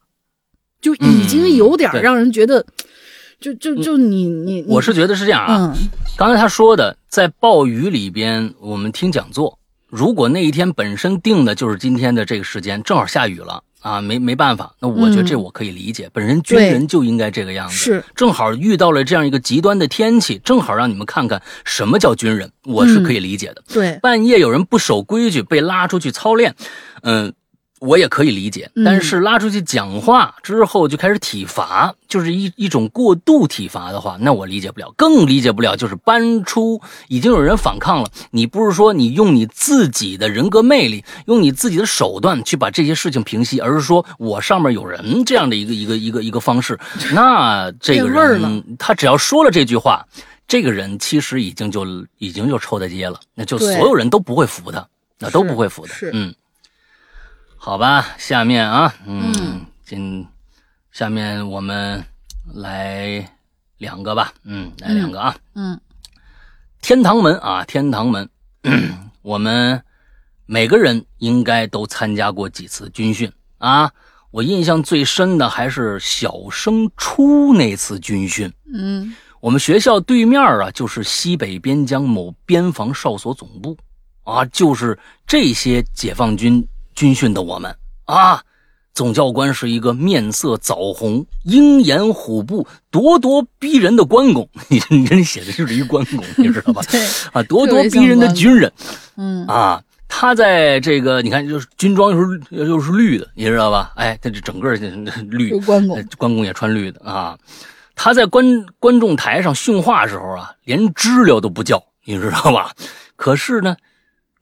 [0.82, 2.66] 就已经有点让人觉得，
[3.40, 5.74] 就就就你你你我是觉得是这样啊。
[5.74, 5.88] 嗯
[6.18, 9.58] 刚才他说的，在暴雨里边，我们听讲座。
[9.86, 16.10] 如果那一天本身定的就是今天的这个时间，正好下雨了啊，没没办法，那我觉得这我可以理解。
[16.12, 23.62] 本身军人就应该这个样子，是正好遇到了这样一个极端的天气，正好让你们看看什么叫军人，我是可以理解的。
[23.72, 26.52] 对半夜有人不守规矩被拉出去操练，
[27.02, 27.32] 嗯，
[27.86, 28.70] 我也可以理解。
[28.74, 34.92] 嗯但是拉出去讲话之后就开始体罚，就是一一种过度体罚的话，那我理解不了。
[34.96, 46.78] 更理解不了就是搬出已经有人反抗了，你不是说你用你自己的人格魅力，用你自己的手段去把这些事情平息，而是说我上面有人这样的一个一个一个一个方式，
[47.14, 50.04] 那这个人他只要说了这句话。
[50.48, 51.84] 这个人其实已经就
[52.18, 54.86] 已经就臭大街了，那就所有人都不会服他，
[55.18, 55.92] 那都不会服他。
[55.92, 56.32] 是嗯，
[57.66, 60.24] 好吧，下面啊，嗯嗯，今
[60.93, 62.01] 下面我们
[62.55, 63.28] 来
[63.78, 65.80] 两个吧，嗯，来两个啊，嗯
[66.80, 68.30] 天堂门啊，天堂门，
[69.22, 69.82] 我们
[70.47, 73.90] 每个人应该都参加过几次军训啊。
[74.30, 78.52] 我印象最深的还是小升初那次军训。
[78.72, 83.76] 嗯我们学校对面啊，就是西北边疆某边防哨所总部，
[84.22, 86.64] 啊，就是这些解放军
[86.97, 87.73] 军训的我们
[88.06, 88.43] 啊。
[88.94, 96.81] 总教官是一个面色枣红、鹰眼虎步、咄咄逼人的关公， 你你这写的就是一关公，你知道吧？
[97.35, 98.73] 啊，咄咄逼人的军人
[99.18, 103.93] 嗯啊，他在这个你看，就是军装又是又是绿的，你知道吧？
[103.97, 104.73] 哎，他这整个
[105.28, 107.36] 绿，关公，关公也穿绿的啊。
[107.94, 112.73] 他在观观众台上训话时候啊，连知了都不叫，你知道吧？
[113.14, 113.77] 可是呢，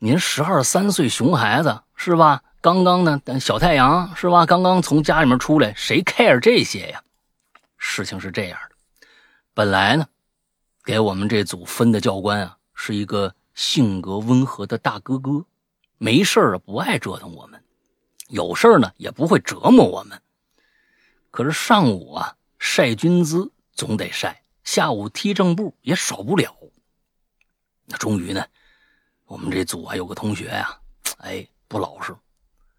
[0.04, 2.42] 您十二三岁熊孩子是吧？
[2.60, 4.44] 刚刚呢，小太阳是吧？
[4.44, 7.02] 刚刚从家里面出来，谁 care 这些呀？
[7.78, 8.76] 事情是这样的，
[9.54, 10.06] 本来呢，
[10.84, 15.46] 给我们这组分的教官啊，是一个性格温和的大哥哥，
[15.96, 17.64] 没事啊不爱折腾我们，
[18.28, 20.20] 有事呢也不会折磨我们。
[21.30, 22.36] 可是上午啊。
[22.58, 26.54] 晒军姿总得晒，下午踢正步也少不了。
[27.86, 28.46] 那终于呢，
[29.34, 30.78] 我们这组啊有个同学呀，
[31.18, 32.14] 哎不老实。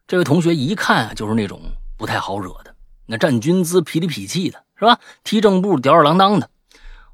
[0.08, 1.60] 这位同学一看啊就是那种
[1.98, 2.74] 不太好惹的，
[3.06, 4.98] 那站军姿痞里痞气的是吧？
[5.26, 6.50] 踢正步吊儿郎当的。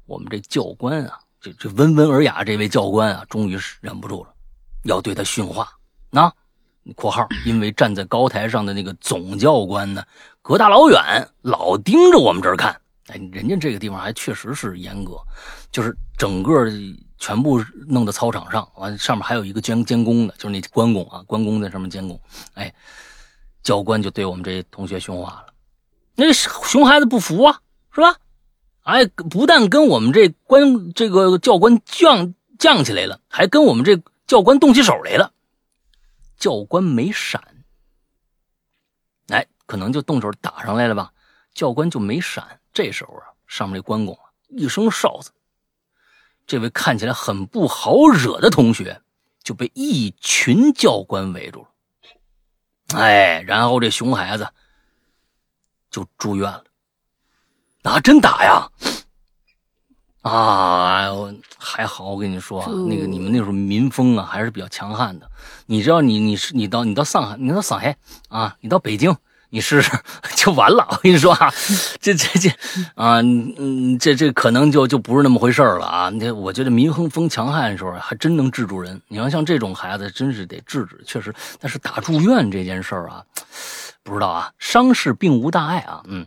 [0.06, 4.32] 我们这教官啊，这这温文尔雅这位教官啊，终于是忍不住了，
[4.84, 5.68] 要对他训话。
[6.08, 6.32] 那
[6.94, 10.04] （括号）因为站在高台上的那个总教官呢。
[10.40, 12.80] 隔大老远，老盯着我们这儿看。
[13.08, 15.18] 哎，人家这个地方还确实是严格，
[15.72, 16.64] 就是整个
[17.22, 22.20] 全部弄到操场上，完上面还有一个监监工的，就是那关公啊，关公在上面监工。
[22.54, 22.74] 哎，
[23.62, 25.54] 教官就对我们这些同学训话了。
[26.16, 27.60] 那熊孩子不服啊，
[27.94, 28.16] 是吧？
[28.82, 35.32] 哎，不但跟我们这关这个教官犟犟起来了，还跟我们这教官动起手来了。
[36.36, 37.40] 教官没闪。
[39.28, 41.12] 哎可能就动手打上来了吧，
[41.54, 42.58] 教官就没闪。
[42.72, 45.30] 这时候啊，上面这关公啊一声哨子，
[46.46, 49.00] 这位看起来很不好惹的同学
[49.42, 51.68] 就被一群教官围住了。
[52.94, 54.48] 哎，然后这熊孩子
[55.90, 56.64] 就住院了。
[57.82, 58.70] 啊，真打呀！
[60.20, 61.08] 啊，
[61.58, 65.28] 还好，我跟你说，那个你们那时候民风啊还是比较强悍的。
[65.66, 67.96] 你知道，你你是你到你到上海，你到上海
[68.28, 69.16] 啊，你到北京。
[69.54, 69.92] 你试试
[70.34, 71.52] 就完了，我跟你说啊，
[72.00, 72.48] 这这这
[72.94, 76.08] 啊，嗯，这这可能就就不是那么回事了啊。
[76.08, 78.98] 你我觉得民风强悍的时候，还真能制住人。
[79.08, 80.98] 你要像这种孩子，真是得制止。
[81.06, 83.22] 确实，但是打住院这件事儿啊，
[84.02, 86.02] 不知道啊，伤势并无大碍啊。
[86.06, 86.26] 嗯，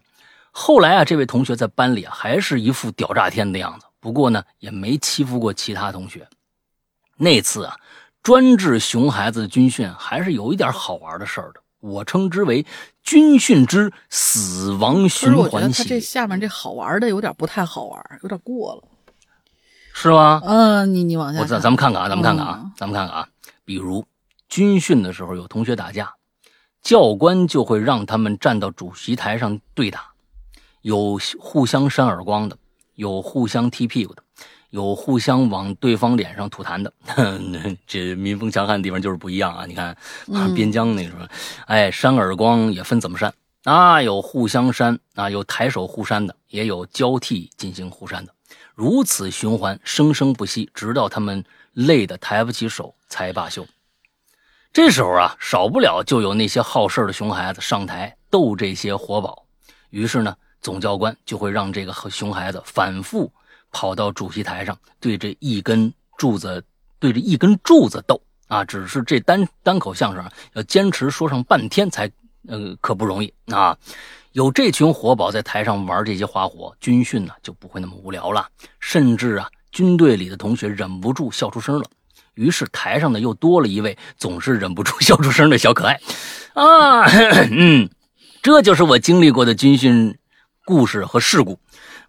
[0.51, 3.87] 后来啊，这位同学在班里啊，还是一副屌炸天的样子。
[3.99, 6.27] 不过呢，也没欺负过其他同学。
[7.17, 7.75] 那次啊，
[8.21, 11.61] 专治熊孩子的军训，还是有一点好玩的事儿的。
[11.79, 12.65] 我称之为
[13.05, 15.83] 军训之死亡循环系。
[15.83, 18.83] 他这下面这好玩的有点不太好玩，有点过了，
[19.93, 20.41] 是吗？
[20.43, 21.39] 嗯，你你往下。
[21.39, 23.29] 我咱咱们看看啊，咱们看看啊，咱们看看啊。
[23.63, 24.03] 比如
[24.49, 26.13] 军训的时候有同学打架，
[26.81, 30.11] 教官就会让他们站到主席台上对打，
[30.81, 32.57] 有互相扇耳光的，
[32.95, 34.23] 有互相踢屁股的。
[34.75, 36.91] 有互相往对方脸上吐痰的，
[37.87, 39.65] 这民风强悍的地方就是不一样啊！
[39.65, 39.95] 你看，
[40.53, 41.25] 边疆那时候，
[41.67, 43.33] 哎，扇耳光也分怎么扇
[43.63, 44.01] 啊？
[44.01, 48.33] 有互相扇啊，有抬手互扇的，也有交替进行互扇的，
[48.73, 51.41] 如此循环，生生不息，直到他们
[51.71, 53.65] 累得抬不起手才罢休。
[54.73, 59.45] 这时候啊，少不了就有那些好事的熊孩子上台逗这些活宝，
[59.89, 63.31] 于是呢，总教官就会让这个熊孩子反复。
[63.75, 66.63] 跑到主席台上，对着一根柱子，
[66.97, 68.63] 对着一根柱子斗啊！
[68.63, 70.23] 只是这单单口相声
[70.53, 72.09] 要坚持说上半天才，
[72.47, 73.77] 呃，可不容易啊！
[74.31, 78.47] 有这群活宝在台上玩这些花活，军训呢就不会那么无聊了。
[78.79, 81.85] 甚至啊，军队里的同学忍不住笑出声了。
[82.35, 85.99] 于是台上呢又多了一位总是忍不住笑出声的小可爱
[86.53, 87.03] 啊！
[87.51, 87.89] 嗯，
[88.41, 90.17] 这就是我经历过的军训
[90.63, 91.59] 故事和事故。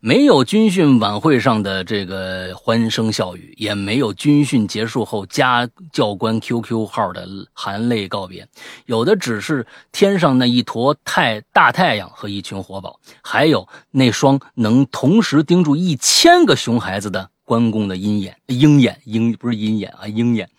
[0.01, 8.47] 没有军训晚会上的这个欢声笑语，也没有军训结束后加教官 QQ 号的含泪告别，
[8.85, 20.51] 有的只是天上那一坨太大太阳和一群活宝，还有那双能同时盯住一千个熊孩子的关公的鹰眼，鹰眼鹰不是鹰眼啊，鹰眼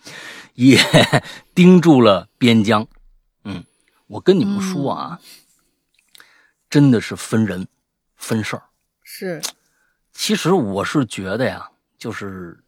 [0.54, 0.78] 也
[1.54, 2.86] 盯住了边疆。
[3.44, 3.64] 嗯，
[4.08, 5.20] 我跟你们说啊，
[6.68, 7.68] 真的是分人
[8.16, 8.62] 分事儿。
[9.18, 9.42] 是，
[10.12, 12.60] 其实我是觉得呀，就是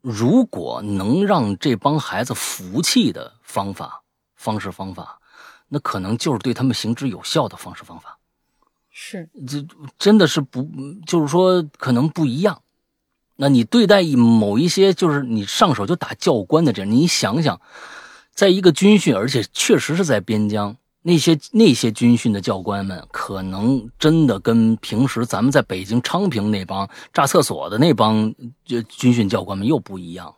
[0.00, 4.04] 如果能让这帮孩子服气的方法、
[4.36, 5.18] 方式、方法，
[5.66, 8.20] 那可能就是对他们行之有效的方式方法。
[8.88, 9.66] 是，这
[9.98, 10.64] 真的是不，
[11.04, 12.62] 就是说可能不一样。
[13.34, 17.60] 那你对待某一些，就是你上手就打教官的这，你想想，
[18.32, 20.76] 在一个军训，而且确实是在边疆。
[21.02, 30.34] 那些那些军训的教官们，可能真的跟平时咱们在北京昌平那帮炸厕所的那帮军训教官们又不一样了。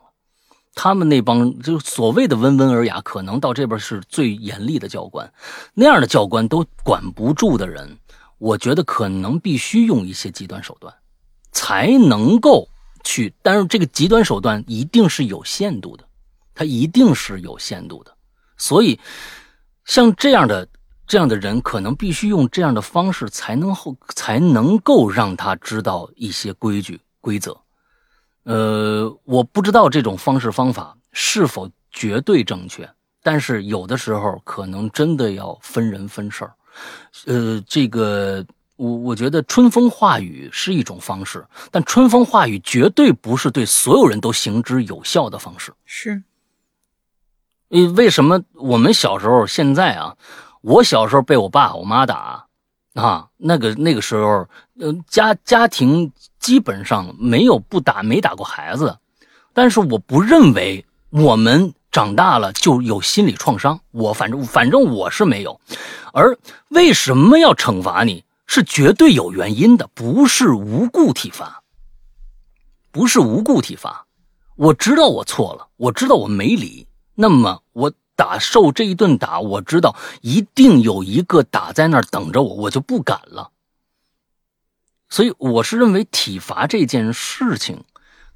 [0.74, 5.30] 他们那帮就所谓的温文尔雅，可能到这边是最严厉的教官，
[5.74, 7.98] 那样的教官都管不住的人，
[8.38, 10.94] 我觉得可能必须用一些极端手段，
[11.50, 12.68] 才能够
[13.04, 13.34] 去。
[13.42, 16.04] 但是这个极端手段一定是有限度的，
[16.54, 18.16] 它一定是有限度的。
[18.56, 18.98] 所以，
[19.84, 20.68] 像这样的
[21.06, 27.56] 这样的人，可能必须用这样的方式，才能后才能够让他知道一些规矩规则。
[28.44, 32.88] 呃，我不知道这种方式方法是否绝对正确，
[33.22, 36.54] 但是有的时候可能真的要分人分事儿。
[37.26, 38.44] 呃，这个
[38.76, 45.72] 我我觉得春风化雨是一种方式，但春风化雨绝对不是对所有人都行之有效的方式。
[45.84, 46.22] 是，
[47.72, 50.16] 呃，为什么我们小时候现在啊？
[50.60, 52.46] 我小时候被我爸我妈打
[52.94, 54.46] 啊，那个那个时候，
[54.78, 56.12] 呃，家家庭。
[56.42, 58.98] 基本上没有不打没打过孩子，
[59.52, 63.78] 但是我不认为我们长大了就有心理创伤。
[63.92, 65.60] 我反正反正我是没有，
[66.12, 66.36] 而
[66.70, 71.62] 为什么要惩罚你是绝对有原因的，不是无故体罚，
[72.90, 74.04] 不是无故体罚。
[74.56, 76.88] 我知道我错了，我知道我没理，
[77.22, 83.52] 那么我打受这一顿打，我知道一定有一个打在那儿等着我，我就不敢了。
[85.08, 87.84] 所以我是认为体罚这件事情，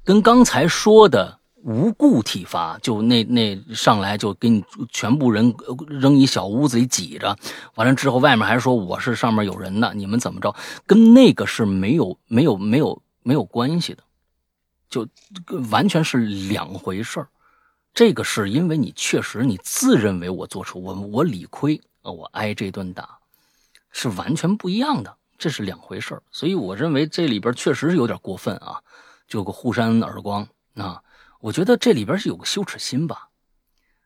[0.05, 5.53] 跟刚才说的无故体罚，就那那上来就给你全部人
[5.89, 7.37] 扔一小屋子里挤着，
[7.75, 10.55] 完了之后外面还说我是上面有人呢，你们怎么着？
[10.85, 14.03] 跟那个是没有没有没有没有关系的，
[14.89, 15.05] 就
[15.71, 17.27] 完全是两回事儿。
[17.97, 23.17] 这个是因为你确实你自认为我做出我我理亏啊，我挨这顿打，
[23.89, 25.17] 是完全不一样的。
[25.39, 28.79] 这是两回事儿，所以我认为这里边确实是有点过分啊，
[29.27, 31.01] 就个互扇耳光啊。
[31.39, 33.29] 我觉得这里边是有个羞耻心吧，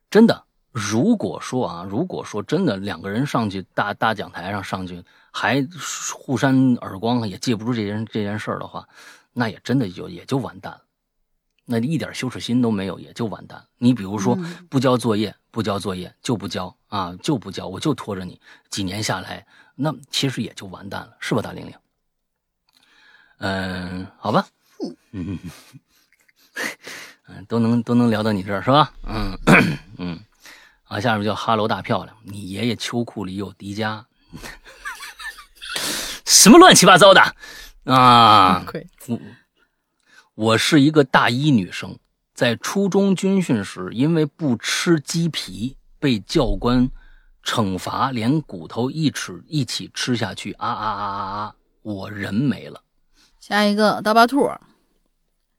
[0.09, 0.45] 真的。
[0.71, 5.67] 如果说啊，如果说真的两个人上去大大讲台上上去还
[6.13, 8.87] 互扇耳光，也记不住这件这件事儿的话，
[9.33, 10.81] 那也真的就也就完蛋了，
[11.71, 13.65] 那一点羞耻心都没有，也就完蛋。
[13.77, 14.37] 你比如说
[14.69, 18.39] 不交作业，不交作业就不交啊，就不交，我就拖着你，
[18.69, 19.47] 几年下来。
[19.75, 21.73] 那其实也就完蛋了，是吧，大玲玲？
[23.37, 24.45] 嗯，好吧，
[25.11, 25.39] 嗯
[27.27, 28.93] 嗯，都能都能聊到你这儿是吧？
[29.07, 29.37] 嗯
[29.97, 30.19] 嗯，
[30.83, 34.03] 啊，下面叫哈喽大漂亮，你爷爷秋裤里有迪迦，
[36.25, 37.21] 什么乱七八糟的
[37.85, 38.63] 啊？
[39.07, 39.19] 我
[40.41, 41.99] 我是一个大一女生，
[42.33, 46.89] 在初中军训时，因为不吃鸡皮被教官。
[47.43, 51.55] 惩罚连骨头一尺一起吃下去啊啊啊啊啊！
[51.81, 52.83] 我人没了。
[53.39, 54.49] 下一个大巴兔，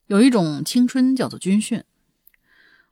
[0.07, 1.85] 有一种青春叫做军训。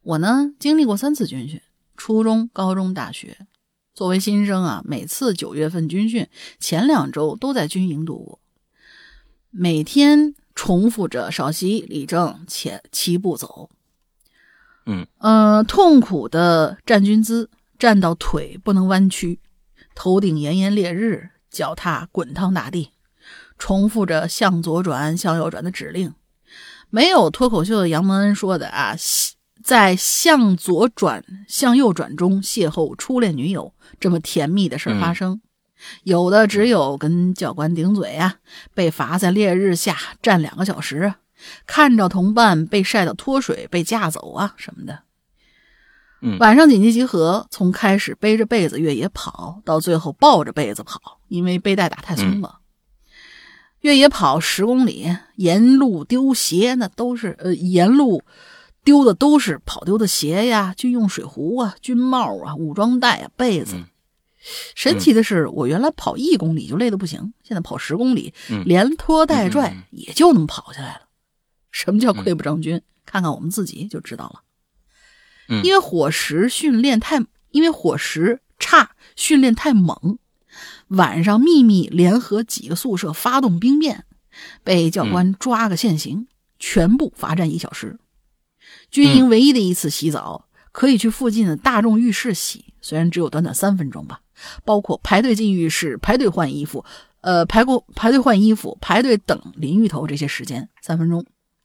[0.02, 1.60] 我呢经历过三次军训，
[1.96, 3.46] 初中、高中、大学。
[3.94, 6.28] 作为新生啊，每次九月份军训
[6.60, 8.40] 前两周都在军营度过，
[9.50, 13.70] 每天重复着稍息、立正、且齐步走。
[14.84, 17.48] 嗯嗯，痛苦的站军姿。
[17.78, 19.40] 站到腿不能弯曲，
[19.94, 22.90] 头顶炎炎烈日，脚踏滚烫大地，
[23.56, 26.12] 重复着向左转、向右转的指令。
[26.90, 28.94] 没有脱口秀的杨蒙恩说的啊，
[29.64, 35.40] 在向左转、向右转中邂逅初恋女友这么甜蜜的事发生。
[36.04, 38.36] 有的只有跟教官顶嘴啊，
[38.74, 41.14] 被罚在烈日下站两个小时，
[41.66, 45.00] 看着同伴被晒到脱水、被架走啊什么的。
[46.38, 52.58] 晚上紧急集合，从开始背着被子越野跑到最后抱着被子跑，因为背带打太松了。
[53.80, 58.22] 越野跑十公里，沿路丢鞋，那都是呃，沿路
[58.84, 63.76] 丢的都是跑丢的鞋呀、军用水壶啊、军帽啊、武装带啊、被子。
[64.74, 68.32] 神奇的是，我原来跑一公里就累得不行，现在跑十公里，
[68.64, 71.02] 连拖带拽也就能跑下来了。
[71.70, 72.80] 什么叫溃不成军？
[73.04, 74.42] 看看我们自己就知道了。
[75.64, 77.18] 因为伙食训练太，
[77.50, 80.18] 因为伙食差，训练太猛，
[80.88, 84.04] 晚上秘密联合几个宿舍发动兵变，
[84.62, 87.98] 被教官抓个现行，全部罚站一小时。
[88.90, 94.20] 军营唯一的一次洗澡，可以去附近的大众浴室洗，虽然只有短短三分钟吧。
[94.64, 96.84] 包括排队进浴室、排队换衣服、
[97.20, 101.24] 呃排过排队换衣服、排队等淋浴头这些时间三分钟。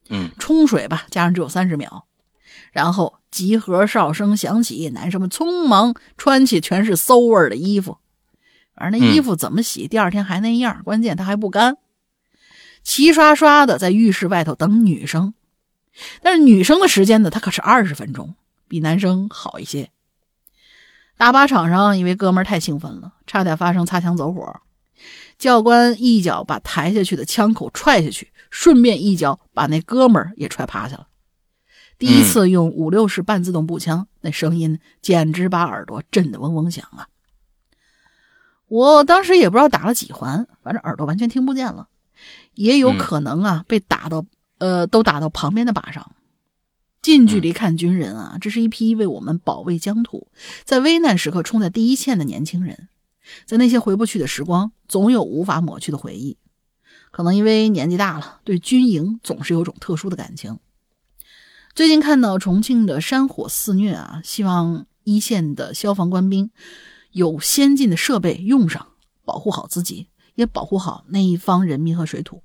[0.10, 2.06] 嗯，冲水吧，加上只有三十秒。
[2.72, 7.98] 然后集合哨声响起，男生们匆忙穿起全是馊味的衣服。
[8.76, 10.82] 反正那衣服怎么洗，第二天还那样。
[10.84, 11.78] 关键它还不干，
[12.84, 15.34] 齐刷刷的在浴室外头等女生。
[16.22, 18.36] 但是女生的时间呢，它可是二十分钟，
[18.68, 19.90] 比男生好一些。
[21.18, 24.62] 大巴场上，一位哥们儿太兴奋了，差点发生擦枪走火。
[25.38, 31.08] 教官一脚把抬下去的枪口踹下去，顺便一脚把那哥们儿也踹趴下了。
[31.98, 37.08] 第一次用五六式半自动步枪，那声音简直把耳朵震得嗡嗡响啊！
[38.68, 41.88] 我当时也不知道打了几环，反正耳朵完全听不见了，
[42.54, 44.26] 也有可能啊被打到
[44.58, 46.12] 呃都打到旁边的靶上。
[47.06, 50.28] 近距离看军人啊，这是一批为我们保卫疆土，
[50.64, 52.90] 在危难时刻冲在第一线的年轻人。
[53.46, 56.40] 在那些回不去的时光，总有无法抹去的回忆。
[57.12, 60.58] 可能因为年纪大了，对军营总是有种特殊的感情。
[61.76, 66.50] 最近看到重庆的山火肆虐啊，希望一线的消防官兵
[67.12, 68.88] 有先进的设备用上，
[69.24, 72.42] 保护好自己，也保护好那一方人民和水土。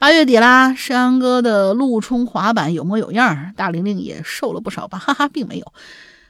[0.00, 4.98] 八月底啦，山哥的陆冲滑板有模有样，大玲玲也瘦了不少吧？
[4.98, 5.74] 哈哈，并没有。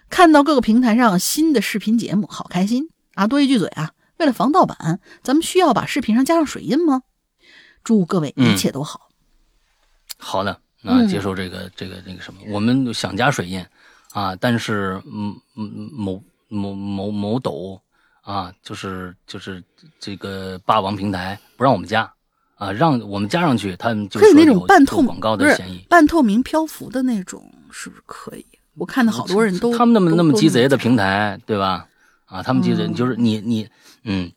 [0.09, 2.91] 看到各个平台上新的视频节目，好开心。
[3.15, 3.93] 啊，多一句嘴啊！
[4.17, 7.03] 为了防盗版，咱们需要把视频上加上水印吗？
[7.85, 9.09] 祝各位一切都好。
[10.19, 13.65] 好的，那接受这个这个那个什么，我们想加水印
[14.13, 17.81] 啊，但是嗯嗯某某某某抖
[18.23, 19.63] 啊，就是就是
[20.01, 22.13] 这个霸王平台不让我们加
[22.61, 28.45] 啊，让我们加上去，他们就可以那种半透明广告的嫌疑，半透明漂浮的那种，是不是可以？
[28.77, 31.87] 我看到好多人都他们那么那么鸡贼的平台，对吧？
[32.27, 33.67] 啊，他们鸡贼就是你你
[34.05, 34.31] 嗯，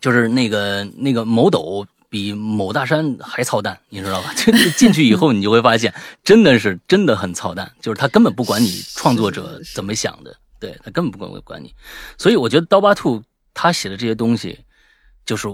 [0.00, 4.32] 就是那个那个某抖比某大山还操蛋，你知道吧？
[4.38, 5.92] 就进去以后，你就会发现，
[6.22, 11.74] 真的是真的很操蛋，就是他根本不管你创作者怎么想的，对他根本不管管你。
[12.16, 13.20] 所以我觉得刀疤兔
[13.52, 14.60] 他写的这些东西，
[15.26, 15.48] 就是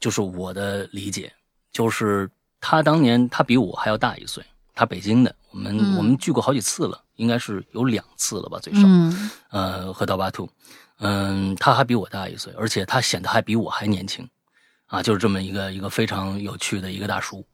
[0.00, 1.32] 就是我的理解，
[1.72, 2.30] 就是
[2.60, 4.44] 他当年他比我还要大一岁，
[4.74, 7.02] 他北京的，我们我们聚过好几次了。
[7.18, 8.82] 应该是有两次了吧，最少。
[8.84, 10.48] 嗯，呃，和刀疤兔，
[11.00, 14.24] 嗯，他还比我大一岁，而且他显得还比我还年轻，
[14.86, 17.44] 啊，就是这么一个一个非常有趣的一个大叔，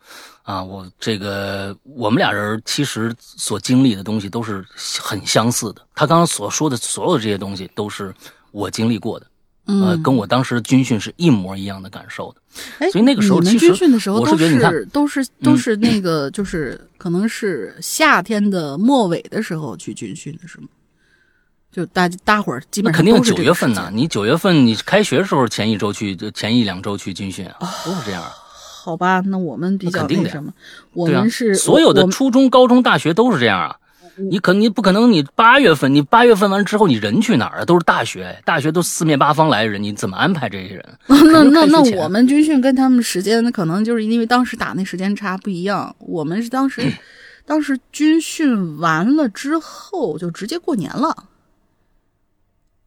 [0.42, 4.62] 啊，我这个我们俩人其实所经历的东西都是
[5.00, 5.80] 很相似的。
[5.94, 8.14] 他刚刚所说的所有这些东西都是
[8.52, 9.26] 我经历过的，
[9.66, 12.40] 呃，跟我当时军训是一模一样的感受的。
[12.78, 20.68] 哎，所以那个时候其实军训的时候都是都是都是那个，就是可能是夏天的末尾的时候去军训的是吗？
[21.72, 23.90] 就大大伙儿基本上肯定九月份呢。
[23.92, 28.22] 你九月份你开学的时候前一周去，就前一两周去军训啊，都是这样。
[28.84, 30.52] 好吧，那我们比较那什么，
[30.92, 33.76] 我们是所有的初中、高中、大学都是这样啊。
[34.16, 37.64] 你可你不可能，你八月份，你八月份完之后，你人去哪儿啊？
[37.64, 40.98] 都是大学，大学都四面八方来人，你怎么安排这些人？
[41.08, 45.94] 那那那我们军训跟他们时间，可能就是因为当时打那时间差不一样。
[45.98, 46.92] 我们是当时，
[47.44, 51.24] 当时军训完了之后就直接过年了。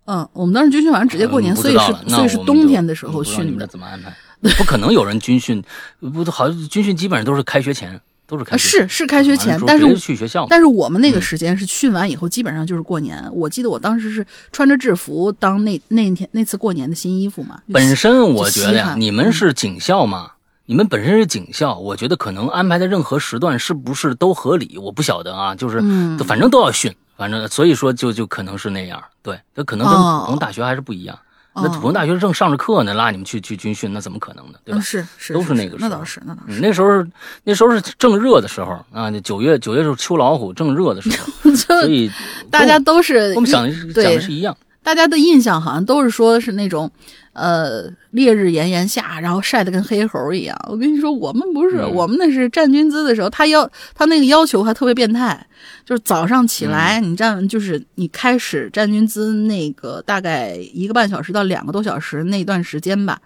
[0.05, 3.67] 嗯，我们当时军训完直接过年，所以是所以是冬天的时候训的。
[3.67, 4.15] 怎么安排？
[4.57, 5.61] 不可能有人军训，
[5.99, 7.99] 不好军训基本上都是开学前。
[8.27, 10.45] 都是开是是开学前，但是去学校。
[10.49, 13.23] 但是我们那个时间是训完以后，基本上就是过年。
[13.31, 17.61] 我记得我当时是穿着制服当那那天那次过年的新衣服嘛。
[17.71, 20.31] 本身我觉得呀，你们是警校嘛，
[20.65, 25.55] 你们本身是警校，我觉得可能安排的任何时段是不是都合理，我不晓得啊。
[25.55, 25.81] 就是
[26.25, 29.01] 反正都要训，反正所以说就就可能是那样。
[29.21, 31.17] 对，这可能跟普通大学还是不一样。
[31.63, 34.59] 那普通大学正上着课呢，拉你们去去军训，那怎么可能呢？
[34.63, 34.81] 对吧？
[34.81, 35.89] 是是，都是那个时候。
[35.89, 36.59] 那倒是，那倒是。
[36.59, 37.05] 那时候，
[37.43, 41.09] 那时候是正热的时候啊，九月九月时候秋老虎正热的时
[41.43, 42.11] 候， 所以
[42.51, 44.55] 大家都是我们想讲的是一样。
[44.88, 46.89] 大家的印象好像都是说是那种。
[47.34, 50.57] 呃，烈日炎炎下，然后晒得跟黑猴一样。
[50.68, 55.45] 我跟你说，我们不是，我们那是站军姿的时候，他要他那个要求还特别变态，
[55.85, 63.22] 就是早上起来你站，就是你开始站军姿那个大概一个半小时到两个多小时那段时间吧，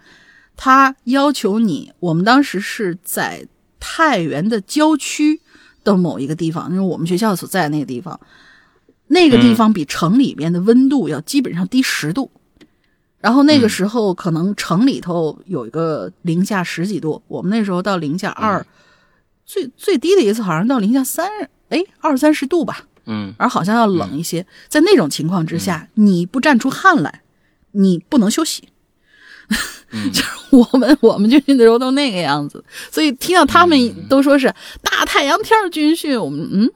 [0.57, 3.47] 他要求你，我们当时是在
[3.79, 5.39] 太原的郊区
[5.85, 8.19] 的某一个地方，就是我们学校所在那个地方，
[9.11, 12.31] 那个地方比城里面的温度要基本上低十度。
[13.19, 18.65] 然后那个时候可能城里头有一个零下十几度，我们那时候到零下二，
[19.45, 21.27] 最最低的一次好像到零下三，
[21.69, 22.87] 哎，二三十度吧。
[23.05, 24.45] 嗯，而好像要冷一些。
[24.69, 27.21] 在那种情况之下，你不站出汗来，
[27.73, 28.69] 你不能休息。
[30.13, 34.47] 就是我们我们军训的时候都那个样子，所以听到他们都说是
[34.81, 36.71] 大太阳天军训，我们嗯。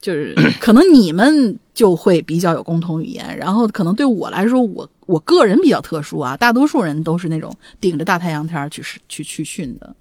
[0.00, 9.94] 就是可能你们就会比较有共同语言，然后可能对我来说，我我个人比较特殊啊，大多数人都是那种顶着大太阳天去去去训的，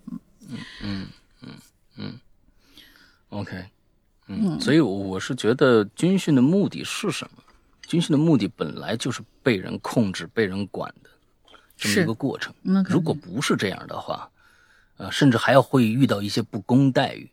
[0.50, 1.06] 嗯嗯
[1.42, 1.50] 嗯
[1.98, 2.20] 嗯
[3.30, 3.64] OK，
[4.28, 7.44] 嗯，所以我是觉得军训的目的是什么？
[7.86, 11.10] 军训的目的本来就是被人控制、被人管的
[11.76, 12.54] 这么一个过程。
[12.86, 14.30] 如果不是这样的话，
[14.98, 17.30] 呃，甚至还要会遇到一些不公待遇。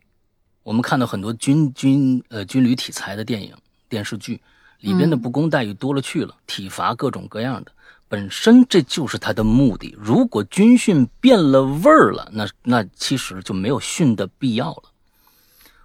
[0.66, 3.54] 我们看到很多军军呃军旅题材的电影、
[3.88, 4.40] 电视剧
[4.80, 7.70] 里边的不公待遇多了去了，体罚各种各样的。
[8.08, 9.94] 本身这就是他的目的。
[9.96, 14.82] 如果军训变了味儿了，那那其实就没有训的必要了。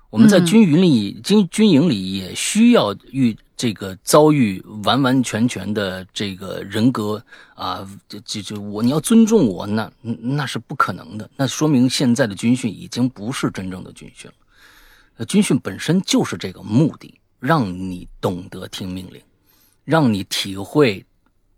[0.10, 11.30] 我们在军营里、军军营里也需要遇这个遭遇完完全全的这个人格啊，就就就我你要尊重我，那那是不可能的。
[11.36, 14.34] 那说明现在的军训已经不是真正的军训了。
[15.26, 19.22] 军训本身就是这个目的，让你懂得听命令，
[19.84, 21.06] 让你体会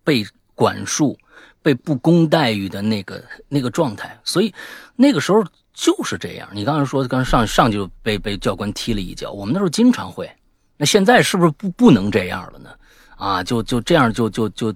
[0.04, 0.26] 被。
[0.56, 1.18] 管束
[1.64, 4.54] 被不公待遇的那个那个状态，所以
[4.96, 6.48] 那个时候就是这样。
[6.54, 10.32] 你刚才说刚上上就被被教官踢了一脚，我们那时候经常会。
[10.78, 12.70] 那现在是不是不不能这样了呢？
[13.18, 14.74] 啊，就就这样就就就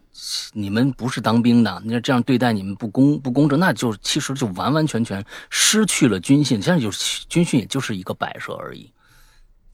[0.53, 6.61] 你们不是当兵的，那这样对待你们不公不公正，那就其实就完完全全失去了军训。
[6.61, 8.89] 现在就是军训，也就是一个摆设而已。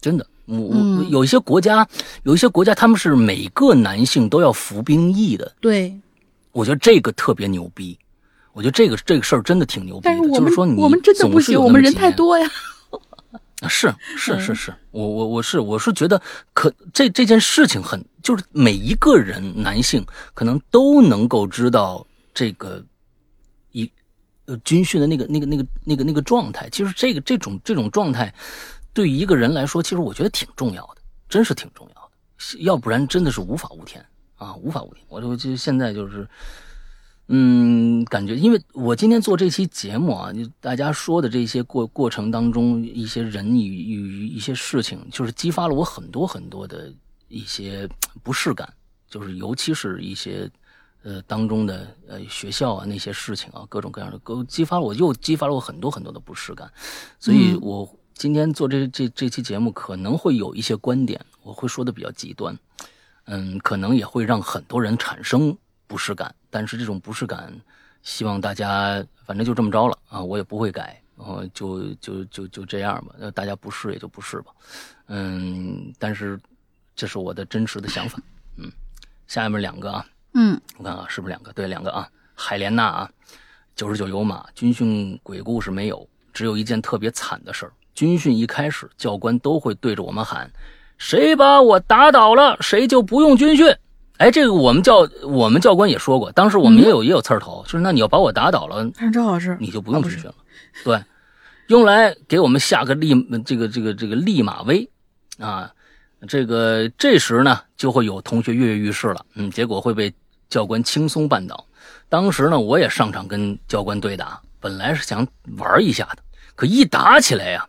[0.00, 1.86] 真的，我我有一些国家，
[2.24, 5.54] 有一些国家，他们是每个男性都要服兵役的。
[5.60, 5.98] 对，
[6.52, 7.98] 我觉得这个特别牛逼。
[8.52, 10.28] 我觉得这个这个事儿真的挺牛逼的。
[10.28, 12.48] 就是说，你我们真的不行，我们人太多呀。
[13.68, 16.20] 是是是是，我我我是我是觉得
[16.52, 20.04] 可这这件事情很，就是每一个人男性
[20.34, 22.84] 可能都能够知道这个
[23.72, 23.90] 一
[24.46, 26.68] 呃军训的那个那个那个那个那个状态。
[26.70, 28.34] 其实这个这种这种状态。
[28.96, 34.00] 对于一个人来说，其实我觉得挺重要的，真是挺重要的，要不然真的是无法无天
[34.36, 35.04] 啊，无法无天。
[35.08, 36.24] 我就就现在就是，
[37.28, 46.92] 嗯，感觉，因为我今天做这期节目啊，就大家说的这些过过程当中，一些人与与一些事情，就是激发了我很多很多的
[47.28, 47.88] 一些
[48.22, 48.72] 不适感，
[49.08, 50.50] 就是尤其是一些
[51.02, 56.70] 呃当中的呃学校啊那些事情啊，各种各样的，都激发了我又激发了我很多很多的不适感，
[57.18, 57.88] 所以我。
[58.16, 62.56] 今天做这这这期节目可能会有一些观点，我会说的比较极端，
[63.24, 66.34] 嗯，可能也会让很多人产生不适感。
[66.50, 67.52] 但是这种不适感，
[68.02, 73.14] 希望大家反正就这么着了啊，我也不会改，然后就就就就这样吧。
[73.18, 74.52] 那大家不是也就不是吧，
[75.08, 76.38] 嗯，但是
[76.94, 78.18] 这是我的真实的想法，
[78.56, 78.70] 嗯。
[79.26, 81.50] 下面两个啊，嗯，我看啊，是不是两个？
[81.54, 82.06] 对，两个啊。
[82.34, 83.10] 海莲娜啊，
[83.74, 87.72] 九十九有马，军训鬼故事没有，只有一件特别惨的事儿。
[87.94, 90.50] 军训一开始，教官都会对着我们喊
[90.98, 93.74] ：“谁把我打倒了，谁就不用军训。”
[94.18, 100.34] 哎，这个我们教我们教官也说过，当时我们也有也有刺儿头，就是那你要把我打倒了，正好是你就不用军训了。
[100.84, 101.02] 对，
[101.66, 103.12] 用来给我们下个立
[103.44, 104.88] 这个这个这个立马威
[105.38, 105.68] 啊，
[106.28, 110.14] 这个这时呢就会有同学跃跃欲试了，嗯，结果会被
[110.48, 111.66] 教官轻松绊倒。
[112.08, 115.26] 当时呢，我也上场跟教官对打，本来是想
[115.58, 116.18] 玩一下的，
[116.54, 117.66] 可一打起来呀。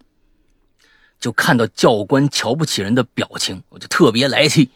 [1.25, 4.69] 就看到教官瞧不起人的表情，我就特别来气，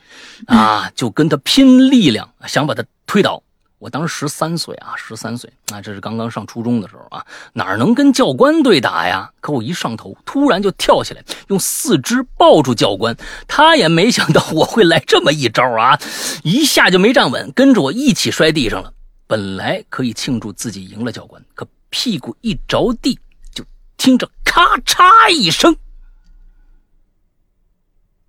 [0.48, 3.44] 啊，就跟他拼力量，想把他推倒。
[3.78, 7.24] 我当时十三岁啊，十三岁啊，这是刚刚上初中的时候啊，
[7.54, 9.32] 哪能跟教官对打呀？
[9.42, 13.16] 可我一上头，突然就跳起来，用四肢抱住教官。
[13.48, 16.00] 他也没想到我会来这么一招啊，
[16.44, 18.92] 一下就没站稳，跟着我一起摔地上了。
[19.28, 23.20] 本来可以庆祝自己赢了教官，可屁股一着地，
[23.54, 23.64] 就
[23.98, 25.78] 听着咔嚓一声。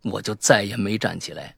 [0.02, 1.55] 我就再也没站起来。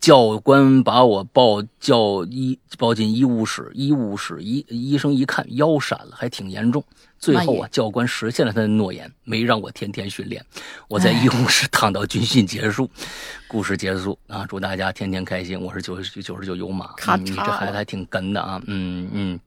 [0.00, 6.84] 教官把我抱叫医抱进医务室，医务室医医生一看腰闪了，还挺严重。
[7.18, 10.44] 最后啊，教官实现了他的诺言，没让我天天训练。
[10.88, 12.90] 我在医务室躺到军训结束，
[13.48, 14.44] 故事结束啊！
[14.46, 15.58] 祝大家天天开心。
[15.58, 18.60] 我是九十九十九有马，你这孩子还挺跟的啊！
[18.66, 19.40] 嗯嗯。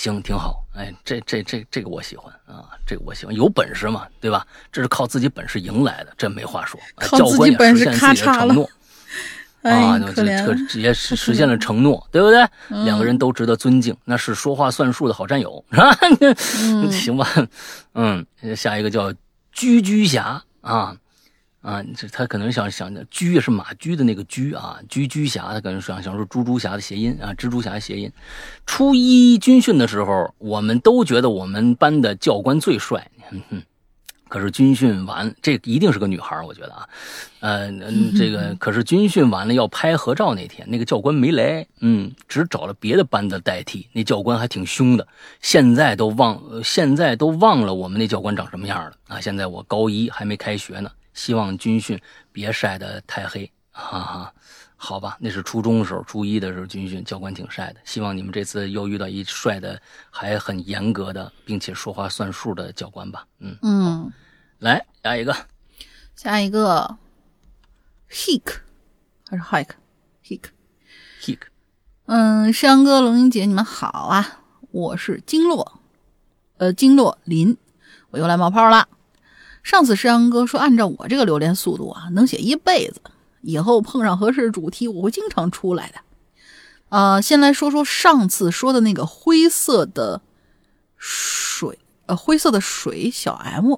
[0.00, 0.64] 行，挺好。
[0.74, 3.34] 哎，这这这这个我喜欢啊，这个我喜欢。
[3.34, 4.46] 有本事嘛，对吧？
[4.72, 6.80] 这是靠自己本事赢来的，这没话说。
[7.18, 8.70] 教官也实现自己的承诺
[9.60, 10.24] 啊，这
[10.70, 12.42] 这也实 实现了承诺，对不对？
[12.86, 15.94] 两个人都值得尊敬，那是说话算数的好战友，是吧？
[16.90, 17.28] 行吧，
[17.92, 18.24] 嗯，
[18.56, 19.12] 下一个叫
[19.52, 20.96] 居居侠啊。
[21.60, 28.10] 啊，这他可能想想，居是马驹的那个驹啊，居居侠，他可能想想说猪猪侠的谐音啊，蜘蛛侠的谐音。
[28.64, 33.62] 初一军训的时候，我们都觉得我们班的教官最帅，哼哼，
[34.28, 36.88] 可是军训完，这一定是个女孩，我觉得啊，
[37.40, 43.86] 呃，嗯这个 可是军训完了要拍合照那天，那个教官没来，嗯，只找了别的班的代替。
[43.92, 45.06] 那教官还挺凶的，
[45.42, 49.20] 现在都忘，呃现在都忘了我们那教官长什么样了啊！
[49.20, 50.90] 现在我高一还没开学呢，
[51.20, 52.00] 希望军训
[52.32, 54.34] 别晒得太黑，哈哈。
[54.82, 57.80] 好吧，那是初中的时候，初一的时候军训，教官挺帅的。
[57.84, 59.78] 希望你们这次又遇到一帅的，
[60.08, 63.26] 还很严格的，并且说话算数的教官吧。
[63.40, 64.10] 嗯，嗯，
[64.60, 65.36] 来下一个，
[66.16, 66.96] 下一个
[68.10, 68.54] ，hik
[69.28, 69.42] 还是
[70.24, 71.40] hik，
[72.06, 74.40] 嗯，山哥、龙英姐，你们好啊！
[74.70, 75.82] 我是金洛，
[76.56, 77.54] 呃，金洛林，
[78.08, 78.88] 我又来冒泡了。
[79.62, 83.00] 上次山羊哥说，按照我这个榴莲速度啊，能写一辈子。
[83.42, 86.00] 以后碰上合适的主题，我会经常出来的。
[86.90, 90.20] 呃、先来说说上次说的那个灰色的
[90.96, 93.74] 水，呃，灰色的水小 M。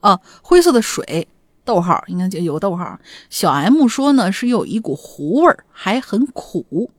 [0.00, 1.28] 啊，灰色的水，
[1.64, 2.98] 逗号应该就有个逗号。
[3.30, 6.90] 小 M 说呢是有一股糊味儿，还很苦。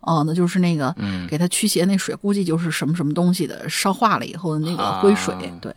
[0.00, 5.34] 哦，那就是那个，嗯给他驱邪那水，估计就是什么什么东西的，烧化了以后的那个灰水。
[5.34, 5.74] 啊对，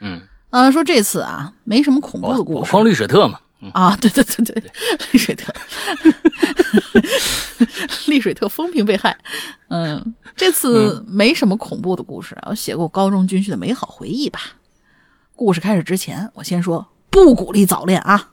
[0.00, 0.20] 嗯，
[0.50, 3.38] 呃，说这次啊，没什么恐怖宝的故事宝矿绿水特嘛，
[3.72, 4.62] 啊，对对对对，
[5.12, 5.52] 丽水特，
[8.06, 9.16] 丽水特风评被害。
[9.68, 14.40] 嗯，这次没什么恐怖的故事啊，我写过高中军训的美好回忆吧。
[15.36, 18.30] 故事开始之前，我先说不鼓励早恋啊，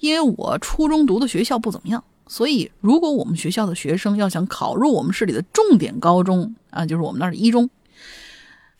[0.00, 7.70] 因为我初中读的学校不怎么样，所以如果我们学校的学生要想考入我们市里的重点高中啊，就是我们那儿的一中，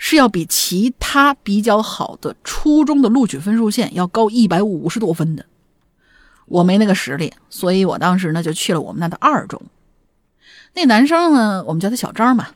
[0.07, 5.47] 是要比其他比较好的初中的录取分数线要高一百五十多分的。
[6.45, 9.63] 我没那个实力，所以我当时呢就去了我们那的二中。
[10.75, 12.49] 那男生呢，我们叫他小张嘛。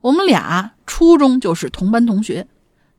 [0.00, 2.48] 我们俩初中就是同班同学，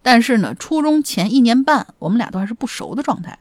[0.03, 3.39] 但是呢，初中前一年半我们俩都还是不熟的状态。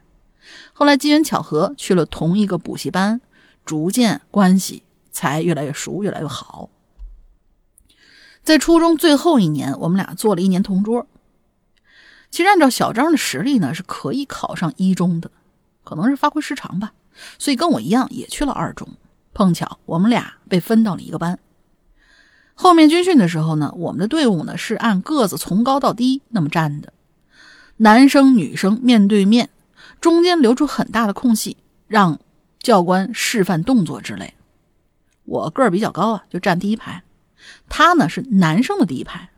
[0.73, 3.21] 后来机缘巧合去了同一个补习班，
[3.67, 4.83] 逐渐关系
[5.13, 6.71] 才越来越熟，越来越好。
[8.43, 11.07] 在初中最后一年，我们俩做了一年同桌。
[12.31, 15.31] 其实按照小张的实力呢，是可以考上一中的，
[15.85, 16.93] 可能是发挥失常吧，
[17.39, 18.89] 所以跟我一样也去了二中。
[19.33, 21.39] 碰巧我们俩被分到了一个班。
[22.55, 26.93] 后面军训的时候呢，我们的队伍呢是按个子从高到低那么站的，
[27.79, 29.51] 男生女生面对面，
[30.01, 31.57] 中间留出很大的空隙，
[31.89, 32.19] 让
[32.61, 34.35] 教官示范动作之类。
[35.25, 37.03] 我个儿比较高啊，就站第一排。
[37.69, 39.31] 他呢是男生的第一排，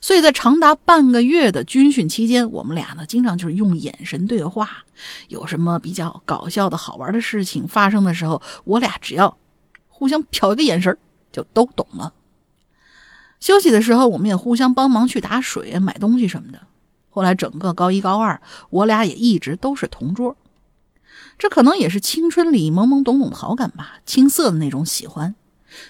[0.00, 4.84] 所以在长达半个月的军训期间，我们俩呢经常就是用眼神对话。
[5.28, 9.36] 有什么比较搞笑的好玩的事情发生的时候，我俩只要
[9.88, 10.96] 互相瞟一个眼神，
[11.30, 12.14] 就都懂了。
[13.38, 16.66] 休息的时候，我们也互相帮忙去打水、买东西什么的。
[17.10, 18.40] 后来整个高一高二，
[18.70, 20.36] 我俩也一直都是同桌。
[21.38, 25.34] 这可能也是青春里懵懵懂懂的好感吧，青涩的那种喜欢。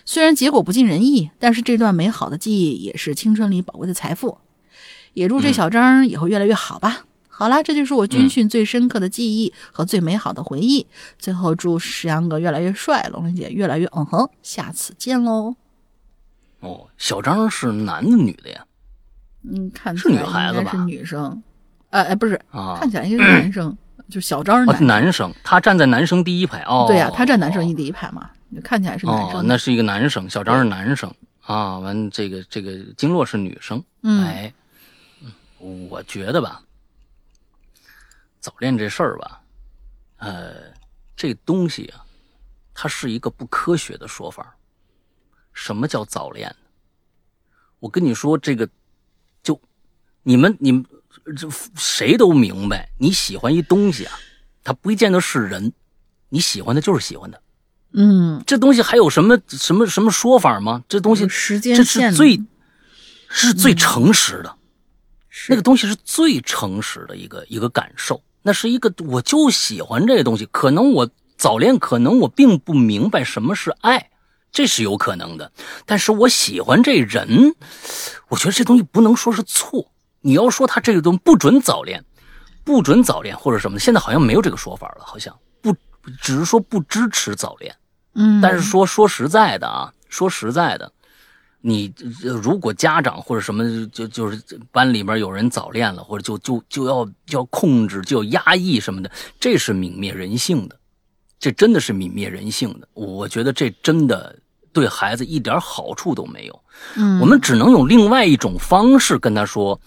[0.04, 4.38] 虽然结果不尽人意，但是这段美好的记忆也是青春里宝贵的财富。
[5.14, 7.04] 也祝这小张以后越来越好吧。
[7.28, 10.86] 好啦，这就是我军训最深刻的记忆和最美好的回忆。
[11.18, 14.28] 最后祝石阳哥越来越帅，龙玲姐越来越嗯哼。
[14.42, 15.54] 下次见喽。
[16.60, 18.64] 哦，小张是男的女的呀？
[19.48, 21.42] 嗯，看是女孩子吧是女生，
[21.90, 23.78] 呃，哎，不是，啊看起来应该是男生，
[24.10, 24.86] 就小张是哦，男生。
[24.86, 26.86] 男生，他站在男生第一排哦。
[26.88, 29.46] 对呀、他站男生一第一排嘛，就看起来是男哦，生。
[29.46, 31.78] 那是一个男生，小张是男生啊。
[31.78, 33.82] 完，这个这个经络是女生。
[34.02, 34.54] 嗯哎，
[35.60, 36.62] 嗯我觉得吧，
[38.40, 39.40] 早恋这事儿吧，
[40.18, 40.72] 呃，
[41.16, 42.04] 这东西啊，
[42.72, 44.56] 它是一个不科学的说法。
[45.52, 46.54] 什么叫早恋？
[47.78, 48.68] 我跟你说，这个
[49.42, 49.60] 就
[50.22, 50.84] 你们你们
[51.36, 54.18] 这谁都明白，你喜欢一东西啊，
[54.62, 55.72] 它不见得是人，
[56.28, 57.42] 你喜欢的就是喜欢的。
[57.98, 60.84] 嗯，这东西还有什么什么什么说法吗？
[60.86, 62.38] 这东西时间这是最
[63.30, 64.54] 是最诚实的，
[65.30, 68.22] 是那个东西是最诚实的一个一个感受。
[68.42, 74.10] 那是一个我就喜欢这个东西，可能我早恋，可能我并不明白什么是爱，
[74.52, 75.50] 这是有可能的。
[75.86, 77.56] 但是我喜欢这人，
[78.28, 79.90] 我觉得这东西不能说是错。
[80.20, 82.04] 你要说他这个东西不准早恋，
[82.62, 85.74] 不准早恋或者什么，现在好像没有这个说法了，好像不
[86.20, 87.74] 只是说不支持早恋。
[88.16, 90.90] 嗯，但是说说实在的啊，说实在的，
[91.60, 91.92] 你
[92.24, 100.78] 呃如果家长或者什么就就是班里边有人早恋了，或者就就就要就要控制，就要压抑什么的，这是泯灭人性的，
[101.38, 102.88] 这真的是泯灭人性的。
[102.94, 104.38] 我觉得这真的
[104.72, 106.62] 对孩子一点好处都没有。
[106.94, 109.80] 嗯，我们只能用另外一种方式跟他说，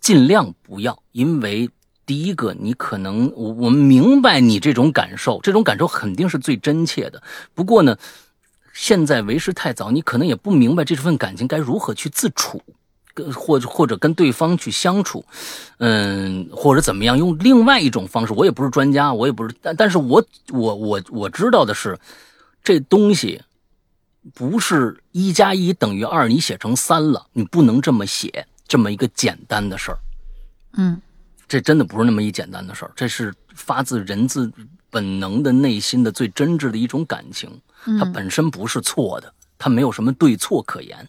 [0.00, 1.70] 尽量不要，因为
[2.06, 7.20] 第一个，你可能我我们明白你这种感受，这种感受肯定是最真切的。
[7.52, 7.98] 不过呢，
[8.72, 12.62] 现在为时太早，你可能也不明白这份感情该如何去自处，
[13.12, 15.24] 跟或者或者跟对方去相处，
[15.78, 18.32] 嗯，或者怎么样，用另外一种方式。
[18.32, 21.98] 我也不是专家，我也不是，但但是我我我我知道的是，
[22.62, 23.42] 这东西
[24.32, 29.98] 不是一加一等于二，你写成三了，你不能这么写，这么一个简单的事儿。
[30.78, 31.00] 嗯，
[31.48, 34.50] 这真的不是那么一简单的事儿，这是发自人自
[34.90, 37.50] 本能的内心的最真挚的一种感情，
[37.98, 41.08] 它本身不是错的，它没有什么对错可言。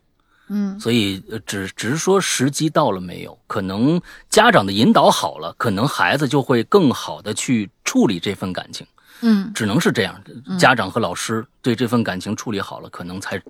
[0.50, 4.00] 嗯，所以呃只只是说时机到了没有，可能
[4.30, 8.88] 家长的引导好了，可能孩子就会更好的去处理这份感情。
[9.22, 10.22] 嗯只能是这样，
[10.60, 13.42] 家长和老师对这份感情处理好了，可能才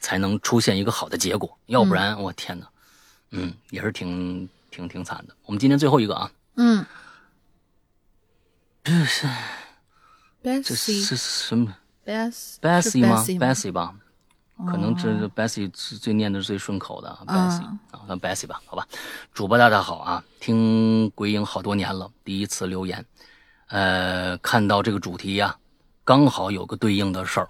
[0.00, 2.66] 才能出现一个好的结果，要不然我天哪，
[3.30, 5.36] 嗯，也是挺挺挺惨的。
[5.44, 6.84] 我们今天最后一个啊，嗯。
[8.82, 9.28] 这是
[10.42, 11.72] 这是什么
[12.04, 13.94] ？Bess Bessie 吗？Bessie 吧，
[14.66, 15.30] 可能这哦。
[15.36, 17.64] Bessie 是最念的是最顺口的啊嗯，Bessie。
[17.92, 18.84] 啊，那 Bessie 吧，好吧。
[19.32, 23.06] 主播大大好啊，听鬼影好多年了，第一次留言，
[23.68, 25.56] 呃，看到这个主题呀、
[26.02, 27.48] 刚好有个对应的事儿，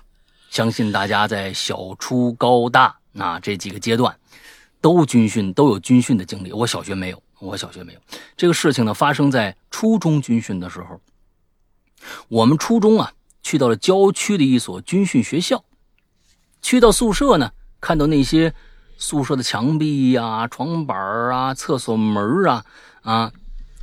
[0.51, 4.15] 相信大家在小初高大那这几个阶段
[4.83, 6.53] 都军训，都有军训的经历。
[6.53, 8.01] 我小学没有，我小学没有。
[8.37, 11.01] 这个事情呢，发生在初中军训的时候。
[12.29, 15.65] 我们初中啊，去到了郊区的一所军训学校。
[16.61, 18.53] 去到宿舍呢，看到那些
[18.99, 20.99] 宿舍的墙壁呀、床板
[21.31, 22.65] 啊、厕所门啊
[23.03, 23.33] 啊，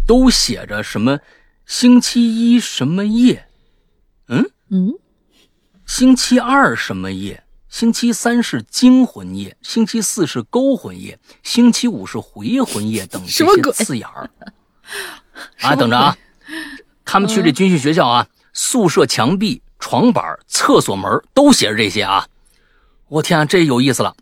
[0.05, 1.19] 都写着什么
[1.65, 3.47] 星期一什么夜，
[4.27, 4.93] 嗯，嗯
[5.85, 14.29] 星期二什么夜，星期三是惊魂夜，星期四是勾魂夜，星期五是回魂夜等这些字眼儿。
[15.61, 16.17] 啊，等着啊！
[17.05, 22.27] 他们去这军训学校啊，宿舍墙壁、床板、厕所门都写着这些啊。
[23.07, 24.15] 我天啊，这有意思了。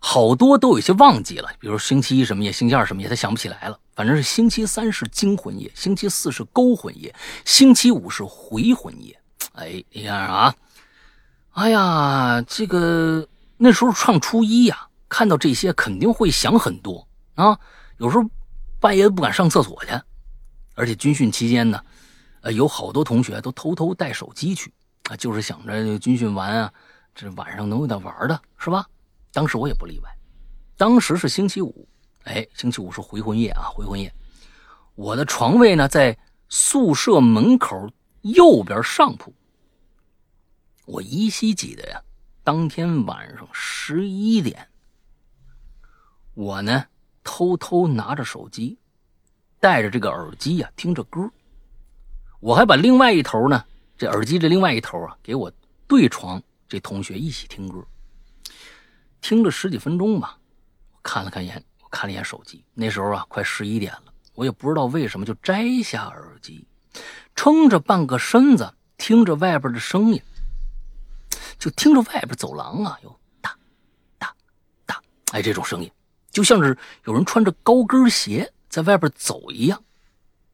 [0.00, 3.78] 好多都有些忘记了，比如星期一什么夜，星期二什么夜，他想不起来了。
[3.94, 7.14] 反正是星期三是惊魂夜，星期四是勾魂夜，
[7.44, 9.16] 星期五是回魂夜。
[9.52, 10.54] 哎，你看啊，
[11.52, 17.58] 哎呀，这个那时候上初一呀、看到这些肯定会想很多啊。
[17.98, 18.24] 有时候
[18.80, 19.92] 半夜不敢上厕所去，
[20.74, 21.78] 而且军训期间呢，
[22.40, 24.72] 呃，有好多同学都偷偷带手机去
[25.10, 26.72] 啊，就是想着军训完啊，
[27.14, 28.86] 这晚上能有点玩的，是吧？
[29.30, 30.10] 当时我也不例外，
[30.78, 31.86] 当时是星期五，
[32.24, 34.12] 哎，星期五是回魂夜啊，回魂夜。
[34.94, 36.16] 我的床位呢在
[36.48, 37.90] 宿舍门口
[38.22, 39.34] 右边上铺。
[40.84, 42.02] 我依稀记得呀，
[42.42, 44.68] 当天晚上十一点，
[46.34, 46.84] 我呢
[47.22, 48.76] 偷偷拿着手机，
[49.60, 51.30] 戴着这个耳机呀、听着歌。
[52.40, 53.64] 我还把另外一头呢，
[53.96, 55.52] 这耳机这另外一头啊，给我
[55.86, 57.84] 对床这同学一起听歌。
[59.20, 60.36] 听了十几分钟吧，
[60.92, 66.66] 我看了看眼，我看了一眼手机，那时候啊快十一点了，我也不知道为什么就摘下耳机，
[67.36, 70.20] 撑着半个身子听着外边的声音，
[71.58, 73.56] 就听着外边走廊啊有哒
[74.18, 74.34] 哒
[74.84, 75.02] 哒，
[75.32, 75.90] 哎这种声音，
[76.30, 79.82] 就像是有人穿着高跟鞋在外边走一样。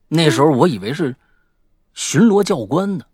[0.08, 1.14] 那时候我以为是
[1.94, 3.04] 巡逻教官呢，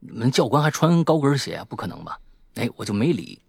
[0.00, 1.64] 你们教官还穿高跟鞋？
[1.68, 2.18] 不可能吧？
[2.54, 3.40] 哎，我就没理。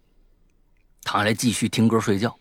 [1.02, 2.36] 躺下来继续听歌睡觉，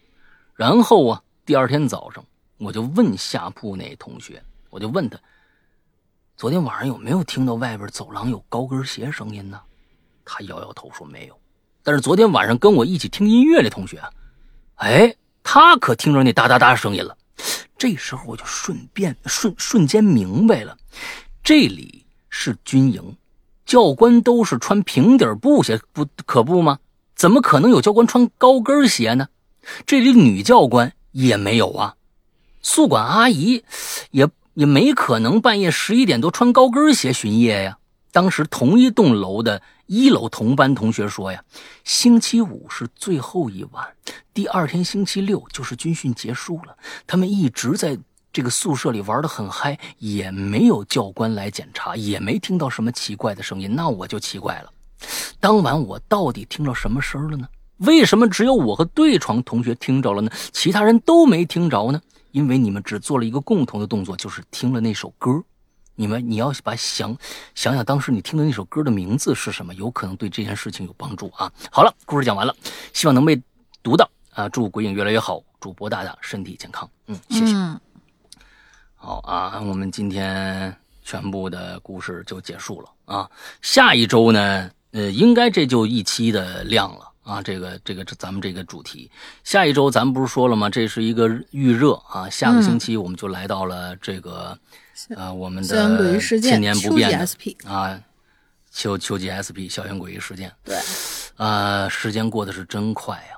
[0.56, 2.26] 然后啊，第二天早上
[2.58, 5.18] 我就问下铺那同学，我就问他，
[6.36, 9.62] 昨天晚上有没有听到外边走廊有高跟鞋声音呢？
[10.28, 11.40] 他摇摇头说没有。
[11.82, 14.02] 但是昨天晚上跟我一起听音乐的同学，
[14.76, 17.18] 哎，他可听着那哒哒哒声音了。
[17.78, 20.76] 这时候我就顺便瞬瞬间明白了，
[21.44, 23.16] 这里是军营，
[23.66, 26.80] 教官都是穿平底布鞋，不可不吗？
[27.16, 29.28] 怎么可能有教官穿高跟鞋呢？
[29.86, 31.96] 这里女教官也没有啊，
[32.62, 33.64] 宿管阿姨
[34.12, 37.78] 也也没可能半夜十一点多穿高跟鞋巡夜呀。
[38.12, 41.42] 当时同一栋楼的一楼同班同学说呀，
[41.84, 43.88] 星期五是最后一晚，
[44.34, 46.78] 第二天星期六就是军训结束了，
[47.08, 47.98] 他们一直在
[48.34, 54.72] 这个宿舍里玩得很嗨，也没有教官来检查，也没听到什么奇怪的声音，那我就奇怪了。
[55.40, 57.48] 当晚我到底听到什么声了呢？
[57.78, 60.30] 为什么只有我和对床同学听着了呢？
[60.52, 62.02] 其他人都没听着呢？
[62.32, 65.42] 因为你们只做了一个共同的动作，就是听了那首歌。
[66.00, 67.18] 你们你要把想
[67.56, 71.52] 想想当时你听的那首歌的名字是什么，有可能对这件事情有帮助啊。
[71.72, 72.56] 好了，故事讲完了，
[72.94, 73.42] 希望能被
[73.82, 74.48] 读到啊。
[74.50, 76.88] 祝鬼影越来越好，主播大大身体健康。
[77.08, 77.54] 嗯，谢谢。
[77.56, 77.82] 嗯，
[78.96, 83.28] 好啊，我们今天全部的故事就结束了啊。
[83.64, 87.42] 下一周呢，呃，应该这就一期的量了啊。
[87.42, 89.10] 这个这个这咱们这个主题，
[89.44, 90.70] 下一周咱们不是说了吗？
[90.70, 92.30] 这是一个预热啊。
[92.30, 94.58] 下个星期我们就来到了这个、
[95.16, 98.02] 呃我们的千年不变的 SP 啊，
[98.72, 100.52] 秋秋季 SP 校园诡异事件。
[100.64, 100.78] 对，
[101.36, 103.38] 啊，时间过得是真快呀！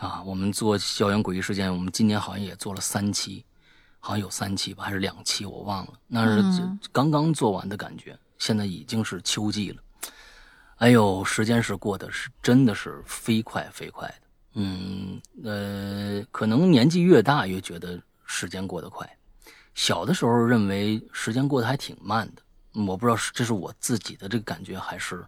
[0.00, 3.44] 啊，我们做校园诡异事件，我们今年好像也做了三期，
[4.00, 5.92] 好像有三期吧，还是两期，我忘了。
[6.08, 9.82] 那是刚刚做完的感觉，现在已经是秋季了。
[10.76, 14.14] 哎呦，时间是过得是真的是飞快飞快的。
[14.54, 19.08] 嗯，呃，可能年纪越大越觉得时间过得快，
[19.74, 22.42] 小的时候认为时间过得还挺慢的。
[22.74, 25.22] 嗯我不知道是这是我自己的这个感觉，还是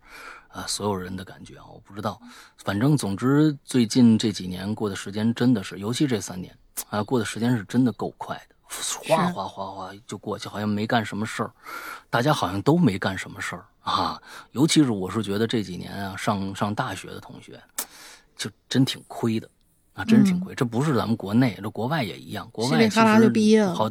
[0.49, 2.19] 啊、所有人的感觉啊，我不知道。
[2.57, 6.57] 反正总之，最近这几年过的时间真的是，尤其这三年
[6.89, 8.55] 啊，过的时间是真的够快的，
[9.07, 11.53] 哗哗哗哗就过去，好像没干什么事儿，
[12.09, 14.19] 大家好像都没干什么事儿啊。
[14.53, 17.61] 尤其是我是觉得这几年啊，上上大学的同学，
[18.37, 19.47] 就真挺亏的
[19.93, 20.55] 啊，真是挺亏。
[20.55, 23.91] 这不是咱们国内，这国外也一样，国外其实好。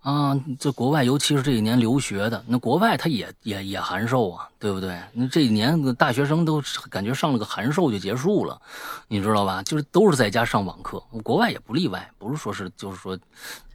[0.00, 4.98] 啊，这国外尤其是这一年留学的，那国外他也也也函授啊，对不对？
[5.12, 8.58] 那这一年大学生都感觉上了个函授就结束了，
[9.08, 9.62] 你知道吧？
[9.62, 13.18] 就是都是在家上网课，国外也不例外，不是说是就是说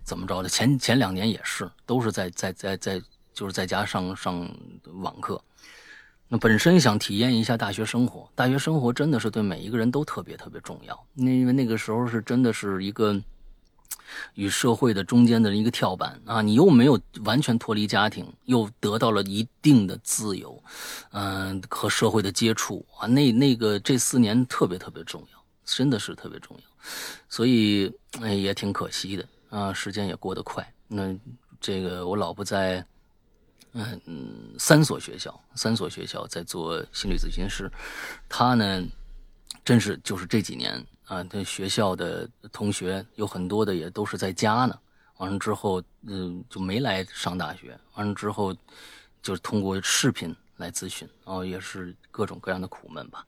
[0.03, 2.99] 怎么着的，前前两年也是，都是在在在在
[3.31, 4.49] 就是在家上上
[4.95, 5.39] 网课。
[6.27, 13.21] 那本身想体验一下大学生活，大学生活真的是对每一个人都特别特别重要，那因为那个时候是真的是一个。
[14.35, 20.61] 与社会的中间的一个跳板啊，你又没有完全脱离家庭，又得到了一定的自由，
[21.11, 26.63] 嗯、和社会的接触啊，那那个这四年特别特别重要，真的是特别重要，
[27.29, 27.91] 所以
[28.21, 30.65] 哎也挺可惜的啊，时间也过得快。
[30.87, 31.15] 那
[31.59, 32.85] 这个我老婆在
[33.73, 37.71] 嗯嗯三所学校，三所学校在做心理咨询师，
[38.29, 38.83] 她呢
[39.63, 44.77] 真是就是这几年啊，这学校的同学有很多的也都是在家呢。
[45.17, 47.79] 完了之后，嗯，就没来上大学。
[47.93, 48.53] 完了之后，
[49.21, 53.25] 就是通过视频来咨询，然后也是各种各样的苦闷吧。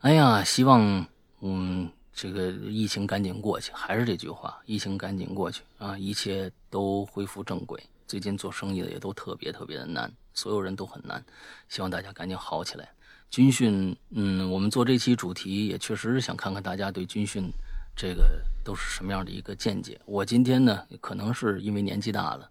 [0.00, 1.04] 哎呀，希望
[1.40, 3.72] 嗯这个疫情赶紧过去。
[3.72, 7.82] 还是这句话，疫情赶紧过去啊，一切都恢复正轨。
[8.06, 11.24] 最近做生意的也都特别特别的难，所有人都很难。
[11.68, 12.90] 希望大家赶紧好起来。
[13.32, 17.50] 军训，嗯，我们做这期主题也确实是想看看大家对军训
[17.96, 19.98] 这个都是什么样的一个见解。
[20.04, 22.50] 我今天呢，可能是因为年纪大了，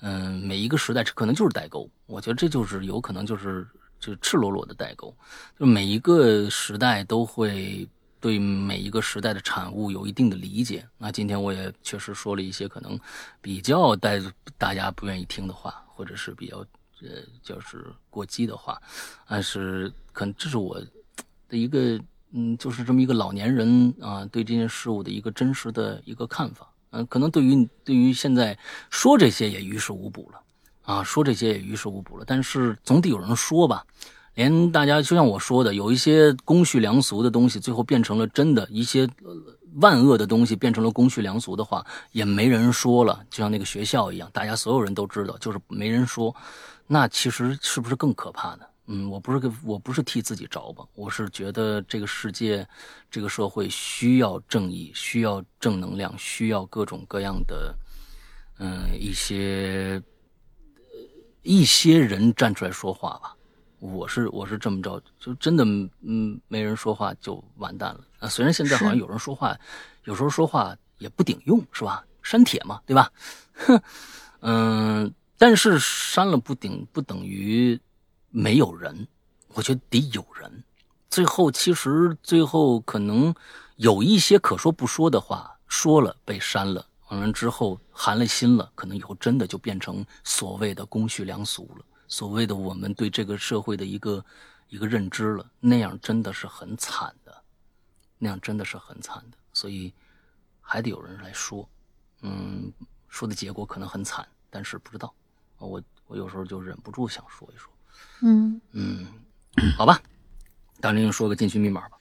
[0.00, 3.68] 嗯，每一个时代可能就是代沟，我觉得这就是有可能就是
[4.00, 5.14] 就是赤裸裸的代沟，
[5.60, 7.86] 就每一个时代都会
[8.18, 10.88] 对每一个时代的产物有一定的理解。
[10.96, 12.98] 那今天我也确实说了一些可能
[13.42, 14.18] 比较带
[14.56, 16.64] 大家不愿意听的话，或者是比较
[17.02, 18.80] 呃就是过激的话，
[19.28, 20.80] 但是可能这是我
[21.48, 22.00] 的一个
[22.32, 26.68] 嗯，就是这么一个老年人啊，对这件事物的一个真实的一个看法。
[26.90, 28.58] 嗯，可能对于对于现在
[28.90, 30.40] 说这些也于事无补了
[30.82, 32.24] 啊，说这些也于事无补了。
[32.26, 33.86] 但是总得有人说吧，
[34.34, 39.34] 连大家就像我说的，有一些公序良俗的东西，最后变成了真的一些呃
[39.76, 43.24] 万恶的东西，变成了公序良俗的话，也没人说了。
[43.30, 46.34] 就像那个学校一样，大家所有人都知道，就是没人说。
[46.86, 48.66] 那其实是不是更可怕呢？
[48.86, 52.66] 嗯，我不是个，我不是替自己着吧，我是觉得这个世界，
[53.08, 57.74] 这个社会需要正义，需要正能量，需要各种各样的，
[58.58, 60.02] 嗯，一些
[61.42, 63.36] 一些人站出来说话吧。
[63.82, 65.64] 我是我是这么着，就真的
[66.02, 68.28] 嗯没人说话就完蛋了啊！
[68.28, 69.58] 虽然现在好像有人说话，
[70.04, 72.04] 有时候说话也不顶用，是吧？
[72.22, 73.10] 删帖嘛，对吧？
[73.54, 73.82] 哼，
[74.38, 77.76] 嗯，但是删了不顶不等于
[78.30, 79.04] 没有人，
[79.54, 80.62] 我觉得得有人。
[81.10, 83.34] 最后其实最后可能
[83.74, 94.22] 有一些可说不说的话说了被删了，完了之后寒了心了，可能以后真的就变成所谓的公序良俗了，所谓的我们对这个社会的一个
[94.68, 97.42] 一个认知了，那样真的是很惨的，
[98.18, 99.90] 那样真的是很惨的，所以
[100.60, 101.66] 还得有人来说，
[102.20, 102.70] 嗯，
[103.08, 105.10] 说的结果可能很惨，但是不知道，
[105.56, 107.72] 我我有时候就忍不住想说一说，
[108.20, 109.06] 嗯，嗯，
[109.78, 109.98] 好吧，
[110.82, 111.96] 大林说个禁区密码吧。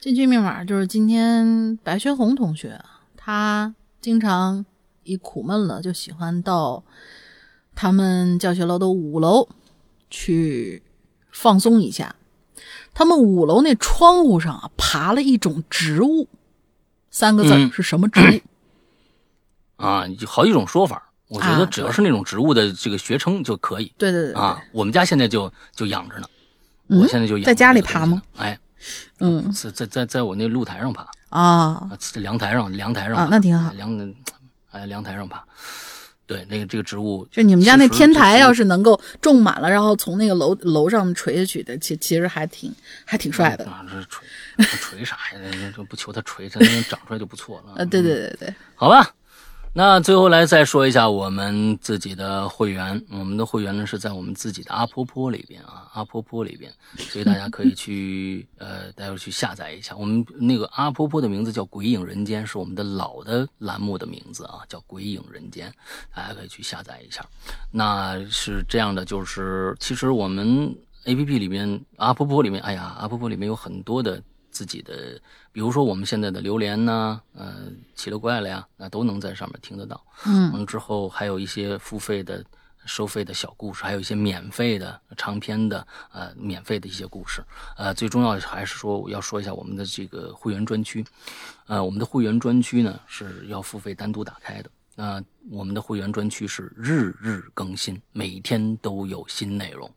[0.00, 4.66] 禁区密码就是今天白学红同学啊，他经常
[5.04, 6.82] 一苦闷了就喜欢到
[7.80, 9.48] 他们教学楼的五楼
[10.10, 10.82] 去
[11.32, 12.14] 放松一下。
[12.92, 16.28] 他们五楼那窗户上啊爬了一种植物，
[17.10, 19.82] 三个字嗯是什么植物？
[19.82, 21.10] 啊，有好几种说法。
[21.28, 24.62] 我觉得啊只要是那种植物的这个学称就可以对对对对啊。
[24.72, 26.26] 我们家现在就就养着呢，
[26.88, 28.20] 嗯我现在就养在家里爬吗？
[28.36, 28.58] 哎，
[29.20, 34.14] 嗯在在在在我那露台上爬啊啊，在阳台上阳台上啊那挺好阳
[34.70, 35.42] 哎阳台上爬。
[36.30, 42.72] 对，那个这个植物，就你们家那天台要是能够种满了，然后从那个楼楼上垂下去的，其其实还挺
[43.04, 43.64] 还挺帅的。
[43.64, 44.24] 啊，这垂
[44.78, 45.72] 垂啥呀？
[45.76, 47.82] 就不求它垂，它能长出来就不错了。
[47.82, 49.12] 啊，对对对对，好吧，
[49.72, 59.96] 那最后来再说一下我们自己的会员，我们的会员呢是在我们自己的阿婆婆里边啊，阿婆婆里边，所以大家可以去 呃，待会儿去下载一下。
[59.96, 65.70] 我们那个阿婆婆的名字叫《鬼影人间》，是我们的老的栏目的名字啊，叫《鬼影人间》，
[66.16, 67.24] 大家可以去下载一下。
[67.70, 75.20] 那是这样的，就是其实我们 A P P 里面阿婆婆里面，哎呀，阿婆婆里面有很多的自己的，
[75.52, 80.04] 比如说我们现在的榴莲呐，呃，奇了怪了呀，那都能在上面听得到。
[80.26, 82.44] 嗯之后还有一些付费的、
[82.84, 87.42] 收费的小故事，还有一些免费的长篇的呃免费的一些故事。
[87.76, 91.04] 呃，最重要的还是说我要说一下我们的这个会员专区。
[91.66, 94.70] 呃，我们的会员专区呢是要付费单独打开的。
[94.96, 99.90] 那、我们的会员专区是日日更新，每天都有新内容。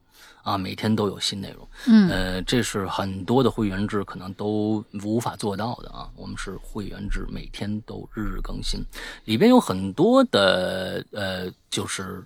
[0.43, 6.09] 啊，每天都有新内容，嗯呃，这是很多的会员制可能都无法做到的啊。
[6.15, 8.83] 我们是会员制，每天都日日更新，
[9.23, 12.23] 里边有很多的呃，就是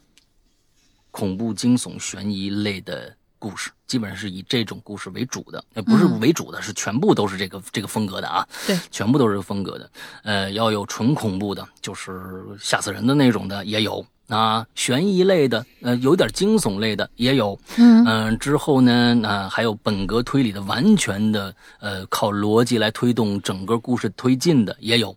[1.11, 8.47] 恐怖、惊悚、悬疑类的故事，基本上是以这种故事为主的，呃，不是嗯为主的，是全部都是这个这个风格的啊。
[8.65, 9.91] 对，全部都是这个风格的。
[10.23, 17.57] 呃，要有纯恐怖的，就是吓死人的那种的也有啊，悬疑类的，呃，有点惊悚类的也有。
[17.77, 25.15] 嗯嗯、之后呢，那、还有本格推理的，完全的呃靠逻辑来推动整个故事推进的也有，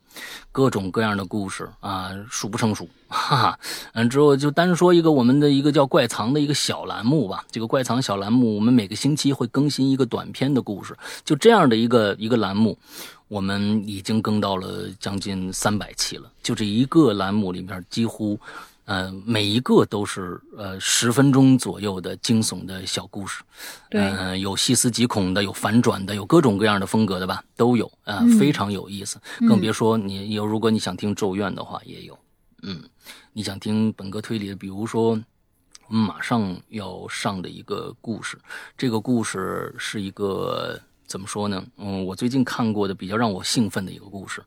[0.53, 3.59] 各种各样的故事啊，数不胜数， 哈哈。
[3.95, 7.45] 嗯，之后就单说一个我们的一个叫怪藏的一个小栏目吧。
[7.51, 12.79] 这个怪藏小栏目，我们每个星期会更新一个短篇的故事，就这样的一个一个栏目。
[13.27, 18.37] 我们已经更到了将近三百期了，就这一个栏目里面，几乎，
[18.91, 23.45] 呃，每一个都是呃十分钟左右的惊悚的小故事，
[23.89, 29.21] 对呃，有细思极恐的，有反转的，有各种各样的风格的吧，都有，呃，嗯非常有意思。
[29.47, 32.19] 更别说你有，如果你想听咒怨的话，也有，
[32.63, 32.83] 嗯，
[33.33, 35.17] 你想听本格推理的，比如说。
[35.87, 38.39] 我们马上要上的一个故事，
[38.79, 40.81] 这个故事是一个
[41.11, 41.61] 怎么说呢？
[41.77, 44.41] 嗯，我最近看过的比较让我兴奋的一个故事，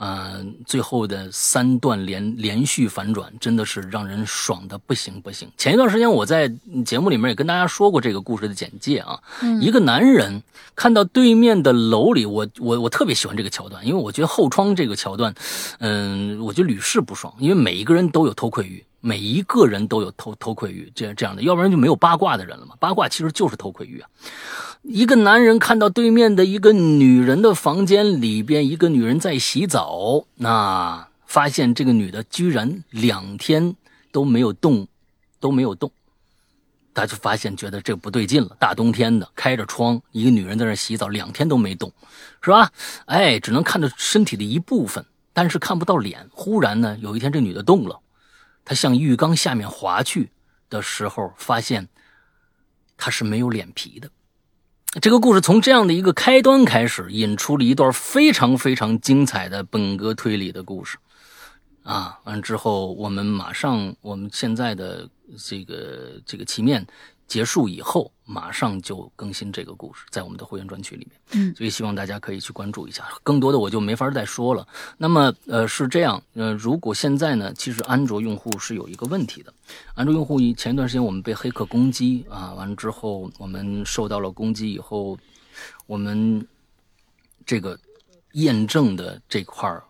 [0.00, 5.48] 嗯、最后的三段连连续反转真的是让人爽的不行不行。
[5.56, 6.52] 前一段时间我在
[6.84, 9.20] 节目里面也跟大家说过这个故事的简介啊，
[9.60, 10.42] 一个男人
[10.74, 15.32] 看到对面的楼里，我我我特别喜欢这个桥段，因为我觉得后窗这个桥段，
[15.78, 18.84] 嗯，我觉得屡试不爽，因为每一个人都有偷窥欲。
[19.02, 22.74] 每一个人都有偷偷窥欲，这样这样的，要不然就没有八卦的人了嘛。
[22.78, 24.06] 八卦其实就是偷窥欲啊。
[24.82, 33.76] 一个男人看到对面的一个女人的房间里边，一个女人在洗澡，那发现这个女的居然两天
[34.10, 34.88] 都没有动，
[35.38, 35.92] 都没有动。
[36.94, 41.92] 他就发现觉得这不对劲了，大冬天的开着窗，一个女人在那洗澡，两天都没动，
[42.42, 42.72] 是吧？
[43.04, 45.04] 哎，只能看到身体的一部分，
[45.34, 46.26] 但是看不到脸。
[46.32, 48.00] 忽然呢，有一天这女的动了。
[48.64, 50.30] 他向浴缸下面滑去
[50.70, 51.86] 的时候，发现
[52.96, 54.10] 他是没有脸皮的。
[54.98, 60.98] 这个故事从这样的一个开端开始，引出了一段非常非常精彩的本格推理的故事。
[61.84, 65.08] 啊，完之后，我们马上，我们现在的
[65.38, 66.84] 这个这个棋面
[67.30, 71.20] 结束以后，马上就更新这个故事，在我们的会员专区里面。
[71.30, 73.06] 嗯，所以希望大家可以去关注一下。
[73.22, 74.66] 更多的我就没法再说了。
[74.98, 79.54] 那么，呃，是这样，呃，如果现在呢，其实安卓用户是有一个问题的。
[79.94, 85.16] 安卓用户前一段时间我们被黑客攻击啊，完了之后我们受到了攻击以后，
[85.86, 86.44] 我们
[87.46, 87.78] 这个
[88.32, 89.84] 验证的这块儿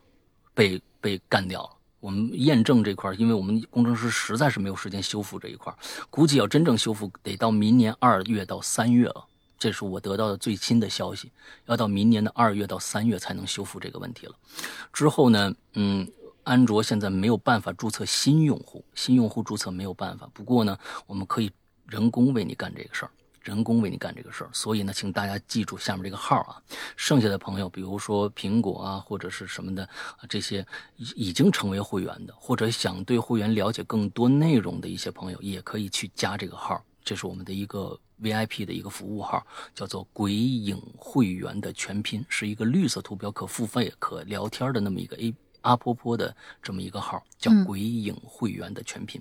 [0.53, 1.71] 被被干掉了。
[2.01, 5.73] 我们验证这块，因为我们工程师实在是没有时间修复这一块，
[6.09, 9.27] 估计要真正修复得到明年二月到三月了。
[9.59, 11.31] 这是我得到的最新的消息，
[11.67, 14.35] 要到明年的二月到三月才能修复这个问题了。
[14.91, 16.11] 之后呢，嗯，
[16.45, 20.27] 安卓现在没有办法注册新用户，新用户注册没有办法。
[20.33, 21.51] 不过呢，我们可以
[21.87, 23.11] 人工为你干这个事儿。
[23.43, 26.63] 人工为你干这个事儿，所以呢，请大家记住下面这个号啊。
[26.97, 29.89] 剩下的朋友，比如说苹果啊，或者是什么的，
[30.29, 36.83] 这些已经成为会员的，或者想对会员了解更多内容的一些朋友，也可以去加这个号。
[37.03, 39.45] 这是我们的一个 VIP 的一个服务号，
[39.75, 49.21] 叫做“鬼影会员”的全拼，是一个绿色图标可付费可聊天的那么一个 A 阿婆婆的这么一个号，叫“鬼影会员”的全拼。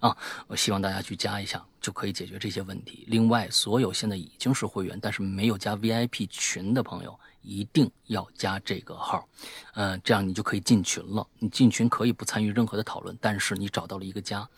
[0.00, 3.04] 啊，我希望大家去加一下，就可以解决这些问题。
[3.08, 9.28] 另外，所有现在已经是会员，但是没有加 VIP 群的朋友，一定要加这个号，
[9.74, 11.26] 嗯，这样你就可以进群了。
[11.38, 14.48] 你进群可以不参与任何的讨论，但是你找到了一个家，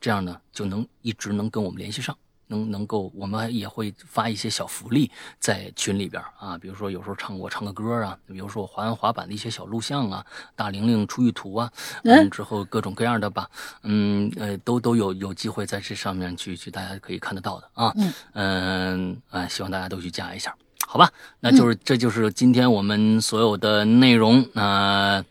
[0.00, 2.16] 这样呢就能一直能跟我们联系上。
[2.48, 10.24] 能能够，我们也会发一些小福利在群里边啊，比如说有时候唱我唱个歌啊，比如说我滑滑板的一些小录像啊，
[10.54, 11.72] 大玲玲出玉图啊，
[12.04, 13.48] 嗯，之后各种各样的吧，
[13.82, 17.92] 嗯呃，都都有有机会在这上面去去，大家可以看得到的啊，
[18.32, 20.54] 嗯嗯希望大家都去加一下，
[20.86, 21.10] 好吧？
[21.40, 24.46] 那就是这就是今天我们所有的内容。
[24.52, 25.24] 那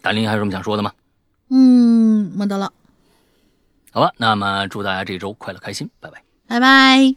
[0.00, 0.92] 大玲还有什么想说的吗？
[1.48, 2.72] 嗯，没得了。
[3.90, 6.22] 好吧，那么祝大家这周快乐开心，拜拜。
[6.52, 7.14] 拜拜。